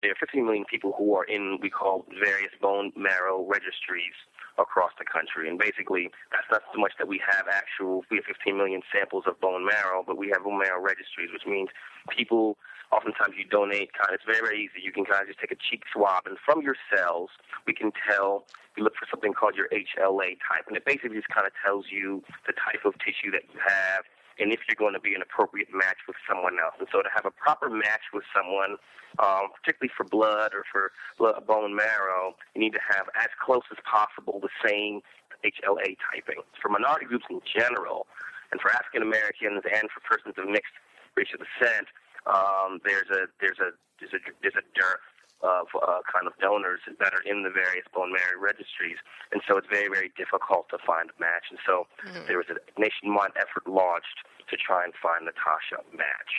there 0.02 0.10
are 0.10 0.18
15 0.18 0.44
million 0.44 0.64
people 0.68 0.92
who 0.98 1.14
are 1.14 1.24
in 1.24 1.58
we 1.62 1.70
call 1.70 2.04
various 2.18 2.52
bone 2.60 2.92
marrow 2.96 3.46
registries 3.46 4.14
across 4.58 4.92
the 4.98 5.04
country. 5.04 5.48
And 5.48 5.58
basically, 5.58 6.10
that's 6.30 6.46
not 6.50 6.62
so 6.74 6.80
much 6.80 6.92
that 6.98 7.08
we 7.08 7.20
have 7.24 7.46
actual, 7.48 8.04
we 8.10 8.18
have 8.18 8.26
15 8.26 8.56
million 8.56 8.82
samples 8.92 9.24
of 9.26 9.40
bone 9.40 9.64
marrow, 9.64 10.04
but 10.06 10.18
we 10.18 10.28
have 10.28 10.44
bone 10.44 10.58
marrow 10.58 10.80
registries, 10.80 11.30
which 11.32 11.46
means 11.46 11.70
people, 12.10 12.58
oftentimes 12.90 13.34
you 13.38 13.46
donate, 13.46 13.94
kind 13.94 14.10
of, 14.10 14.20
it's 14.20 14.26
very, 14.26 14.40
very 14.40 14.58
easy. 14.60 14.84
You 14.84 14.92
can 14.92 15.04
kind 15.04 15.22
of 15.22 15.28
just 15.28 15.40
take 15.40 15.52
a 15.52 15.60
cheek 15.70 15.84
swab, 15.92 16.26
and 16.26 16.36
from 16.44 16.60
your 16.60 16.76
cells, 16.92 17.30
we 17.66 17.72
can 17.72 17.92
tell, 18.04 18.44
we 18.76 18.82
look 18.82 18.96
for 18.98 19.06
something 19.08 19.32
called 19.32 19.54
your 19.56 19.68
HLA 19.72 20.36
type. 20.42 20.68
And 20.68 20.76
it 20.76 20.84
basically 20.84 21.16
just 21.16 21.32
kind 21.32 21.46
of 21.46 21.52
tells 21.64 21.86
you 21.88 22.22
the 22.46 22.52
type 22.52 22.84
of 22.84 22.98
tissue 23.00 23.30
that 23.32 23.48
you 23.52 23.60
have, 23.64 24.04
and 24.42 24.52
if 24.52 24.60
you're 24.66 24.76
going 24.76 24.94
to 24.94 25.00
be 25.00 25.14
an 25.14 25.22
appropriate 25.22 25.68
match 25.72 26.02
with 26.06 26.16
someone 26.26 26.58
else. 26.58 26.74
And 26.78 26.88
so 26.90 27.00
to 27.00 27.08
have 27.14 27.24
a 27.24 27.30
proper 27.30 27.70
match 27.70 28.10
with 28.12 28.24
someone, 28.34 28.76
um, 29.22 29.54
particularly 29.54 29.94
for 29.94 30.02
blood 30.02 30.50
or 30.52 30.66
for 30.66 30.90
blood, 31.16 31.46
bone 31.46 31.74
marrow, 31.74 32.34
you 32.54 32.60
need 32.60 32.74
to 32.74 32.82
have 32.82 33.06
as 33.14 33.30
close 33.38 33.64
as 33.70 33.78
possible 33.86 34.42
the 34.42 34.52
same 34.66 35.00
HLA 35.46 35.94
typing. 36.10 36.42
For 36.60 36.68
minority 36.68 37.06
groups 37.06 37.26
in 37.30 37.40
general, 37.46 38.06
and 38.50 38.60
for 38.60 38.70
African 38.70 39.02
Americans 39.02 39.62
and 39.64 39.88
for 39.90 40.02
persons 40.04 40.34
of 40.36 40.50
mixed 40.50 40.74
racial 41.16 41.38
descent, 41.38 41.88
um, 42.26 42.78
there's 42.84 43.08
a 43.10 43.26
there's 43.40 43.58
a 43.58 43.74
there's 43.98 44.14
a 44.14 44.20
there's 44.42 44.58
a 44.58 44.66
dearth 44.74 45.02
of 45.42 45.66
uh, 45.74 45.98
kind 46.06 46.30
of 46.30 46.34
donors 46.38 46.78
that 46.86 47.10
are 47.10 47.24
in 47.26 47.42
the 47.42 47.50
various 47.50 47.84
bone 47.90 48.12
marrow 48.14 48.38
registries, 48.38 48.98
and 49.32 49.42
so 49.48 49.56
it's 49.58 49.66
very 49.66 49.88
very 49.88 50.12
difficult 50.14 50.68
to 50.70 50.78
find 50.86 51.10
a 51.10 51.16
match. 51.18 51.50
And 51.50 51.58
so 51.66 51.86
there 52.28 52.38
was 52.38 52.46
a 52.52 52.58
nationwide 52.78 53.34
effort 53.34 53.66
launched 53.66 54.22
to 54.52 54.60
try 54.60 54.84
and 54.84 54.92
find 55.00 55.24
Natasha 55.24 55.80
match. 55.96 56.32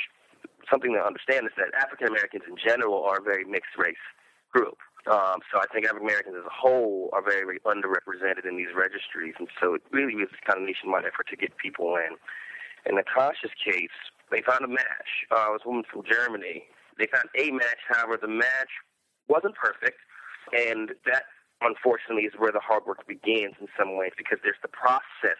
Something 0.69 0.93
to 0.93 1.01
understand 1.01 1.49
is 1.49 1.55
that 1.57 1.73
African 1.75 2.07
Americans 2.07 2.45
in 2.47 2.55
general 2.55 3.03
are 3.03 3.19
a 3.19 3.25
very 3.25 3.43
mixed 3.43 3.75
race 3.75 3.99
group. 4.53 4.77
Um, 5.09 5.43
so 5.51 5.59
I 5.59 5.67
think 5.67 5.83
African 5.83 6.07
Americans 6.07 6.37
as 6.39 6.47
a 6.47 6.53
whole 6.53 7.09
are 7.11 7.21
very, 7.21 7.43
very 7.43 7.59
underrepresented 7.67 8.47
in 8.47 8.55
these 8.55 8.71
registries, 8.71 9.35
and 9.37 9.49
so 9.59 9.75
it 9.75 9.83
really 9.91 10.15
was 10.15 10.31
kind 10.47 10.61
of 10.61 10.63
nationwide 10.63 11.03
effort 11.03 11.27
to 11.27 11.35
get 11.35 11.57
people 11.57 11.97
in. 11.99 12.15
In 12.87 12.95
Natasha's 12.95 13.51
case, 13.59 13.97
they 14.31 14.41
found 14.41 14.63
a 14.63 14.71
match. 14.71 15.27
Uh, 15.27 15.51
it 15.51 15.59
was 15.59 15.61
a 15.65 15.67
woman 15.67 15.83
from 15.91 16.07
Germany. 16.07 16.63
They 16.97 17.07
found 17.11 17.27
a 17.35 17.51
match, 17.51 17.83
however, 17.89 18.15
the 18.15 18.31
match 18.31 18.71
wasn't 19.27 19.55
perfect, 19.55 19.99
and 20.55 20.95
that 21.05 21.27
unfortunately 21.59 22.23
is 22.23 22.33
where 22.37 22.51
the 22.51 22.63
hard 22.63 22.85
work 22.85 23.07
begins 23.07 23.55
in 23.59 23.67
some 23.77 23.97
ways 23.97 24.11
because 24.17 24.39
there's 24.43 24.59
the 24.61 24.71
process 24.71 25.39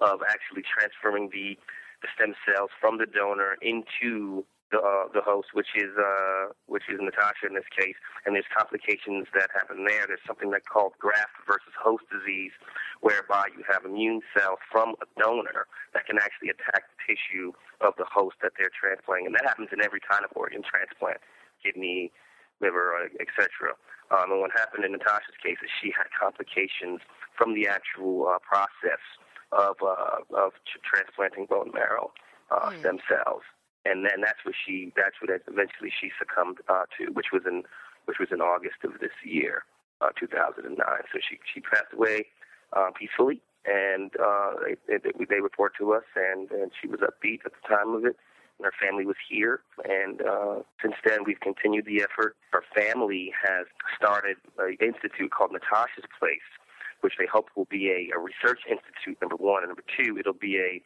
of 0.00 0.20
actually 0.28 0.62
transferring 0.62 1.30
the 1.30 1.58
stem 2.14 2.34
cells 2.46 2.70
from 2.80 2.98
the 2.98 3.06
donor 3.06 3.56
into 3.62 4.44
the 4.72 4.78
uh, 4.78 5.06
the 5.14 5.22
host, 5.22 5.54
which 5.54 5.70
is 5.76 5.94
uh, 5.94 6.50
which 6.66 6.82
is 6.90 6.98
Natasha 6.98 7.46
in 7.46 7.54
this 7.54 7.68
case, 7.70 7.94
and 8.24 8.34
there's 8.34 8.50
complications 8.50 9.26
that 9.34 9.50
happen 9.54 9.86
there. 9.86 10.06
There's 10.06 10.24
something 10.26 10.50
that's 10.50 10.66
called 10.66 10.98
graft 10.98 11.38
versus 11.46 11.70
host 11.78 12.04
disease, 12.10 12.50
whereby 13.00 13.46
you 13.54 13.62
have 13.70 13.84
immune 13.84 14.22
cells 14.34 14.58
from 14.70 14.98
a 14.98 15.06
donor 15.20 15.66
that 15.94 16.06
can 16.06 16.18
actually 16.18 16.50
attack 16.50 16.90
the 16.90 17.14
tissue 17.14 17.52
of 17.80 17.94
the 17.98 18.06
host 18.10 18.42
that 18.42 18.58
they're 18.58 18.74
transplanting, 18.74 19.26
and 19.30 19.34
that 19.38 19.46
happens 19.46 19.70
in 19.70 19.78
every 19.78 20.00
kind 20.02 20.26
of 20.26 20.30
organ 20.34 20.62
transplant, 20.66 21.22
kidney, 21.62 22.10
liver, 22.60 22.90
uh, 22.98 23.22
etc. 23.22 23.78
Um, 24.10 24.30
and 24.34 24.40
what 24.40 24.50
happened 24.54 24.84
in 24.84 24.92
Natasha's 24.92 25.38
case 25.42 25.58
is 25.62 25.70
she 25.82 25.94
had 25.94 26.10
complications 26.14 27.02
from 27.34 27.54
the 27.54 27.66
actual 27.66 28.26
uh, 28.26 28.38
process 28.42 29.02
of 29.52 29.76
uh, 29.82 30.22
of 30.36 30.52
tr- 30.66 30.82
transplanting 30.84 31.46
bone 31.46 31.70
marrow 31.74 32.12
uh, 32.50 32.70
stem 32.80 32.98
cells, 33.08 33.42
and 33.84 34.04
then 34.04 34.20
that's 34.20 34.44
what 34.44 34.54
she 34.54 34.92
that's 34.96 35.16
what 35.20 35.30
eventually 35.46 35.92
she 36.00 36.10
succumbed 36.18 36.58
uh, 36.68 36.84
to, 36.98 37.12
which 37.12 37.26
was 37.32 37.42
in 37.46 37.62
which 38.06 38.18
was 38.18 38.28
in 38.32 38.40
August 38.40 38.84
of 38.84 38.98
this 39.00 39.14
year, 39.24 39.64
uh, 40.00 40.10
2009. 40.18 40.76
So 41.12 41.18
she 41.18 41.38
she 41.52 41.60
passed 41.60 41.92
away 41.92 42.26
uh, 42.72 42.90
peacefully, 42.98 43.40
and 43.64 44.12
uh, 44.18 44.52
they, 44.88 44.98
they 44.98 45.24
they 45.28 45.40
report 45.40 45.72
to 45.78 45.92
us, 45.92 46.04
and 46.14 46.50
and 46.50 46.70
she 46.80 46.88
was 46.88 47.00
upbeat 47.00 47.40
at 47.44 47.52
the 47.52 47.68
time 47.68 47.94
of 47.94 48.04
it. 48.04 48.16
And 48.58 48.64
her 48.64 48.72
family 48.80 49.04
was 49.04 49.16
here, 49.28 49.60
and 49.84 50.22
uh, 50.22 50.62
since 50.80 50.94
then 51.04 51.24
we've 51.26 51.40
continued 51.40 51.84
the 51.84 52.02
effort. 52.02 52.36
Her 52.52 52.64
family 52.74 53.30
has 53.46 53.66
started 53.94 54.38
an 54.58 54.78
institute 54.80 55.30
called 55.30 55.52
Natasha's 55.52 56.08
Place, 56.18 56.48
which 57.06 57.22
they 57.22 57.30
hope 57.30 57.46
will 57.54 57.70
be 57.70 57.86
a, 57.94 58.10
a 58.10 58.18
research 58.18 58.66
institute. 58.66 59.16
Number 59.22 59.38
one, 59.38 59.62
and 59.62 59.70
number 59.70 59.86
two, 59.94 60.18
it'll 60.18 60.34
be 60.34 60.58
a 60.58 60.82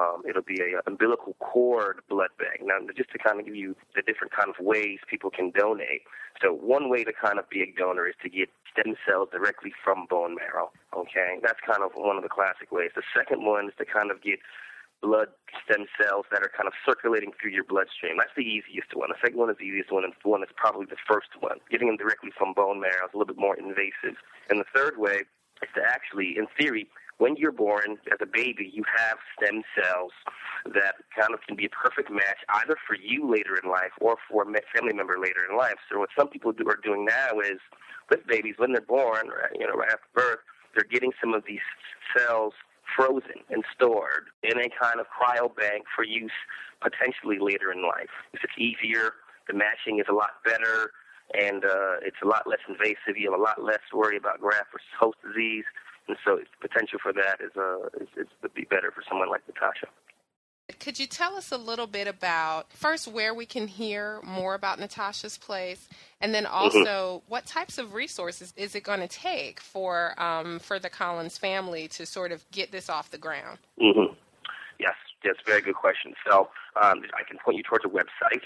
um, 0.00 0.22
it'll 0.24 0.46
be 0.46 0.56
a 0.64 0.80
umbilical 0.88 1.36
cord 1.40 2.00
blood 2.08 2.32
bank. 2.38 2.64
Now, 2.64 2.80
just 2.96 3.10
to 3.12 3.18
kind 3.18 3.38
of 3.38 3.44
give 3.44 3.56
you 3.56 3.76
the 3.94 4.00
different 4.00 4.32
kind 4.32 4.48
of 4.48 4.56
ways 4.64 4.98
people 5.10 5.28
can 5.28 5.50
donate. 5.50 6.08
So, 6.40 6.54
one 6.54 6.88
way 6.88 7.04
to 7.04 7.12
kind 7.12 7.38
of 7.38 7.50
be 7.50 7.60
a 7.60 7.68
donor 7.76 8.08
is 8.08 8.14
to 8.22 8.30
get 8.30 8.48
stem 8.72 8.96
cells 9.04 9.28
directly 9.28 9.72
from 9.84 10.06
bone 10.08 10.36
marrow. 10.40 10.72
Okay, 10.96 11.36
that's 11.42 11.60
kind 11.60 11.84
of 11.84 11.92
one 11.96 12.16
of 12.16 12.22
the 12.22 12.32
classic 12.32 12.72
ways. 12.72 12.96
The 12.96 13.04
second 13.12 13.44
one 13.44 13.68
is 13.68 13.76
to 13.76 13.84
kind 13.84 14.10
of 14.10 14.22
get 14.22 14.40
blood 15.02 15.28
stem 15.64 15.86
cells 16.00 16.26
that 16.30 16.42
are 16.42 16.50
kind 16.50 16.66
of 16.66 16.74
circulating 16.86 17.30
through 17.36 17.52
your 17.52 17.64
bloodstream. 17.64 18.18
That's 18.18 18.34
the 18.36 18.46
easiest 18.46 18.94
one. 18.94 19.10
The 19.10 19.20
second 19.20 19.38
one 19.38 19.50
is 19.50 19.58
the 19.58 19.66
easiest 19.66 19.92
one, 19.92 20.04
and 20.04 20.14
the 20.14 20.28
one 20.28 20.42
is 20.42 20.50
probably 20.56 20.86
the 20.86 21.00
first 21.06 21.30
one. 21.38 21.58
Getting 21.70 21.88
them 21.88 21.98
directly 21.98 22.30
from 22.36 22.54
bone 22.54 22.80
marrow 22.80 23.06
is 23.06 23.14
a 23.14 23.18
little 23.18 23.30
bit 23.34 23.38
more 23.38 23.58
invasive. 23.58 24.18
And 24.50 24.58
the 24.58 24.70
third 24.74 24.98
way 24.98 25.26
is 25.62 25.82
actually, 25.86 26.36
in 26.36 26.46
theory, 26.58 26.88
when 27.18 27.36
you're 27.36 27.52
born 27.52 27.98
as 28.12 28.18
a 28.20 28.26
baby, 28.26 28.70
you 28.72 28.84
have 28.96 29.18
stem 29.36 29.62
cells 29.74 30.12
that 30.72 30.94
kind 31.18 31.34
of 31.34 31.40
can 31.46 31.56
be 31.56 31.66
a 31.66 31.70
perfect 31.70 32.10
match 32.10 32.38
either 32.62 32.76
for 32.86 32.94
you 32.94 33.30
later 33.30 33.58
in 33.62 33.70
life 33.70 33.90
or 34.00 34.16
for 34.30 34.42
a 34.42 34.60
family 34.74 34.94
member 34.94 35.18
later 35.18 35.40
in 35.48 35.56
life. 35.56 35.78
So 35.90 35.98
what 35.98 36.10
some 36.16 36.28
people 36.28 36.52
do, 36.52 36.68
are 36.68 36.78
doing 36.82 37.04
now 37.04 37.40
is 37.40 37.58
with 38.08 38.26
babies 38.26 38.54
when 38.58 38.72
they're 38.72 38.80
born, 38.80 39.30
you 39.58 39.66
know, 39.66 39.74
right 39.74 39.90
after 39.90 40.06
birth, 40.14 40.38
they're 40.74 40.86
getting 40.90 41.12
some 41.20 41.34
of 41.34 41.42
these 41.46 41.64
cells 42.16 42.54
frozen 42.96 43.42
and 43.50 43.64
stored 43.74 44.26
in 44.42 44.58
a 44.58 44.68
kind 44.80 45.00
of 45.00 45.06
cryo 45.10 45.54
bank 45.54 45.84
for 45.94 46.04
use 46.04 46.32
potentially 46.80 47.38
later 47.40 47.72
in 47.72 47.82
life. 47.82 48.14
If 48.32 48.44
it's 48.44 48.56
easier, 48.56 49.12
the 49.48 49.54
matching 49.54 49.98
is 49.98 50.06
a 50.08 50.14
lot 50.14 50.42
better, 50.44 50.92
and 51.34 51.64
uh, 51.64 52.00
it's 52.02 52.16
a 52.22 52.26
lot 52.26 52.46
less 52.46 52.60
invasive. 52.68 53.16
You 53.16 53.30
have 53.30 53.38
a 53.38 53.42
lot 53.42 53.62
less 53.62 53.80
worry 53.92 54.16
about 54.16 54.40
graft 54.40 54.72
versus 54.72 54.88
host 54.98 55.18
disease, 55.26 55.64
and 56.08 56.16
so 56.24 56.36
it's 56.36 56.50
potential 56.60 56.98
for 57.02 57.12
that 57.12 57.40
is 57.40 57.52
uh, 57.56 57.86
is, 58.02 58.08
is 58.16 58.28
would 58.42 58.54
be 58.54 58.64
better 58.64 58.90
for 58.90 59.02
someone 59.08 59.28
like 59.28 59.42
Natasha. 59.46 59.88
Could 60.80 60.98
you 60.98 61.06
tell 61.06 61.34
us 61.34 61.50
a 61.50 61.56
little 61.56 61.86
bit 61.86 62.06
about 62.06 62.70
first 62.72 63.08
where 63.08 63.32
we 63.32 63.46
can 63.46 63.68
hear 63.68 64.20
more 64.22 64.54
about 64.54 64.78
Natasha's 64.78 65.38
place, 65.38 65.88
and 66.20 66.34
then 66.34 66.44
also 66.44 67.22
what 67.26 67.46
types 67.46 67.78
of 67.78 67.94
resources 67.94 68.52
is 68.56 68.74
it 68.74 68.82
going 68.82 69.00
to 69.00 69.08
take 69.08 69.60
for 69.60 70.20
um, 70.20 70.58
for 70.58 70.78
the 70.78 70.90
Collins 70.90 71.38
family 71.38 71.88
to 71.88 72.04
sort 72.04 72.32
of 72.32 72.44
get 72.50 72.70
this 72.70 72.90
off 72.90 73.10
the 73.10 73.18
ground? 73.18 73.58
Mm-hmm. 73.80 74.14
Yes, 74.78 74.94
yes, 75.24 75.34
very 75.44 75.62
good 75.62 75.74
question. 75.74 76.14
So 76.28 76.50
um, 76.80 77.02
I 77.18 77.24
can 77.26 77.38
point 77.42 77.56
you 77.56 77.62
towards 77.62 77.84
a 77.84 77.88
website. 77.88 78.42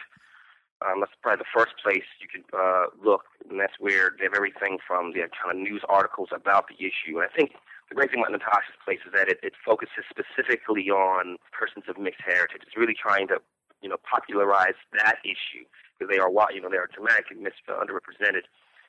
Um, 0.82 1.00
that's 1.00 1.14
probably 1.22 1.46
the 1.46 1.54
first 1.54 1.78
place 1.82 2.02
you 2.18 2.26
could 2.26 2.42
uh, 2.50 2.90
look, 2.98 3.22
and 3.48 3.60
that's 3.60 3.78
where 3.78 4.10
they 4.18 4.24
have 4.24 4.34
everything 4.34 4.78
from 4.86 5.12
the 5.12 5.22
kind 5.30 5.54
of 5.54 5.56
news 5.56 5.82
articles 5.88 6.30
about 6.34 6.66
the 6.68 6.76
issue. 6.82 7.22
And 7.22 7.22
I 7.22 7.32
think 7.34 7.54
the 7.88 7.94
great 7.94 8.10
thing 8.10 8.20
about 8.20 8.32
Natasha's 8.32 8.76
place 8.84 8.98
is 9.06 9.12
that 9.14 9.28
it, 9.28 9.38
it 9.42 9.54
focuses 9.64 10.02
specifically 10.10 10.90
on 10.90 11.38
persons 11.52 11.84
of 11.88 11.98
mixed 11.98 12.22
heritage. 12.26 12.62
It's 12.66 12.76
really 12.76 12.96
trying 12.98 13.28
to 13.28 13.38
you 13.82 13.88
know, 13.88 13.96
popularize 14.08 14.74
that 14.94 15.16
issue 15.24 15.64
because 15.98 16.08
they 16.10 16.18
are, 16.18 16.30
you 16.54 16.60
know, 16.60 16.68
they 16.70 16.78
are 16.78 16.88
dramatically 16.94 17.36
mis- 17.36 17.52
underrepresented 17.68 18.42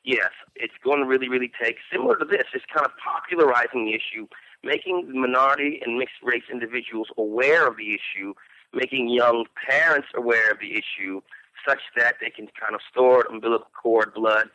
yes, 0.05 0.31
it's 0.55 0.75
going 0.83 1.01
to 1.01 1.07
really 1.07 1.29
really 1.29 1.51
take 1.61 1.77
similar 1.91 2.17
to 2.17 2.25
this, 2.25 2.45
just 2.53 2.69
kind 2.69 2.87
of 2.87 2.93
popularizing 3.03 3.87
the 3.87 3.95
issue, 3.95 4.27
making 4.63 5.11
minority 5.13 5.81
and 5.85 5.99
mixed 5.99 6.23
race 6.23 6.45
individuals 6.51 7.09
aware 7.19 7.67
of 7.67 7.77
the 7.77 7.95
issue, 7.95 8.35
making 8.73 9.09
young 9.09 9.47
parents 9.69 10.09
aware 10.15 10.51
of 10.51 10.59
the 10.61 10.73
issue, 10.73 11.21
such 11.67 11.81
that 11.97 12.17
they 12.21 12.31
can 12.31 12.47
kind 12.61 12.75
of 12.75 12.81
store 12.89 13.27
umbilical 13.31 13.69
cord 13.81 14.13
blood 14.15 14.49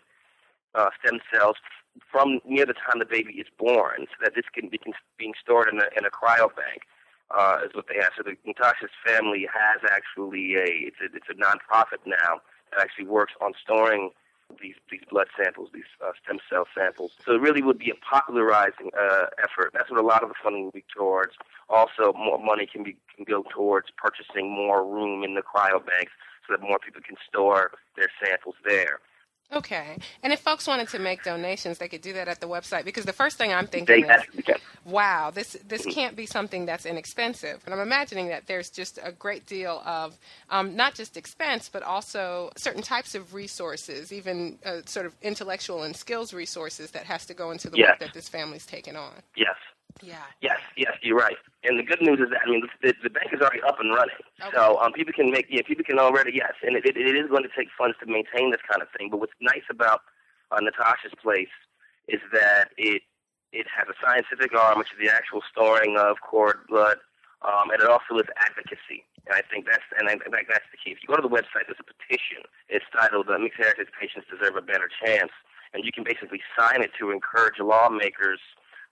uh, 0.75 0.89
stem 1.03 1.19
cells 1.33 1.57
from 2.11 2.39
near 2.45 2.65
the 2.65 2.73
time 2.73 2.99
the 2.99 3.05
baby 3.05 3.33
is 3.33 3.47
born, 3.57 4.05
so 4.07 4.15
that 4.23 4.33
this 4.35 4.45
can 4.53 4.69
be 4.69 4.79
being 5.17 5.33
stored 5.41 5.67
in 5.71 5.79
a 5.79 5.87
in 5.97 6.05
a 6.05 6.11
cryobank. 6.11 6.85
Uh, 7.29 7.59
is 7.63 7.69
what 7.75 7.85
they 7.87 7.93
have. 8.01 8.09
So 8.17 8.23
the 8.23 8.33
Natasha's 8.43 8.89
family 9.05 9.45
has 9.53 9.87
actually 9.91 10.55
a 10.55 10.65
it's 10.89 10.97
a 10.97 11.15
it's 11.15 11.29
a 11.29 11.37
nonprofit 11.37 12.01
now 12.07 12.41
that 12.71 12.81
actually 12.81 13.05
works 13.05 13.33
on 13.39 13.53
storing 13.61 14.09
these 14.61 14.75
these 14.89 15.01
blood 15.09 15.27
samples, 15.37 15.69
these 15.73 15.89
uh, 16.03 16.11
stem 16.23 16.39
cell 16.49 16.65
samples. 16.75 17.11
So 17.25 17.33
it 17.33 17.41
really 17.41 17.61
would 17.61 17.77
be 17.77 17.91
a 17.91 17.95
popularizing 17.95 18.91
uh, 18.97 19.27
effort. 19.43 19.71
That's 19.73 19.89
what 19.89 19.99
a 19.99 20.05
lot 20.05 20.23
of 20.23 20.29
the 20.29 20.35
funding 20.41 20.65
will 20.65 20.71
be 20.71 20.85
towards. 20.95 21.33
Also, 21.69 22.13
more 22.13 22.39
money 22.43 22.65
can 22.65 22.83
be 22.83 22.95
can 23.15 23.25
go 23.25 23.43
towards 23.53 23.87
purchasing 23.95 24.49
more 24.49 24.85
room 24.85 25.23
in 25.23 25.35
the 25.35 25.41
cryobanks 25.41 26.15
so 26.47 26.57
that 26.57 26.61
more 26.61 26.79
people 26.79 27.01
can 27.05 27.15
store 27.27 27.71
their 27.95 28.09
samples 28.23 28.55
there. 28.65 28.99
Okay. 29.51 29.97
And 30.21 30.31
if 30.31 30.41
folks 30.41 30.67
wanted 30.67 30.89
to 30.89 30.99
make 30.99 31.23
donations, 31.23 31.79
they 31.79 31.87
could 31.87 32.01
do 32.01 32.13
that 32.13 32.27
at 32.27 32.39
the 32.39 32.47
website 32.47 32.85
because 32.85 33.05
the 33.05 33.13
first 33.13 33.37
thing 33.37 33.51
I'm 33.51 33.65
thinking 33.65 34.05
is, 34.05 34.21
wow, 34.85 35.31
this 35.31 35.57
this 35.67 35.85
can't 35.87 36.15
be 36.15 36.27
something 36.27 36.65
that's 36.67 36.85
inexpensive. 36.85 37.61
And 37.65 37.73
I'm 37.73 37.79
imagining 37.79 38.27
that 38.27 38.45
there's 38.45 38.69
just 38.69 38.99
a 39.01 39.11
great 39.11 39.47
deal 39.47 39.81
of 39.85 40.17
um, 40.51 40.75
not 40.75 40.93
just 40.93 41.17
expense, 41.17 41.67
but 41.67 41.81
also 41.81 42.51
certain 42.57 42.83
types 42.83 43.15
of 43.15 43.33
resources, 43.33 44.13
even 44.13 44.59
uh, 44.65 44.81
sort 44.85 45.07
of 45.07 45.15
intellectual 45.23 45.81
and 45.83 45.95
skills 45.95 46.31
resources 46.33 46.91
that 46.91 47.05
has 47.05 47.25
to 47.25 47.33
go 47.33 47.49
into 47.51 47.69
the 47.69 47.77
Yes. 47.77 47.89
work 47.89 47.99
that 47.99 48.13
this 48.13 48.29
family's 48.29 48.65
taken 48.67 48.95
on. 48.95 49.13
Yes. 49.35 49.55
Yeah. 50.01 50.23
Yes, 50.41 50.59
yes, 50.77 50.93
you're 51.01 51.17
right. 51.17 51.35
And 51.63 51.77
the 51.77 51.83
good 51.83 52.01
news 52.01 52.19
is 52.19 52.29
that 52.29 52.41
I 52.45 52.49
mean 52.49 52.63
the, 52.81 52.93
the 53.03 53.09
bank 53.09 53.33
is 53.33 53.41
already 53.41 53.61
up 53.61 53.79
and 53.79 53.93
running, 53.93 54.15
so 54.53 54.79
um, 54.79 54.93
people 54.93 55.13
can 55.13 55.29
make 55.31 55.47
yeah 55.49 55.61
people 55.67 55.83
can 55.83 55.99
already 55.99 56.31
yes, 56.33 56.53
and 56.63 56.75
it, 56.75 56.85
it, 56.85 56.95
it 56.95 57.15
is 57.15 57.29
going 57.29 57.43
to 57.43 57.49
take 57.55 57.67
funds 57.77 57.97
to 57.99 58.05
maintain 58.05 58.51
this 58.51 58.63
kind 58.69 58.81
of 58.81 58.87
thing. 58.95 59.09
But 59.09 59.19
what's 59.19 59.35
nice 59.41 59.67
about 59.69 60.01
uh, 60.51 60.61
Natasha's 60.61 61.11
place 61.21 61.51
is 62.07 62.21
that 62.31 62.71
it 62.77 63.03
it 63.51 63.65
has 63.67 63.87
a 63.89 63.97
scientific 63.99 64.55
arm, 64.55 64.77
which 64.77 64.93
is 64.93 64.99
the 65.01 65.11
actual 65.11 65.41
storing 65.51 65.97
of 65.97 66.21
cord 66.21 66.63
blood, 66.69 66.97
um, 67.41 67.69
and 67.73 67.81
it 67.81 67.89
also 67.89 68.15
is 68.21 68.29
advocacy. 68.39 69.03
And 69.27 69.35
I 69.35 69.41
think 69.51 69.65
that's 69.65 69.83
and 69.99 70.07
I 70.07 70.15
think 70.15 70.47
that's 70.47 70.69
the 70.71 70.79
key. 70.79 70.95
If 70.95 71.03
you 71.03 71.11
go 71.11 71.19
to 71.19 71.25
the 71.25 71.33
website, 71.33 71.67
there's 71.67 71.81
a 71.81 71.89
petition. 71.91 72.47
It's 72.69 72.85
titled 72.95 73.27
uh, 73.27 73.37
"Mixed 73.37 73.59
Heritage 73.59 73.91
Patients 73.99 74.31
Deserve 74.31 74.55
a 74.55 74.63
Better 74.63 74.87
Chance," 74.87 75.35
and 75.73 75.83
you 75.83 75.91
can 75.91 76.07
basically 76.07 76.39
sign 76.55 76.81
it 76.81 76.91
to 76.99 77.11
encourage 77.11 77.59
lawmakers 77.59 78.39